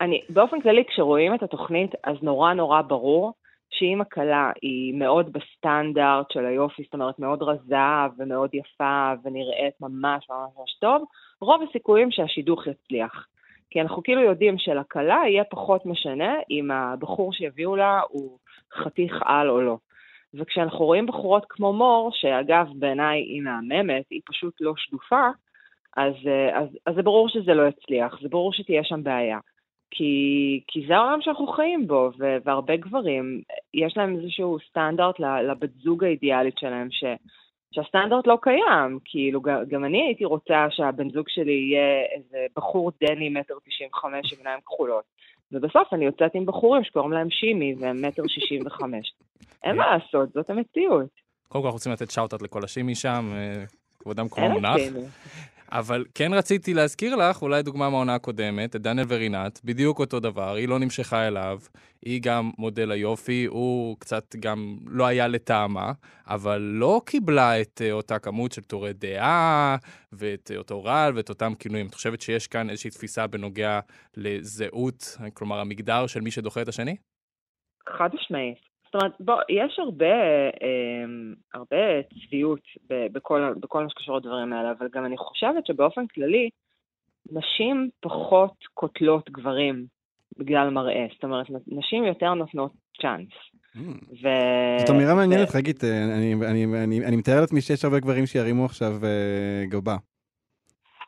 אני, 0.04 0.22
באופן 0.30 0.62
כללי, 0.62 0.84
כשרואים 0.86 1.36
את 1.36 1.44
התוכנית, 1.44 1.92
אז 2.04 2.16
נורא 2.22 2.54
נורא 2.54 2.82
ברור 2.82 3.34
שאם 3.70 4.02
הכלה 4.02 4.52
היא 4.62 4.94
מאוד 4.94 5.34
בסטנדרט 5.34 6.32
של 6.32 6.46
היופי, 6.46 6.84
זאת 6.84 6.94
אומרת 6.94 7.20
מאוד 7.20 7.44
רזה 7.44 7.76
ומאוד 8.18 8.50
יפה 8.54 9.12
ונראית 9.24 9.74
ממש 9.82 10.30
ממש 10.30 10.50
ממש 10.58 10.78
טוב, 10.82 11.04
רוב 11.42 11.62
הסיכויים 11.70 12.12
שהשידוך 12.12 12.68
יצליח. 12.68 13.28
כי 13.70 13.82
אנחנו 13.82 14.04
כאילו 14.04 14.22
יודעים 14.22 14.58
שלכלה 14.58 15.22
יהיה 15.28 15.44
פחות 15.44 15.86
משנה 15.86 16.36
אם 16.50 16.72
הבחור 16.72 17.34
שיביאו 17.34 17.76
לה 17.76 18.02
הוא 18.10 18.38
חתיך 18.74 19.22
על 19.26 19.50
או 19.50 19.62
לא. 19.62 19.78
וכשאנחנו 20.34 20.86
רואים 20.86 21.06
בחורות 21.06 21.46
כמו 21.50 21.74
מור, 21.74 22.12
שאגב 22.14 22.68
בעיניי 22.76 23.20
היא 23.20 23.42
מהממת, 23.42 24.06
היא 24.10 24.22
פשוט 24.26 24.54
לא 24.62 24.74
שדופה, 24.78 25.28
אז, 25.98 26.14
אז, 26.54 26.68
אז 26.86 26.96
זה 26.96 27.02
ברור 27.02 27.30
שזה 27.30 27.54
לא 27.54 27.68
יצליח, 27.68 28.20
זה 28.22 28.30
ברור 28.30 28.54
שתהיה 28.54 28.84
שם 28.84 29.04
בעיה. 29.04 29.40
כי, 29.92 30.62
כי 30.68 30.86
זה 30.88 30.96
העולם 30.96 31.22
שאנחנו 31.22 31.48
חיים 31.48 31.88
בו, 31.88 32.12
ו, 32.20 32.38
והרבה 32.46 32.76
גברים, 32.76 33.42
יש 33.74 33.98
להם 33.98 34.16
איזשהו 34.16 34.58
סטנדרט 34.70 35.20
לבת 35.20 35.70
זוג 35.84 36.04
האידיאלית 36.04 36.58
שלהם, 36.58 36.88
ש, 36.92 37.04
שהסטנדרט 37.72 38.28
לא 38.28 38.38
קיים. 38.42 39.00
כאילו, 39.06 39.42
גם 39.42 39.86
אני 39.86 40.02
הייתי 40.02 40.26
רוצה 40.26 40.66
שהבן 40.70 41.10
זוג 41.10 41.26
שלי 41.30 41.52
יהיה 41.52 42.02
איזה 42.16 42.46
בחור 42.56 42.92
דני 43.02 43.30
מטר 43.30 43.54
תשעים 43.68 43.90
וחמש 43.90 44.34
עם 44.34 44.40
עיניים 44.40 44.60
כחולות. 44.62 45.04
ובסוף 45.52 45.94
אני 45.94 46.06
יוצאת 46.06 46.32
עם 46.36 46.46
בחורים 46.46 46.84
שקוראים 46.84 47.12
להם 47.12 47.30
שימי 47.30 47.76
והם 47.80 48.06
מטר 48.06 48.24
שישים 48.28 48.62
וחמש. 48.66 49.14
אין 49.64 49.76
מה 49.76 49.98
לעשות, 49.98 50.34
זאת 50.34 50.50
המציאות. 50.50 51.10
קודם 51.48 51.62
כל 51.62 51.68
אנחנו 51.68 51.72
רוצים 51.72 51.92
לתת 51.92 52.12
שאוט 52.12 52.34
אוט 52.34 52.68
שימי 52.68 52.96
שם, 52.96 53.32
אה, 53.34 53.64
כבודם 54.00 54.30
כמו 54.30 54.50
מונח. 54.50 54.76
אבל 55.74 56.06
כן 56.16 56.34
רציתי 56.34 56.74
להזכיר 56.74 57.16
לך, 57.16 57.42
אולי 57.42 57.64
דוגמה 57.64 57.90
מהעונה 57.90 58.16
הקודמת, 58.16 58.76
את 58.76 58.82
דניאל 58.82 59.06
ורינת, 59.10 59.62
בדיוק 59.64 60.00
אותו 60.00 60.20
דבר, 60.20 60.56
היא 60.56 60.68
לא 60.68 60.80
נמשכה 60.80 61.28
אליו, 61.28 61.60
היא 62.02 62.22
גם 62.24 62.52
מודל 62.58 62.92
היופי, 62.92 63.46
הוא 63.46 63.98
קצת 64.00 64.36
גם 64.36 64.78
לא 64.88 65.06
היה 65.06 65.28
לטעמה, 65.28 65.92
אבל 66.28 66.62
לא 66.62 67.02
קיבלה 67.06 67.62
את 67.62 67.82
uh, 67.82 67.92
אותה 67.92 68.20
כמות 68.20 68.52
של 68.52 68.62
טורי 68.62 68.94
דעה, 68.94 69.78
ואת 70.12 70.52
uh, 70.54 70.58
אותו 70.58 70.84
רעל 70.84 71.18
ואת 71.18 71.30
אותם 71.30 71.56
כינויים. 71.56 71.88
את 71.88 71.94
חושבת 71.94 72.22
שיש 72.22 72.48
כאן 72.48 72.70
איזושהי 72.70 72.92
תפיסה 72.92 73.28
בנוגע 73.28 73.80
לזהות, 74.18 75.18
כלומר 75.34 75.60
המגדר 75.60 76.08
של 76.08 76.22
מי 76.22 76.32
שדוחה 76.32 76.62
את 76.62 76.68
השני? 76.68 76.96
חד 77.98 78.10
משמעית. 78.14 78.73
זאת 78.94 79.02
אומרת, 79.02 79.14
בוא, 79.20 79.36
יש 79.50 79.80
הרבה, 79.80 80.16
אה, 80.64 81.06
הרבה 81.54 81.78
צביעות 82.04 82.60
בכל, 82.90 83.54
בכל 83.60 83.84
מה 83.84 83.90
שקשור 83.90 84.18
לדברים 84.18 84.54
האלה, 84.54 84.72
אבל 84.72 84.88
גם 84.94 85.06
אני 85.06 85.18
חושבת 85.18 85.66
שבאופן 85.66 86.08
כללי, 86.08 86.50
נשים 87.32 87.90
פחות 88.00 88.54
קוטלות 88.74 89.30
גברים 89.30 89.86
בגלל 90.38 90.70
מראה. 90.70 91.06
זאת 91.14 91.24
אומרת, 91.24 91.46
נשים 91.68 92.04
יותר 92.04 92.34
נותנות 92.34 92.72
צ'אנס. 93.02 93.30
Mm. 93.76 93.80
ו... 94.24 94.28
זאת 94.80 94.90
אמירה 94.90 95.16
מעניינת, 95.16 95.50
חגית, 95.50 95.84
אה, 95.84 96.04
אני, 96.04 96.34
אני, 96.34 96.84
אני, 96.84 97.06
אני 97.06 97.16
מתאר 97.16 97.42
לעצמי 97.42 97.62
שיש 97.62 97.86
הרבה 97.86 98.00
גברים 98.00 98.26
שירימו 98.26 98.66
עכשיו 98.66 98.92
uh, 99.02 99.70
גבה. 99.70 99.96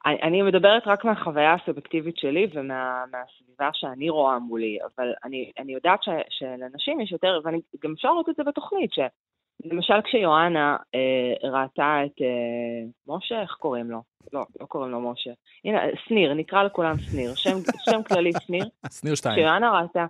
אני, 0.06 0.42
מדברת 0.42 0.84
רק 0.88 1.06
מהחוויה 1.06 1.54
הסובייקטיבית 1.54 2.18
שלי 2.18 2.48
ומהסביבה 2.54 3.70
שאני 3.74 4.10
רואה 4.10 4.40
מולי, 4.40 4.78
אבל 4.82 5.14
אני, 5.24 5.52
אני 5.60 5.74
יודעת 5.74 6.04
ש, 6.04 6.10
שלנשים 6.30 7.02
יש 7.02 7.12
יותר, 7.12 7.40
ואני 7.44 7.60
גם 7.84 7.94
אפשר 7.94 8.12
לראות 8.12 8.30
את 8.30 8.36
זה 8.36 8.44
בתוכנית, 8.44 8.92
שלמשל 8.94 10.02
כשיואנה 10.04 10.78
אה, 10.96 11.50
ראתה 11.50 12.00
את 12.06 12.22
אה, 12.22 12.88
משה, 13.08 13.42
איך 13.42 13.52
קוראים 13.52 13.92
לו? 13.92 14.02
לא, 14.34 14.46
לא 14.62 14.66
קוראים 14.66 14.92
לו 14.92 15.12
משה. 15.12 15.32
הנה, 15.66 15.80
שניר, 16.08 16.34
נקרא 16.34 16.64
לכולם 16.64 16.98
שניר, 17.00 17.36
שם, 17.36 17.58
שם 17.90 18.04
כללי 18.04 18.32
שניר. 18.40 18.66
שניר 19.00 19.16
שתיים. 19.16 19.36
כשיואנה 19.36 19.82
ראתה... 19.82 20.06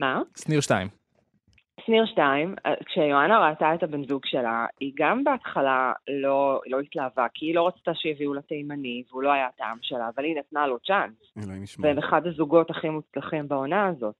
מה? 0.00 0.22
שניר 0.44 0.60
שתיים. 0.60 0.97
שניר 1.88 2.06
2, 2.06 2.54
אה, 2.66 2.74
כשיואנה 2.86 3.48
ראתה 3.48 3.74
את 3.74 3.82
הבן 3.82 4.04
זוג 4.04 4.26
שלה, 4.26 4.66
היא 4.80 4.92
גם 4.96 5.24
בהתחלה 5.24 5.92
לא, 6.08 6.60
לא 6.66 6.80
התלהבה, 6.80 7.26
כי 7.34 7.46
היא 7.46 7.54
לא 7.54 7.66
רצתה 7.66 7.94
שיביאו 7.94 8.34
לה 8.34 8.42
תימני, 8.42 9.02
והוא 9.10 9.22
לא 9.22 9.32
היה 9.32 9.46
הטעם 9.46 9.78
שלה, 9.82 10.08
אבל 10.14 10.24
היא 10.24 10.36
נתנה 10.36 10.66
לו 10.66 10.78
צ'אנס. 10.78 11.32
והם 11.78 11.98
אחד 11.98 12.26
הזוגות 12.26 12.70
הכי 12.70 12.88
מוצלחים 12.88 13.48
בעונה 13.48 13.86
הזאת. 13.86 14.14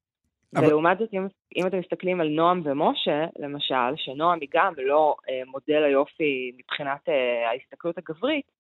אבל... 0.56 0.66
ולעומת 0.66 0.98
זאת, 0.98 1.08
אם, 1.12 1.26
אם 1.56 1.66
אתם 1.66 1.78
מסתכלים 1.78 2.20
על 2.20 2.28
נועם 2.28 2.60
ומשה, 2.64 3.24
למשל, 3.38 3.96
שנועם 3.96 4.38
היא 4.40 4.48
גם 4.54 4.72
לא 4.78 5.16
אה, 5.28 5.42
מודל 5.46 5.82
היופי 5.82 6.52
מבחינת 6.58 7.08
אה, 7.08 7.50
ההסתכלות 7.50 7.98
הגברית, 7.98 8.50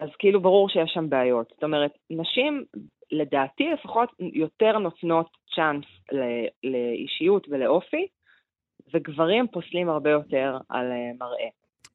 אז 0.00 0.08
כאילו 0.18 0.40
ברור 0.40 0.68
שיש 0.68 0.90
שם 0.94 1.08
בעיות. 1.08 1.48
זאת 1.54 1.64
אומרת, 1.64 1.92
נשים, 2.10 2.64
לדעתי 3.12 3.70
לפחות, 3.72 4.08
יותר 4.20 4.78
נותנות 4.78 5.36
צ'אנס 5.54 5.84
לאישיות 6.64 7.46
ולאופי, 7.50 8.06
וגברים 8.94 9.46
פוסלים 9.52 9.88
הרבה 9.88 10.10
יותר 10.10 10.58
על 10.68 10.92
אה, 10.92 11.10
מראה. 11.20 11.48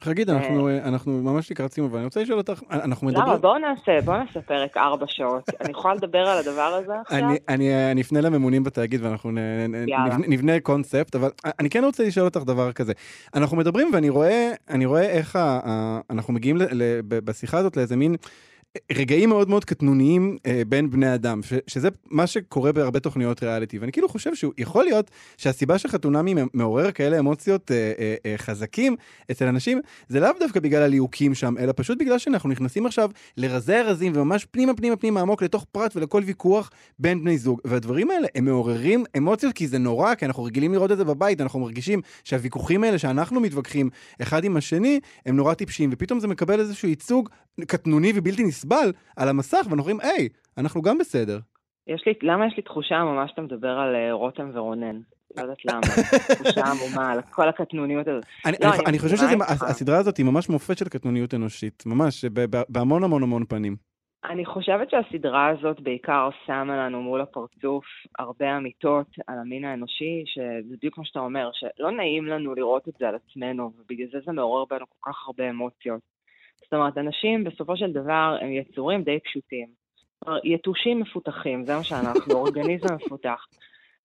חגית, 0.03 0.29
אנחנו, 0.29 0.67
אה, 0.67 0.87
אנחנו 0.87 1.11
ממש 1.11 1.51
לקראת 1.51 1.73
סיום, 1.73 1.89
ואני 1.91 2.05
רוצה 2.05 2.21
לשאול 2.21 2.37
אותך, 2.37 2.61
אנחנו 2.71 3.07
מדברים... 3.07 3.27
למה? 3.27 3.37
בואו 3.37 3.57
נעשה, 3.57 4.01
בואו 4.05 4.17
נעשה 4.17 4.41
פרק 4.41 4.77
ארבע 4.77 5.05
שעות. 5.07 5.43
אני 5.61 5.71
יכולה 5.71 5.93
לדבר 5.93 6.19
על 6.19 6.37
הדבר 6.37 6.61
הזה 6.61 6.93
עכשיו? 7.01 7.19
אני, 7.19 7.37
אני, 7.49 7.91
אני 7.91 8.01
אפנה 8.01 8.21
לממונים 8.21 8.63
בתאגיד 8.63 9.05
ואנחנו 9.05 9.31
נ, 9.31 9.37
נבנה, 9.67 10.17
נבנה 10.27 10.59
קונספט, 10.59 11.15
אבל 11.15 11.29
אני 11.59 11.69
כן 11.69 11.83
רוצה 11.83 12.03
לשאול 12.03 12.25
אותך 12.25 12.43
דבר 12.43 12.71
כזה. 12.71 12.93
אנחנו 13.35 13.57
מדברים 13.57 13.89
ואני 13.93 14.09
רואה, 14.09 14.51
רואה 14.85 15.09
איך 15.09 15.35
ה, 15.35 15.59
ה, 15.63 15.99
אנחנו 16.09 16.33
מגיעים 16.33 16.57
ל, 16.57 16.63
ל, 16.71 16.99
בשיחה 17.01 17.57
הזאת 17.57 17.77
לאיזה 17.77 17.95
מין... 17.95 18.15
רגעים 18.91 19.29
מאוד 19.29 19.49
מאוד 19.49 19.65
קטנוניים 19.65 20.37
אה, 20.45 20.61
בין 20.67 20.89
בני 20.89 21.13
אדם, 21.13 21.43
ש, 21.43 21.53
שזה 21.67 21.89
מה 22.05 22.27
שקורה 22.27 22.71
בהרבה 22.71 22.99
תוכניות 22.99 23.43
ריאליטי, 23.43 23.79
ואני 23.79 23.91
כאילו 23.91 24.09
חושב 24.09 24.31
שיכול 24.35 24.83
להיות 24.83 25.11
שהסיבה 25.37 25.77
שחתונמי 25.77 26.35
מעורר 26.53 26.91
כאלה 26.91 27.19
אמוציות 27.19 27.71
אה, 27.71 27.91
אה, 27.99 28.15
אה, 28.25 28.37
חזקים 28.37 28.95
אצל 29.31 29.47
אנשים, 29.47 29.81
זה 30.07 30.19
לאו 30.19 30.29
דווקא 30.39 30.59
בגלל 30.59 30.83
הליהוקים 30.83 31.33
שם, 31.33 31.55
אלא 31.59 31.73
פשוט 31.75 31.97
בגלל 31.97 32.17
שאנחנו 32.17 32.49
נכנסים 32.49 32.85
עכשיו 32.85 33.09
לרזי 33.37 33.75
הרזים 33.75 34.11
וממש 34.15 34.45
פנימה 34.45 34.73
פנימה 34.73 34.95
פנימה 34.95 35.21
עמוק 35.21 35.43
לתוך 35.43 35.65
פרט 35.71 35.95
ולכל 35.95 36.21
ויכוח 36.25 36.69
בין 36.99 37.21
בני 37.21 37.37
זוג, 37.37 37.61
והדברים 37.65 38.11
האלה 38.11 38.27
הם 38.35 38.45
מעוררים 38.45 39.03
אמוציות 39.17 39.53
כי 39.53 39.67
זה 39.67 39.77
נורא, 39.77 40.15
כי 40.15 40.25
אנחנו 40.25 40.43
רגילים 40.43 40.73
לראות 40.73 40.91
את 40.91 40.97
זה 40.97 41.03
בבית, 41.03 41.41
אנחנו 41.41 41.59
מרגישים 41.59 42.01
שהוויכוחים 42.23 42.83
האלה 42.83 42.97
שאנחנו 42.97 43.39
מתווכחים 43.39 43.89
אחד 44.21 44.43
עם 44.43 44.57
השני, 44.57 44.99
הם 45.25 45.35
נורא 45.35 45.53
טיפשים, 45.53 45.89
ופתאום 45.93 46.19
זה 46.19 46.27
מקבל 46.27 46.59
איזשהו 46.59 46.87
ייצוג 46.87 47.29
קטנוני 47.67 48.11
ובלתי 48.15 48.43
נסבל 48.43 48.91
על 49.17 49.29
המסך, 49.29 49.57
ואנחנו 49.57 49.79
אומרים, 49.79 49.99
היי, 50.01 50.29
אנחנו 50.57 50.81
גם 50.81 50.97
בסדר. 50.97 51.39
יש 51.87 52.03
לי, 52.05 52.13
למה 52.21 52.47
יש 52.47 52.53
לי 52.57 52.63
תחושה 52.63 53.03
ממש 53.03 53.29
שאתה 53.29 53.41
מדבר 53.41 53.69
על 53.69 53.95
uh, 53.95 54.13
רותם 54.13 54.51
ורונן? 54.53 54.99
לא 55.37 55.41
יודעת 55.41 55.65
למה, 55.65 55.81
תחושה 56.35 56.61
עמומה, 56.65 57.11
על 57.11 57.21
כל 57.21 57.49
הקטנוניות 57.49 58.07
הזאת. 58.07 58.25
אני, 58.45 58.57
לא, 58.61 58.67
אני, 58.69 58.77
אני, 58.77 58.85
אני 58.87 58.99
חושב 58.99 59.15
שהסדרה 59.17 59.97
הזאת 59.97 60.17
היא 60.17 60.25
ממש 60.25 60.49
מופת 60.49 60.77
של 60.77 60.89
קטנוניות 60.89 61.33
אנושית, 61.33 61.83
ממש, 61.85 62.25
בהמון 62.69 63.03
המון 63.03 63.23
המון 63.23 63.45
פנים. 63.45 63.75
אני 64.25 64.45
חושבת 64.45 64.89
שהסדרה 64.89 65.47
הזאת 65.47 65.79
בעיקר 65.79 66.29
שמה 66.45 66.77
לנו 66.77 67.01
מול 67.01 67.21
הפרצוף 67.21 67.85
הרבה 68.19 68.57
אמיתות 68.57 69.07
על 69.27 69.39
המין 69.39 69.65
האנושי, 69.65 70.23
שזה 70.25 70.75
בדיוק 70.75 70.95
כמו 70.95 71.05
שאתה 71.05 71.19
אומר, 71.19 71.49
שלא 71.53 71.91
נעים 71.91 72.25
לנו 72.25 72.55
לראות 72.55 72.87
את 72.87 72.93
זה 72.99 73.07
על 73.07 73.15
עצמנו, 73.15 73.71
ובגלל 73.77 74.07
זה 74.11 74.17
זה 74.25 74.31
מעורר 74.31 74.65
בנו 74.65 74.85
כל 74.89 75.11
כך 75.11 75.17
הרבה 75.27 75.49
אמוציות. 75.49 76.01
זאת 76.63 76.73
אומרת, 76.73 76.97
אנשים 76.97 77.43
בסופו 77.43 77.77
של 77.77 77.91
דבר 77.91 78.37
הם 78.41 78.51
יצורים 78.51 79.03
די 79.03 79.19
פשוטים. 79.19 79.67
יתושים 80.43 80.99
מפותחים, 80.99 81.65
זה 81.65 81.75
מה 81.75 81.83
שאנחנו, 81.83 82.33
אורגניזם 82.39 82.93
מפותח. 82.93 83.45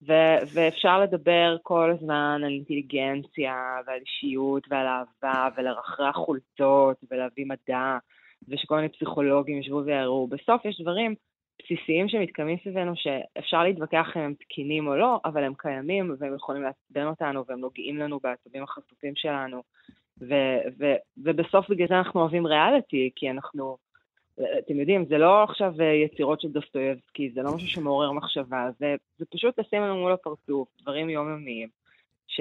ו- 0.02 0.38
ואפשר 0.54 1.00
לדבר 1.00 1.56
כל 1.62 1.90
הזמן 1.90 2.40
על 2.44 2.50
אינטליגנציה 2.50 3.54
ועל 3.86 3.98
אישיות 4.00 4.62
ועל 4.70 4.86
אהבה 4.86 5.48
ולרחרח 5.56 6.16
חולצות 6.16 6.96
ולהביא 7.10 7.46
מדע 7.46 7.98
ושכל 8.48 8.76
מיני 8.76 8.88
פסיכולוגים 8.88 9.60
ישבו 9.60 9.82
ויראו. 9.84 10.26
בסוף 10.26 10.64
יש 10.64 10.80
דברים 10.80 11.14
בסיסיים 11.62 12.08
שמתקיימים 12.08 12.56
סביבנו 12.62 12.92
שאפשר 12.96 13.62
להתווכח 13.62 14.06
אם 14.16 14.22
הם 14.22 14.34
תקינים 14.34 14.86
או 14.86 14.96
לא, 14.96 15.20
אבל 15.24 15.44
הם 15.44 15.54
קיימים 15.58 16.14
והם 16.18 16.34
יכולים 16.34 16.62
לעצבן 16.62 17.06
אותנו 17.06 17.44
והם 17.48 17.60
נוגעים 17.60 17.96
לנו 17.96 18.20
בעצבים 18.22 18.62
החשופים 18.62 19.12
שלנו. 19.16 19.62
ו- 20.20 20.60
ו- 20.78 20.96
ובסוף 21.16 21.70
בגלל 21.70 21.88
זה 21.88 21.94
אנחנו 21.98 22.20
אוהבים 22.20 22.46
ריאליטי, 22.46 23.10
כי 23.16 23.30
אנחנו, 23.30 23.76
אתם 24.34 24.80
יודעים, 24.80 25.04
זה 25.08 25.18
לא 25.18 25.42
עכשיו 25.42 25.72
יצירות 26.04 26.40
של 26.40 26.48
דוסטויבסקי, 26.48 27.30
זה 27.30 27.42
לא 27.42 27.54
משהו 27.54 27.68
שמעורר 27.68 28.12
מחשבה, 28.12 28.68
זה, 28.78 28.94
זה 29.18 29.24
פשוט 29.30 29.58
לשים 29.58 29.82
לנו 29.82 29.96
מול 29.96 30.12
הפרצוף, 30.12 30.68
דברים 30.82 31.10
יומיומיים. 31.10 31.68
ש... 32.28 32.40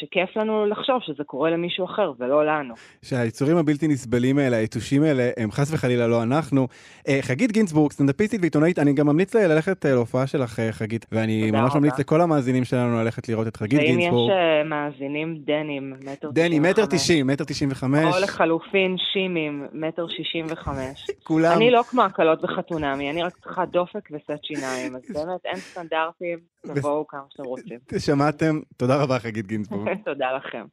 שכיף 0.00 0.36
לנו 0.36 0.66
לחשוב 0.66 0.96
שזה 1.06 1.24
קורה 1.24 1.50
למישהו 1.50 1.84
אחר 1.84 2.12
ולא 2.18 2.46
לנו. 2.46 2.74
שהיצורים 3.02 3.56
הבלתי 3.56 3.88
נסבלים 3.88 4.38
האלה, 4.38 4.56
היתושים 4.56 5.02
האלה, 5.02 5.30
הם 5.36 5.50
חס 5.50 5.72
וחלילה 5.74 6.06
לא 6.06 6.22
אנחנו. 6.22 6.66
אה, 7.08 7.18
חגית 7.22 7.52
גינצבורג, 7.52 7.92
סטנדאפיסטית 7.92 8.40
ועיתונאית, 8.40 8.78
אני 8.78 8.92
גם 8.92 9.06
ממליץ 9.06 9.34
לה 9.34 9.46
ללכת 9.46 9.86
אה, 9.86 9.94
להופעה 9.94 10.26
שלך, 10.26 10.60
אה, 10.60 10.72
חגית, 10.72 11.06
ואני 11.12 11.50
ממש 11.50 11.70
רבה. 11.70 11.78
ממליץ 11.78 11.98
לכל 11.98 12.20
המאזינים 12.20 12.64
שלנו 12.64 12.96
ללכת 12.96 13.28
לראות 13.28 13.46
את 13.46 13.56
חגית 13.56 13.78
ואם 13.78 13.86
גינצבורג. 13.86 14.30
יש 14.30 14.36
אה, 14.36 14.64
מאזינים 14.64 15.38
דנים, 15.44 15.94
מטר 16.12 16.30
דני, 16.30 16.58
מטר 16.58 16.86
95. 16.86 17.00
תשעים, 17.00 17.26
מטר 17.26 17.44
תשעים 17.44 17.70
וחמש. 17.72 18.14
או 18.14 18.22
לחלופין 18.22 18.96
שימים, 19.12 19.66
מטר 19.72 20.06
שישים 20.08 20.46
וחמש. 20.48 21.06
כולם. 21.28 21.52
אני 21.56 21.70
לא 21.70 21.82
כמו 21.82 22.02
הקלות 22.02 22.42
בחתונמי, 22.42 23.10
אני 23.10 23.22
רק 23.22 23.36
צריכה 23.36 23.64
דופק 23.64 24.08
וסט 24.10 24.44
שיניים, 24.44 24.96
אז 24.96 25.02
באמת 25.14 25.40
אין 25.44 25.56
סטנדרטים, 25.56 26.38
תבואו 26.74 27.06
כמה 27.06 27.20
שאתם 27.30 27.44
רוצים. 27.44 27.78
שמעתם? 27.98 28.60
תודה 28.76 29.02
רבה, 29.02 29.18
חגית 29.18 29.46
גינצבורג. 29.46 29.88
תודה 30.04 30.26
לכם. 30.36 30.64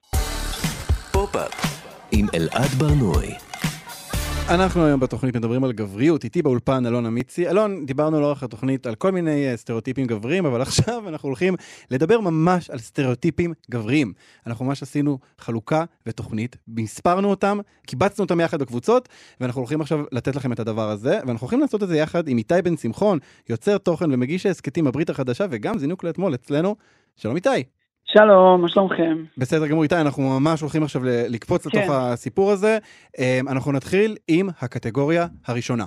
אנחנו 4.50 4.86
היום 4.86 5.00
בתוכנית 5.00 5.36
מדברים 5.36 5.64
על 5.64 5.72
גבריות, 5.72 6.24
איתי 6.24 6.42
באולפן 6.42 6.86
אלון 6.86 7.06
אמיצי. 7.06 7.50
אלון, 7.50 7.86
דיברנו 7.86 8.22
לאורך 8.22 8.44
התוכנית 8.44 8.86
על 8.88 8.96
כל 8.96 9.12
מיני 9.12 9.52
אה, 9.52 9.58
סטריאוטיפים 9.58 10.06
גבריים, 10.06 10.46
אבל 10.46 10.62
עכשיו 10.68 11.10
אנחנו 11.10 11.30
הולכים 11.30 11.56
לדבר 11.92 12.20
ממש 12.20 12.70
על 12.70 12.80
סטריאוטיפים 12.80 13.54
גבריים. 13.72 14.14
אנחנו 14.48 14.66
ממש 14.66 14.84
עשינו 14.84 15.20
חלוקה 15.40 15.84
ותוכנית, 16.08 16.56
מספרנו 16.68 17.30
אותם, 17.30 17.60
קיבצנו 17.88 18.24
אותם 18.24 18.40
יחד 18.40 18.60
בקבוצות, 18.60 19.10
ואנחנו 19.40 19.62
הולכים 19.62 19.82
עכשיו 19.82 20.04
לתת 20.12 20.36
לכם 20.36 20.54
את 20.54 20.60
הדבר 20.60 20.90
הזה, 20.90 21.20
ואנחנו 21.28 21.46
הולכים 21.46 21.60
לעשות 21.60 21.84
את 21.84 21.88
זה 21.88 21.98
יחד 21.98 22.28
עם 22.28 22.38
איתי 22.38 22.62
בן 22.64 22.78
שמחון, 22.78 23.20
יוצר 23.50 23.78
תוכן 23.78 24.14
ומגיש 24.14 24.46
ההסכתים 24.46 24.88
הברית 24.88 25.10
החדשה, 25.10 25.46
וגם 25.50 25.78
זינוק 25.78 26.04
לאתמול 26.04 26.36
אצלנו. 26.36 26.76
שלום 27.16 27.36
איתי. 27.36 27.83
שלום, 28.14 28.62
מה 28.62 28.70
שלומכם? 28.70 29.24
בסדר 29.38 29.68
גמור, 29.68 29.84
איתי, 29.84 29.96
אנחנו 29.96 30.40
ממש 30.40 30.62
הולכים 30.62 30.84
עכשיו 30.84 31.02
לקפוץ 31.06 31.68
כן. 31.68 31.78
לתוך 31.80 31.92
הסיפור 31.96 32.52
הזה. 32.52 32.78
אמ, 33.20 33.48
אנחנו 33.48 33.72
נתחיל 33.72 34.16
עם 34.28 34.50
הקטגוריה 34.62 35.28
הראשונה. 35.48 35.86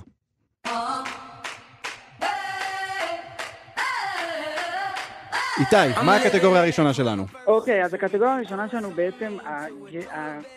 איתי, 5.59 5.75
מה 6.05 6.15
הקטגוריה 6.15 6.61
הראשונה 6.63 6.93
שלנו? 6.93 7.25
אוקיי, 7.47 7.83
אז 7.83 7.93
הקטגוריה 7.93 8.35
הראשונה 8.35 8.69
שלנו 8.69 8.89
בעצם 8.91 9.37
הג- 9.45 10.05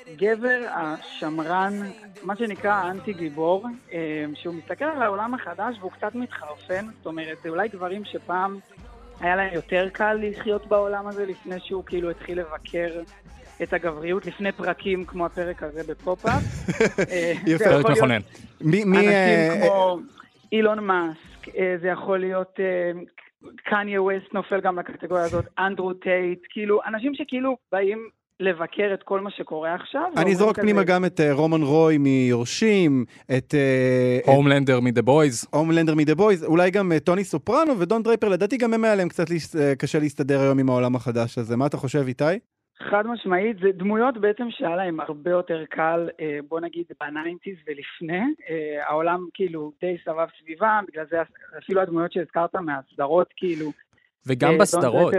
הגבר 0.08 0.60
השמרן, 0.74 1.72
מה 2.22 2.36
שנקרא 2.36 2.70
האנטי 2.72 3.12
גיבור, 3.12 3.66
אה, 3.92 3.98
שהוא 4.34 4.54
מסתכל 4.54 4.84
על 4.84 5.02
העולם 5.02 5.34
החדש 5.34 5.76
והוא 5.80 5.90
קצת 5.90 6.14
מתחרפן, 6.14 6.86
זאת 6.96 7.06
אומרת, 7.06 7.36
זה 7.42 7.48
אולי 7.48 7.68
גברים 7.68 8.02
שפעם 8.04 8.58
היה 9.20 9.36
להם 9.36 9.54
יותר 9.54 9.88
קל 9.92 10.18
לחיות 10.22 10.66
בעולם 10.66 11.06
הזה 11.06 11.26
לפני 11.26 11.60
שהוא 11.60 11.84
כאילו 11.84 12.10
התחיל 12.10 12.40
לבקר 12.40 13.00
את 13.62 13.72
הגבריות, 13.72 14.26
לפני 14.26 14.52
פרקים 14.52 15.04
כמו 15.04 15.26
הפרק 15.26 15.62
הזה 15.62 15.82
בפופ-אפ. 15.92 16.32
אה, 17.12 17.32
זה 17.44 17.50
יפה, 17.50 17.64
יכול 17.64 17.82
פרק 17.82 17.84
להיות 17.84 17.90
מכונן. 17.90 18.20
מי... 18.60 19.08
אה, 19.08 19.48
אנשים 19.48 19.68
כמו 19.68 19.98
אילון 20.52 20.84
מאסק, 20.84 21.48
אה, 21.58 21.76
זה 21.82 21.88
יכול 21.88 22.18
להיות 22.18 22.60
אה, 22.60 23.00
קניה 23.56 24.02
ווסט 24.02 24.34
נופל 24.34 24.60
גם 24.60 24.78
לקטגוריה 24.78 25.24
הזאת, 25.24 25.44
אנדרו 25.58 25.94
טייט, 25.94 26.40
כאילו, 26.50 26.80
אנשים 26.86 27.14
שכאילו 27.14 27.56
באים 27.72 28.08
לבקר 28.40 28.90
את 28.94 29.02
כל 29.02 29.20
מה 29.20 29.30
שקורה 29.30 29.74
עכשיו. 29.74 30.10
אני 30.16 30.30
אזרוק 30.30 30.52
כזה, 30.52 30.62
פנימה 30.62 30.84
גם 30.84 31.04
את 31.04 31.20
אה, 31.20 31.32
רומן 31.32 31.62
רוי 31.62 31.98
מיורשים, 31.98 33.04
את... 33.38 33.54
אה, 33.54 34.18
הומלנדר 34.34 34.80
מ 34.80 34.86
The 34.86 35.02
Boys. 35.02 35.48
הומלנדר 35.52 35.94
מ 35.94 35.99
The 35.99 36.14
Boys, 36.14 36.44
אולי 36.44 36.70
גם 36.70 36.92
אה, 36.92 37.00
טוני 37.00 37.24
סופרנו 37.24 37.78
ודון 37.78 38.02
דרייפר, 38.02 38.28
לדעתי 38.28 38.56
גם 38.56 38.74
הם 38.74 38.84
היה 38.84 38.94
להם 38.94 39.08
קצת 39.08 39.26
קשה 39.78 39.98
להסתדר 39.98 40.40
היום 40.40 40.58
עם 40.58 40.68
העולם 40.68 40.96
החדש 40.96 41.38
הזה. 41.38 41.56
מה 41.56 41.66
אתה 41.66 41.76
חושב, 41.76 42.04
איתי? 42.06 42.24
חד 42.90 43.06
משמעית, 43.06 43.56
זה 43.62 43.68
דמויות 43.74 44.18
בעצם 44.20 44.46
שהיה 44.50 44.76
להם 44.76 45.00
הרבה 45.00 45.30
יותר 45.30 45.64
קל, 45.70 46.08
בוא 46.48 46.60
נגיד, 46.60 46.84
בניינטיז 47.00 47.56
ולפני. 47.66 48.22
העולם 48.86 49.26
כאילו 49.34 49.72
די 49.80 49.96
סבב 50.04 50.26
סביבם, 50.42 50.84
בגלל 50.88 51.04
זה 51.10 51.16
אפילו 51.58 51.80
הדמויות 51.80 52.12
שהזכרת 52.12 52.54
מהסדרות, 52.54 53.28
כאילו. 53.36 53.72
וגם 54.26 54.58
בסדרות. 54.58 55.14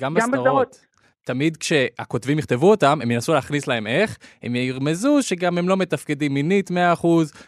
גם 0.00 0.14
בסדרות. 0.14 0.86
תמיד 1.24 1.56
כשהכותבים 1.56 2.38
יכתבו 2.38 2.70
אותם, 2.70 2.98
הם 3.02 3.10
ינסו 3.10 3.34
להכניס 3.34 3.66
להם 3.66 3.86
איך, 3.86 4.18
הם 4.42 4.56
ירמזו 4.56 5.18
שגם 5.22 5.58
הם 5.58 5.68
לא 5.68 5.76
מתפקדים 5.76 6.34
מינית 6.34 6.70
100%, 6.70 6.74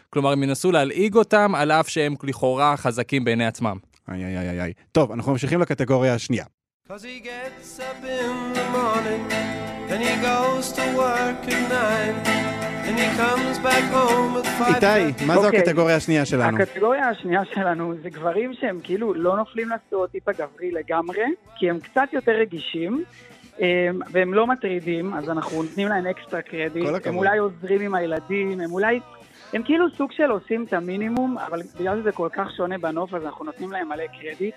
כלומר 0.09 0.31
הם 0.31 0.43
ינסו 0.43 0.71
להלעיג 0.71 1.15
אותם, 1.15 1.55
על 1.55 1.71
אף 1.71 1.89
שהם 1.89 2.15
לכאורה 2.23 2.77
חזקים 2.77 3.23
בעיני 3.23 3.45
עצמם. 3.45 3.77
איי 4.11 4.25
איי 4.25 4.49
איי 4.49 4.61
איי. 4.61 4.73
טוב, 4.91 5.11
אנחנו 5.11 5.31
ממשיכים 5.31 5.61
לקטגוריה 5.61 6.13
השנייה. 6.13 6.45
Cause 6.89 7.03
he 7.03 7.19
gets 7.19 7.79
up 7.89 8.01
in 8.19 8.35
the 8.57 8.65
morning, 8.77 9.21
then 9.89 10.01
he 10.07 10.13
goes 10.29 10.65
to 10.77 10.83
work 11.01 11.41
at 11.53 11.61
nine, 11.77 12.15
and 12.87 12.95
he 13.01 13.07
comes 13.21 13.55
back 13.67 13.85
home 13.97 14.37
at 14.37 14.47
five. 14.59 14.85
איתי, 14.85 15.25
מה 15.25 15.33
זו 15.33 15.45
אוקיי. 15.45 15.59
הקטגוריה 15.59 15.95
השנייה 15.95 16.25
שלנו? 16.25 16.57
הקטגוריה 16.57 17.09
השנייה 17.09 17.41
שלנו 17.53 17.93
זה 18.03 18.09
גברים 18.09 18.53
שהם 18.59 18.79
כאילו 18.83 19.13
לא 19.13 19.37
נופלים 19.37 19.69
לסטריאוטיפ 19.69 20.29
הגברי 20.29 20.71
לגמרי, 20.71 21.25
כי 21.55 21.69
הם 21.69 21.79
קצת 21.79 22.13
יותר 22.13 22.31
רגישים. 22.31 23.03
הם- 23.59 23.99
והם 24.11 24.33
לא 24.33 24.47
מטרידים, 24.47 25.13
אז 25.13 25.29
אנחנו 25.29 25.63
נותנים 25.63 25.87
להם 25.87 26.07
אקסטרה 26.07 26.41
קרדיט. 26.41 26.87
הם 27.05 27.15
אולי 27.17 27.37
עוזרים 27.37 27.81
עם 27.81 27.95
הילדים, 27.95 28.51
הם 28.59 28.71
אולי... 28.71 28.99
הם 29.53 29.63
כאילו 29.63 29.85
סוג 29.97 30.11
של 30.11 30.31
עושים 30.31 30.63
את 30.67 30.73
המינימום, 30.73 31.37
אבל 31.37 31.61
בגלל 31.79 32.01
שזה 32.01 32.11
כל 32.11 32.29
כך 32.33 32.47
שונה 32.57 32.77
בנוף, 32.77 33.13
אז 33.13 33.25
אנחנו 33.25 33.45
נותנים 33.45 33.71
להם 33.71 33.89
מלא 33.89 34.03
קרדיט. 34.21 34.55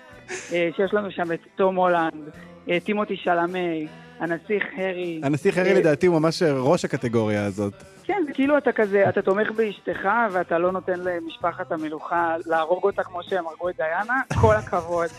אה, 0.53 0.69
שיש 0.75 0.93
לנו 0.93 1.11
שם 1.11 1.31
את 1.31 1.39
תום 1.55 1.75
הולנד, 1.75 2.29
אה, 2.69 2.77
טימותי 2.79 3.17
שלמי, 3.17 3.87
הנסיך 4.19 4.63
הרי. 4.77 5.21
הנסיך 5.23 5.57
הרי 5.57 5.69
אה, 5.73 5.79
לדעתי 5.79 6.07
הוא 6.07 6.19
ממש 6.19 6.43
ראש 6.43 6.85
הקטגוריה 6.85 7.45
הזאת. 7.45 7.73
כן, 8.03 8.23
זה 8.27 8.33
כאילו 8.33 8.57
אתה 8.57 8.71
כזה, 8.71 9.09
אתה 9.09 9.21
תומך 9.21 9.51
באשתך 9.51 10.07
ואתה 10.31 10.57
לא 10.57 10.71
נותן 10.71 10.99
למשפחת 10.99 11.71
המלוכה 11.71 12.35
להרוג 12.45 12.83
אותה 12.83 13.03
כמו 13.03 13.23
שהם 13.23 13.47
הרגו 13.47 13.69
את 13.69 13.75
דיאנה, 13.77 14.21
כל 14.41 14.55
הכבוד. 14.55 15.09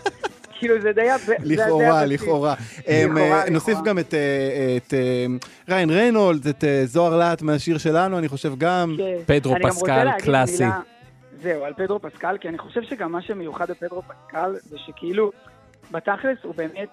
כאילו 0.62 0.80
זה 0.80 0.92
די... 0.92 1.08
לכאורה. 2.06 2.54
אמ, 2.88 3.18
אה, 3.18 3.50
נוסיף 3.50 3.68
לכאורה. 3.68 3.88
גם 3.88 3.98
את, 3.98 4.14
אה, 4.14 4.76
את 4.76 4.94
אה, 4.94 5.26
ריין 5.68 5.90
ריינולדס, 5.90 6.46
את 6.46 6.64
זוהר 6.84 7.16
להט 7.16 7.42
מהשיר 7.42 7.78
שלנו, 7.78 8.18
אני 8.18 8.28
חושב 8.28 8.52
גם. 8.58 8.94
כן. 8.98 9.16
פדרו 9.26 9.54
פסקל, 9.62 10.08
קלאסי. 10.18 10.64
זהו, 11.42 11.64
על 11.64 11.72
פדרו 11.74 12.00
פסקל, 12.00 12.36
כי 12.40 12.48
אני 12.48 12.58
חושב 12.58 12.82
שגם 12.82 13.12
מה 13.12 13.22
שמיוחד 13.22 13.70
בפדרו 13.70 14.02
פסקל 14.02 14.54
זה 14.62 14.78
שכאילו, 14.78 15.32
בתכלס 15.90 16.38
הוא 16.42 16.54
באמת, 16.54 16.88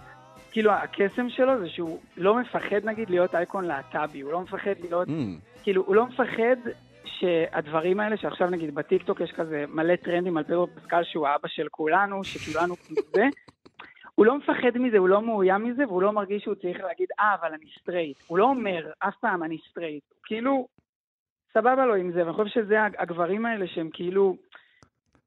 כאילו 0.51 0.71
הקסם 0.71 1.29
שלו 1.29 1.59
זה 1.59 1.69
שהוא 1.69 1.99
לא 2.17 2.39
מפחד 2.39 2.79
נגיד 2.83 3.09
להיות 3.09 3.35
אייקון 3.35 3.65
להט"בי, 3.65 4.21
הוא 4.21 4.31
לא 4.31 4.41
מפחד 4.41 4.73
להיות, 4.81 5.07
Mm. 5.07 5.11
כאילו 5.63 5.83
הוא 5.85 5.95
לא 5.95 6.05
מפחד 6.05 6.69
שהדברים 7.05 7.99
האלה 7.99 8.17
שעכשיו 8.17 8.49
נגיד 8.49 8.75
בטיקטוק 8.75 9.21
יש 9.21 9.31
כזה 9.31 9.65
מלא 9.67 9.95
טרנדים 9.95 10.37
על 10.37 10.43
פדרו 10.43 10.67
פסקל 10.75 11.03
שהוא 11.03 11.27
האבא 11.27 11.47
של 11.47 11.67
כולנו, 11.71 12.23
שכולנו 12.23 12.75
כאילו 12.75 13.01
זה. 13.15 13.25
הוא 14.19 14.25
לא 14.25 14.37
מפחד 14.37 14.77
מזה, 14.79 14.97
הוא 14.97 15.09
לא 15.09 15.21
מאוים 15.21 15.63
מזה, 15.63 15.87
והוא 15.87 16.01
לא 16.01 16.11
מרגיש 16.11 16.43
שהוא 16.43 16.55
צריך 16.55 16.77
להגיד, 16.77 17.07
אה, 17.19 17.35
אבל 17.41 17.53
אני 17.53 17.65
סטרייט. 17.81 18.17
הוא 18.27 18.37
לא 18.37 18.43
אומר, 18.43 18.91
אף 18.99 19.13
פעם 19.21 19.43
אני 19.43 19.57
סטרייט. 19.71 20.03
כאילו, 20.23 20.67
סבבה 21.53 21.85
לו 21.85 21.95
עם 21.95 22.11
זה, 22.11 22.23
ואני 22.23 22.33
חושב 22.33 22.49
שזה 22.49 22.75
הגברים 22.99 23.45
האלה 23.45 23.65
שהם 23.67 23.89
כאילו... 23.93 24.35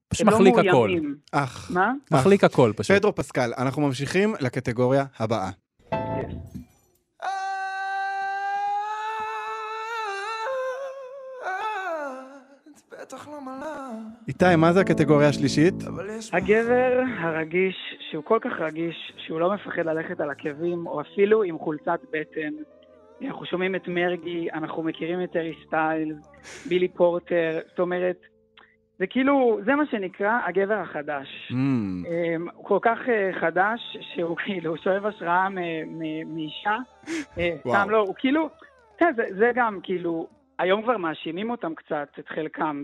פשוט 0.07 0.27
הם 0.27 0.33
לא 0.33 0.39
מחליק 0.39 0.53
הכל. 0.57 0.71
מאוימים. 0.71 1.15
אח. 1.31 1.71
מה? 1.71 1.91
מחליק 2.11 2.43
הכל 2.43 2.71
פשוט. 2.77 2.97
פדרו 2.97 3.15
פסקל, 3.15 3.51
אנחנו 3.57 3.81
ממשיכים 3.81 4.33
לקטגוריה 4.41 5.05
הבאה. 5.19 5.49
איתי, 14.27 14.55
מה 14.57 14.73
זה 14.73 14.81
הקטגוריה 14.81 15.29
השלישית? 15.29 15.73
הגבר 16.33 17.01
הרגיש, 17.19 17.75
שהוא 18.11 18.23
כל 18.23 18.39
כך 18.41 18.51
רגיש, 18.59 19.13
שהוא 19.17 19.39
לא 19.39 19.53
מפחד 19.53 19.85
ללכת 19.85 20.19
על 20.19 20.29
עקבים, 20.29 20.87
או 20.87 21.01
אפילו 21.01 21.43
עם 21.43 21.59
חולצת 21.59 21.99
בטן. 22.11 22.53
אנחנו 23.21 23.45
שומעים 23.45 23.75
את 23.75 23.87
מרגי, 23.87 24.51
אנחנו 24.53 24.83
מכירים 24.83 25.23
את 25.23 25.31
הארי 25.31 25.53
סטיילס, 25.67 26.31
בילי 26.69 26.87
פורטר, 26.87 27.59
זאת 27.69 27.79
אומרת, 27.79 28.17
זה 28.99 29.07
כאילו, 29.07 29.59
זה 29.65 29.75
מה 29.75 29.83
שנקרא 29.91 30.39
הגבר 30.47 30.73
החדש. 30.73 31.27
Mm. 31.51 31.53
אמ, 31.55 32.47
הוא 32.53 32.65
כל 32.65 32.79
כך 32.81 32.97
אה, 33.09 33.29
חדש, 33.41 33.97
שהוא 34.13 34.37
כאילו 34.45 34.77
שואב 34.77 35.05
השראה 35.05 35.47
מאישה. 36.25 36.77
אה. 37.37 37.55
סתם 37.59 37.89
לא, 37.89 37.97
הוא 37.97 38.15
כאילו, 38.17 38.49
כן, 38.97 39.13
זה, 39.15 39.23
זה 39.37 39.51
גם 39.55 39.79
כאילו, 39.83 40.27
היום 40.59 40.83
כבר 40.83 40.97
מאשימים 40.97 41.49
אותם 41.51 41.71
קצת, 41.75 42.07
את 42.19 42.27
חלקם, 42.35 42.83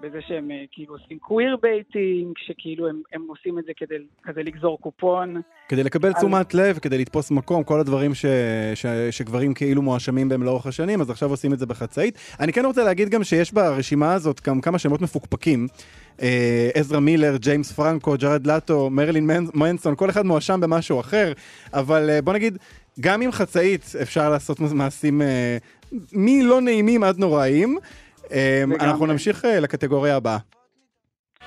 בזה 0.00 0.18
שהם 0.28 0.50
אה, 0.50 0.56
כאילו 0.72 0.94
עושים 0.94 1.18
queer 1.18 1.56
baiting, 1.62 2.32
שכאילו 2.46 2.88
הם, 2.88 3.02
הם 3.12 3.22
עושים 3.28 3.58
את 3.58 3.64
זה 3.64 3.72
כדי 3.76 3.94
כזה 4.22 4.42
לגזור 4.42 4.78
קופון. 4.80 5.40
כדי 5.68 5.82
לקבל 5.84 6.08
אז- 6.08 6.14
תשומת 6.14 6.54
לב, 6.54 6.78
כדי 6.78 6.98
לתפוס 6.98 7.30
מקום, 7.30 7.64
כל 7.64 7.80
הדברים 7.80 8.14
ש... 8.14 8.26
ש... 8.74 8.86
שגברים 9.10 9.54
כאילו 9.54 9.82
מואשמים 9.82 10.28
בהם 10.28 10.42
לאורך 10.42 10.66
השנים, 10.66 11.00
אז 11.00 11.10
עכשיו 11.10 11.30
עושים 11.30 11.52
את 11.52 11.58
זה 11.58 11.66
בחצאית. 11.66 12.18
אני 12.40 12.52
כן 12.52 12.64
רוצה 12.64 12.84
להגיד 12.84 13.08
גם 13.08 13.24
שיש 13.24 13.52
ברשימה 13.52 14.14
הזאת 14.14 14.40
גם 14.48 14.60
כמה 14.60 14.78
שמות 14.78 15.00
מפוקפקים. 15.00 15.66
אה, 16.22 16.70
עזרא 16.74 17.00
מילר, 17.00 17.36
ג'יימס 17.36 17.72
פרנקו, 17.72 18.14
ג'רד 18.18 18.46
לטו, 18.46 18.90
מרלין 18.90 19.26
מנ- 19.30 19.50
מנסון, 19.54 19.96
כל 19.96 20.10
אחד 20.10 20.26
מואשם 20.26 20.60
במשהו 20.60 21.00
אחר, 21.00 21.32
אבל 21.72 22.10
אה, 22.10 22.22
בוא 22.22 22.32
נגיד, 22.32 22.58
גם 23.00 23.22
עם 23.22 23.32
חצאית 23.32 23.92
אפשר 24.02 24.30
לעשות 24.30 24.60
מעשים 24.60 25.22
אה, 25.22 25.56
מלא 26.12 26.60
נעימים 26.60 27.04
עד 27.04 27.18
נוראים. 27.18 27.78
אה, 28.32 28.64
אנחנו 28.80 29.06
נמשיך 29.06 29.44
אה, 29.44 29.60
לקטגוריה 29.60 30.16
הבאה. 30.16 30.38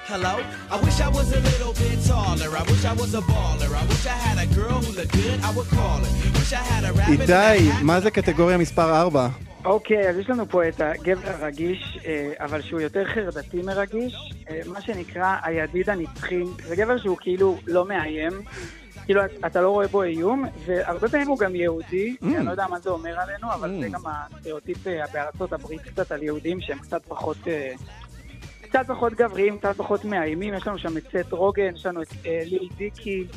Hello, 0.07 0.35
I 0.69 0.75
wish 0.85 0.99
I 1.01 1.09
was 1.17 1.29
a 1.39 1.41
little 1.49 1.73
bit 1.81 1.97
taller. 2.09 2.49
I 2.61 2.63
wish 2.69 2.83
I 2.91 2.93
was 3.01 3.11
a 3.21 3.23
baller. 3.31 3.71
I 3.81 3.83
wish 3.91 4.05
I 4.05 4.17
had 4.27 4.37
a 4.45 4.47
girl 4.59 4.79
who 4.85 4.91
looked 4.99 5.13
good, 5.13 5.39
I 5.47 5.49
would 5.55 5.69
call 5.77 5.99
her. 6.05 6.11
Wish 6.39 6.53
I 6.53 6.63
had 6.71 6.83
a 6.83 6.93
rabbit. 6.93 7.21
איתי, 7.21 7.83
מה 7.83 7.99
זה 7.99 8.11
קטגוריה 8.11 8.57
מספר 8.57 9.01
4? 9.01 9.27
אוקיי, 9.65 10.09
אז 10.09 10.17
יש 10.17 10.29
לנו 10.29 10.49
פה 10.49 10.67
את 10.67 10.81
הגבר 10.81 11.29
הרגיש, 11.29 11.99
אה, 12.05 12.33
אבל 12.39 12.61
שהוא 12.61 12.81
יותר 12.81 13.05
חרדתי 13.05 13.61
מרגיש, 13.61 14.33
אה, 14.49 14.59
מה 14.65 14.81
שנקרא 14.81 15.35
הידיד 15.43 15.89
הנצחי. 15.89 16.43
זה 16.67 16.75
גבר 16.75 16.97
שהוא 16.97 17.17
כאילו 17.19 17.57
לא 17.67 17.85
מאיים, 17.85 18.33
כאילו 19.05 19.21
אתה 19.45 19.61
לא 19.61 19.69
רואה 19.69 19.87
בו 19.87 20.03
איום, 20.03 20.45
והרבה 20.65 21.09
פעמים 21.09 21.27
הוא 21.27 21.39
גם 21.39 21.55
יהודי, 21.55 22.15
Mm. 22.21 22.25
אני 22.37 22.45
לא 22.45 22.51
יודע 22.51 22.65
מה 22.69 22.79
זה 22.79 22.89
אומר 22.89 23.19
עלינו, 23.19 23.53
אבל 23.53 23.81
זה 23.81 23.89
גם 23.89 24.01
הסטריאוטיפ 24.05 24.87
אה, 24.87 25.03
בארצות 25.13 25.53
הברית 25.53 25.81
קצת 25.81 26.11
על 26.11 26.23
יהודים 26.23 26.61
שהם 26.61 26.79
קצת 26.79 27.01
פחות... 27.07 27.37
אה, 27.47 27.71
קצת 28.61 28.87
פחות 28.87 29.13
גבריים, 29.13 29.57
קצת 29.57 29.75
פחות 29.77 30.05
מאיימים, 30.05 30.53
יש 30.53 30.67
לנו 30.67 30.77
שם 30.77 30.97
את 30.97 31.03
סת' 31.03 31.31
רוגן, 31.31 31.75
יש 31.75 31.85
לנו 31.85 32.01
את 32.01 32.07
אה, 32.25 32.41
ליל 32.45 32.69
דיקי 32.77 33.27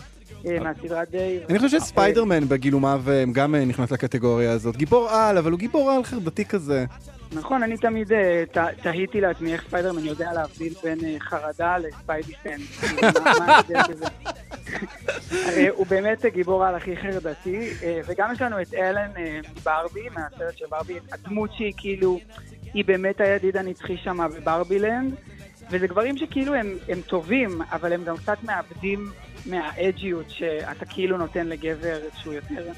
מהסדרת 0.60 1.10
דייב. 1.10 1.40
אני 1.48 1.58
חושב 1.58 1.80
שספיידרמן 1.80 2.48
בגילומיו 2.48 3.02
גם 3.32 3.54
נכנס 3.54 3.90
לקטגוריה 3.90 4.52
הזאת. 4.52 4.76
גיבור 4.76 5.08
על, 5.10 5.38
אבל 5.38 5.50
הוא 5.50 5.58
גיבור 5.58 5.90
על 5.90 6.04
חרדתי 6.04 6.44
כזה. 6.44 6.84
נכון, 7.32 7.62
אני 7.62 7.76
תמיד 7.76 8.10
תהיתי 8.82 9.20
לעצמי 9.20 9.52
איך 9.52 9.64
ספיידרמן 9.66 10.04
יודע 10.04 10.32
להבדיל 10.32 10.74
בין 10.82 11.18
חרדה 11.18 11.78
ל 11.78 11.86
Spidey 11.86 12.32
sense. 12.42 12.84
הרי 15.46 15.68
הוא 15.68 15.86
באמת 15.86 16.24
גיבור 16.26 16.64
על 16.64 16.74
הכי 16.74 16.96
חרדתי, 16.96 17.70
אה, 17.82 18.00
וגם 18.06 18.32
יש 18.32 18.42
לנו 18.42 18.62
את 18.62 18.74
אלן 18.74 19.10
אה, 19.16 19.40
מברבי, 19.56 20.08
מהסרט 20.14 20.56
של 20.56 20.64
ברבי, 20.70 20.94
הדמות 21.12 21.50
שהיא 21.52 21.72
כאילו, 21.76 22.18
היא 22.74 22.84
באמת 22.84 23.20
הידיד 23.20 23.56
הנצחי 23.56 23.96
שם 23.96 24.18
בברבילנד, 24.36 25.14
וזה 25.70 25.86
גברים 25.86 26.16
שכאילו 26.16 26.54
הם, 26.54 26.76
הם 26.88 27.00
טובים, 27.00 27.62
אבל 27.72 27.92
הם 27.92 28.04
גם 28.04 28.16
קצת 28.16 28.38
מאבדים 28.42 29.10
מהאג'יות 29.46 30.30
שאתה 30.30 30.84
כאילו 30.84 31.16
נותן 31.16 31.46
לגבר 31.46 31.98
שהוא 32.14 32.34
יותר 32.34 32.72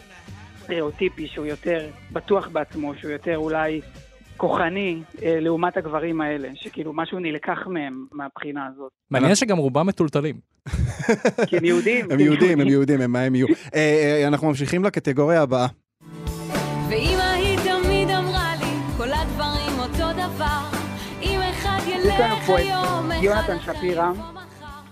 סטריאוטיפי, 0.62 1.26
שהוא 1.26 1.46
יותר 1.46 1.88
בטוח 2.12 2.48
בעצמו, 2.48 2.94
שהוא 2.94 3.10
יותר 3.10 3.36
אולי 3.36 3.80
כוחני, 4.36 5.02
אה, 5.22 5.40
לעומת 5.40 5.76
הגברים 5.76 6.20
האלה, 6.20 6.48
שכאילו 6.54 6.92
משהו 6.92 7.18
נלקח 7.18 7.66
מהם 7.66 8.06
מהבחינה 8.12 8.66
הזאת. 8.66 8.92
מעניין 9.10 9.34
שגם 9.34 9.58
רובם 9.58 9.86
מטולטלים. 9.86 10.49
כי 11.48 11.56
הם 11.56 11.64
יהודים. 11.64 12.06
הם 12.10 12.20
יהודים, 12.20 12.60
הם 12.60 12.68
יהודים, 12.68 13.00
הם 13.00 13.12
מה 13.12 13.20
הם 13.20 13.34
יהיו. 13.34 13.46
אה, 13.48 13.52
אה, 13.74 14.26
אנחנו 14.26 14.48
ממשיכים 14.48 14.84
לקטגוריה 14.84 15.42
הבאה. 15.42 15.66
ואמא 16.88 17.32
היא 17.34 17.58
תמיד 17.58 18.10
אמרה 18.10 18.52
לי, 18.60 18.96
כל 18.96 19.12
הדברים 19.12 19.78
אותו 19.78 20.12
דבר. 20.12 20.60
אם 21.22 21.40
אחד 21.50 21.78
ילך 21.86 22.48
היום, 22.48 23.12
את 23.12 23.22
יונתן 23.22 23.56
שפירא, 23.60 24.10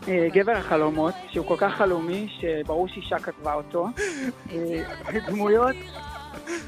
אה, 0.09 0.29
גבר 0.35 0.53
החלומות, 0.53 1.15
שהוא 1.31 1.47
כל 1.47 1.57
כך 1.59 1.75
חלומי, 1.75 2.29
שברור 2.41 2.89
שאישה 2.89 3.19
כתבה 3.19 3.55
אותו. 3.55 3.87
דמויות, 5.29 5.77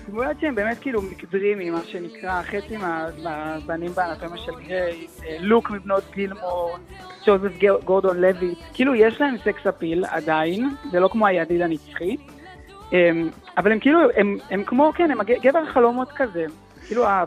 דמויות 0.09 0.37
שהן 0.41 0.55
באמת 0.55 0.79
כאילו 0.81 1.03
מקדרימי, 1.03 1.71
מה 1.71 1.81
שנקרא, 1.87 2.43
חצי 2.43 2.77
מה- 2.77 3.07
מהבנים 3.23 3.93
באנטומיה 3.93 4.37
של 4.45 4.53
גריי, 4.69 5.07
אה, 5.27 5.37
לוק 5.41 5.71
מבנות 5.71 6.03
גילמור, 6.15 6.77
ג'וזף 7.27 7.51
גורדון 7.85 8.21
לוי, 8.21 8.55
כאילו 8.75 8.95
יש 8.95 9.21
להם 9.21 9.35
סקס 9.45 9.67
אפיל 9.69 10.05
עדיין, 10.11 10.69
זה 10.93 11.01
לא 11.01 11.09
כמו 11.09 11.27
הידיד 11.27 11.61
הנצחי. 11.61 12.17
אה, 12.93 13.11
אבל 13.59 13.73
הם 13.73 13.79
כאילו, 13.79 13.99
הם, 14.17 14.37
הם 14.51 14.65
כמו, 14.65 14.93
כן, 14.97 15.11
הם 15.11 15.19
גבר 15.43 15.59
החלומות 15.71 16.09
כזה. 16.17 16.45
כאילו, 16.87 17.07
ה- 17.07 17.25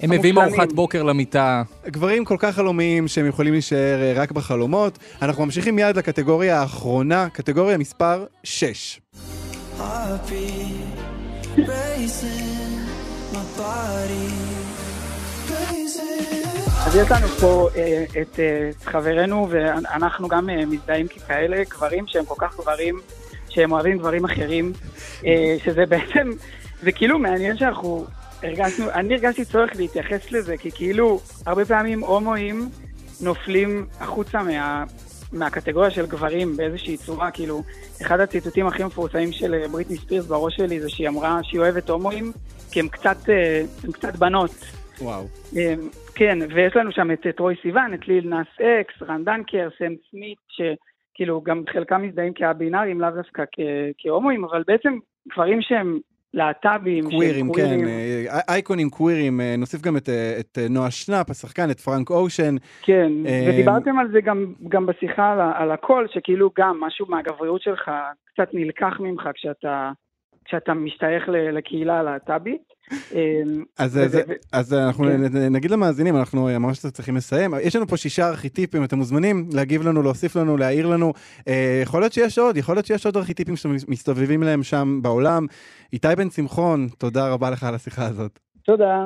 הם 0.00 0.10
מביאים. 0.10 0.38
ארוחת 0.38 0.72
בוקר 0.72 1.02
למיטה. 1.02 1.62
גברים 1.86 2.24
כל 2.24 2.36
כך 2.38 2.54
חלומיים 2.54 3.08
שהם 3.08 3.26
יכולים 3.26 3.52
להישאר 3.52 3.98
אה, 4.02 4.12
רק 4.22 4.32
בחלומות. 4.32 4.98
אנחנו 5.22 5.44
ממשיכים 5.44 5.76
מיד 5.76 5.96
לקטגוריה 5.96 6.60
האחרונה, 6.60 7.28
קטגוריה 7.32 7.78
מספר 7.78 8.24
6. 8.44 9.00
Heartbeat 9.78 11.00
אז 16.86 16.96
יש 16.96 17.10
לנו 17.10 17.26
פה 17.28 17.68
אה, 17.76 18.04
את 18.22 18.40
אה, 18.40 18.70
חברינו, 18.84 19.48
ואנחנו 19.50 20.28
גם 20.28 20.50
אה, 20.50 20.66
מזדהים 20.66 21.08
ככאלה, 21.08 21.62
גברים 21.68 22.04
שהם 22.06 22.24
כל 22.24 22.34
כך 22.38 22.56
גברים, 22.60 23.00
שהם 23.48 23.72
אוהבים 23.72 23.98
גברים 23.98 24.24
אחרים, 24.24 24.72
אה, 25.26 25.56
שזה 25.64 25.86
בעצם, 25.86 26.30
זה 26.82 26.92
כאילו 26.92 27.18
מעניין 27.18 27.56
שאנחנו 27.56 28.06
הרגשנו, 28.42 28.90
אני 28.90 29.14
הרגשתי 29.14 29.44
צורך 29.44 29.70
להתייחס 29.76 30.32
לזה, 30.32 30.56
כי 30.56 30.70
כאילו, 30.70 31.20
הרבה 31.46 31.64
פעמים 31.64 32.00
הומואים 32.00 32.70
נופלים 33.20 33.86
החוצה 34.00 34.42
מה... 34.42 34.84
מהקטגוריה 35.32 35.90
של 35.90 36.06
גברים 36.06 36.56
באיזושהי 36.56 36.96
צורה, 36.96 37.30
כאילו, 37.30 37.62
אחד 38.02 38.20
הציטוטים 38.20 38.66
הכי 38.66 38.84
מפורסמים 38.84 39.32
של 39.32 39.54
אה, 39.54 39.68
בריטני 39.68 39.96
ספירס 39.96 40.26
בראש 40.26 40.56
שלי 40.56 40.80
זה 40.80 40.88
שהיא 40.88 41.08
אמרה 41.08 41.38
שהיא 41.42 41.60
אוהבת 41.60 41.90
הומואים, 41.90 42.32
כי 42.72 42.80
הם 42.80 42.88
קצת, 42.88 43.30
אה, 43.30 43.62
הם 43.84 43.92
קצת 43.92 44.16
בנות. 44.16 44.50
וואו. 45.00 45.24
אה, 45.56 45.74
כן, 46.14 46.38
ויש 46.54 46.76
לנו 46.76 46.92
שם 46.92 47.10
את 47.10 47.26
טרוי 47.36 47.54
סיוון, 47.62 47.94
את 47.94 48.08
ליל 48.08 48.28
נאס 48.28 48.46
אקס, 48.60 49.02
רן 49.02 49.24
דנקר, 49.24 49.68
סם 49.78 49.92
סמית, 50.10 50.38
שכאילו 50.48 51.40
גם 51.40 51.62
חלקם 51.72 52.02
מזדהים 52.02 52.32
כבינאריים, 52.34 53.00
לאו 53.00 53.10
דווקא 53.10 53.42
כהומואים, 53.98 54.44
אבל 54.44 54.62
בעצם 54.66 54.98
גברים 55.32 55.62
שהם 55.62 55.98
להט"בים, 56.34 57.04
קווירים, 57.10 57.52
כן, 57.52 57.84
אה, 57.86 58.40
אייקונים 58.48 58.90
קווירים, 58.90 59.40
אה, 59.40 59.54
נוסיף 59.58 59.80
גם 59.82 59.96
את, 59.96 60.08
אה, 60.08 60.36
את 60.40 60.58
אה, 60.58 60.66
נועה 60.70 60.90
שנאפ, 60.90 61.30
השחקן, 61.30 61.70
את 61.70 61.80
פרנק 61.80 62.10
אושן. 62.10 62.54
כן, 62.82 63.12
אה, 63.26 63.46
ודיברתם 63.48 63.98
על 63.98 64.08
זה 64.12 64.20
גם, 64.20 64.54
גם 64.68 64.86
בשיחה 64.86 65.32
על, 65.32 65.40
על 65.54 65.70
הכל, 65.70 66.06
שכאילו 66.12 66.50
גם 66.58 66.80
משהו 66.80 67.06
מהגבריות 67.08 67.62
שלך 67.62 67.90
קצת 68.24 68.48
נלקח 68.52 69.00
ממך 69.00 69.28
כשאתה, 69.34 69.90
כשאתה 70.44 70.74
משתייך 70.74 71.28
לקהילה 71.28 71.98
הלהט"בית. 71.98 72.79
אה, 73.14 73.42
אז, 74.52 74.74
אנחנו 74.74 75.04
כן. 75.04 75.36
נגיד 75.50 75.70
למאזינים, 75.70 76.16
אנחנו 76.16 76.48
ממש 76.60 76.86
צריכים 76.86 77.16
לסיים. 77.16 77.54
יש 77.62 77.76
לנו 77.76 77.86
פה 77.86 77.96
שישה 77.96 78.28
ארכיטיפים, 78.28 78.84
אתם 78.84 78.98
מוזמנים 78.98 79.48
להגיב 79.52 79.82
לנו, 79.82 80.02
להוסיף 80.02 80.36
לנו, 80.36 80.56
להעיר 80.56 80.86
לנו. 80.86 81.12
אה, 81.48 81.80
יכול 81.82 82.00
להיות 82.00 82.12
שיש 82.12 82.38
עוד, 82.38 82.56
יכול 82.56 82.76
להיות 82.76 82.86
שיש 82.86 83.06
עוד 83.06 83.16
ארכיטיפים 83.16 83.56
שמסתובבים 83.56 84.42
להם 84.42 84.62
שם 84.62 84.98
בעולם. 85.02 85.46
איתי 85.92 86.08
בן 86.16 86.30
שמחון, 86.30 86.88
תודה 86.98 87.28
רבה 87.28 87.50
לך 87.50 87.64
על 87.64 87.74
השיחה 87.74 88.06
הזאת. 88.06 88.38
תודה. 88.64 89.04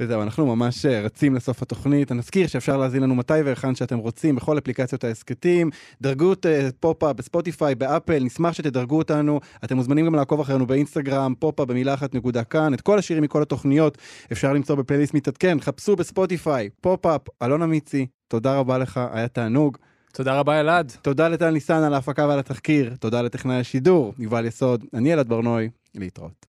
וזהו, 0.00 0.22
אנחנו 0.22 0.56
ממש 0.56 0.86
אה, 0.86 1.00
רצים 1.00 1.34
לסוף 1.34 1.62
התוכנית. 1.62 2.12
אני 2.12 2.18
נזכיר 2.18 2.46
שאפשר 2.46 2.76
להאזין 2.76 3.02
לנו 3.02 3.14
מתי 3.14 3.42
והיכן 3.44 3.74
שאתם 3.74 3.98
רוצים, 3.98 4.36
בכל 4.36 4.58
אפליקציות 4.58 5.04
ההסכתים. 5.04 5.70
דרגו 6.02 6.32
את 6.32 6.46
אה, 6.46 6.68
פופ-אפ 6.80 7.16
בספוטיפיי, 7.16 7.74
באפל, 7.74 8.24
נשמח 8.24 8.52
שתדרגו 8.52 8.98
אותנו. 8.98 9.40
אתם 9.64 9.76
מוזמנים 9.76 10.06
גם 10.06 10.14
לעקוב 10.14 10.40
אחרינו 10.40 10.66
באינסטגרם, 10.66 11.34
פופ-אפ 11.38 11.68
במילה 11.68 11.94
אחת 11.94 12.14
נקודה 12.14 12.44
כאן. 12.44 12.74
את 12.74 12.80
כל 12.80 12.98
השירים 12.98 13.22
מכל 13.22 13.42
התוכניות 13.42 13.98
אפשר 14.32 14.52
למצוא 14.52 14.74
בפלייליסט 14.74 15.14
מתעדכן. 15.14 15.60
חפשו 15.60 15.96
בספוטיפיי, 15.96 16.68
פופ-אפ, 16.80 17.22
אלונה 17.42 17.66
מיצי, 17.66 18.06
תודה 18.28 18.58
רבה 18.58 18.78
לך, 18.78 19.00
היה 19.12 19.28
תענוג. 19.28 19.76
תודה 20.12 20.38
רבה 20.38 20.60
אלעד. 20.60 20.92
תודה 21.02 21.28
לטל 21.28 21.50
ניסן 21.50 21.82
על 21.82 21.94
ההפקה 21.94 22.26
ועל 22.26 22.38
התחקיר. 22.38 22.94
תודה 23.00 23.22
לטכנאי 23.22 23.56
השידור, 23.56 24.14
יובל 24.18 24.46
יסוד. 24.46 24.84
אני 24.94 25.12
אלעד 25.12 25.28
ברנוי, 25.28 25.70
להתראות. 25.94 26.44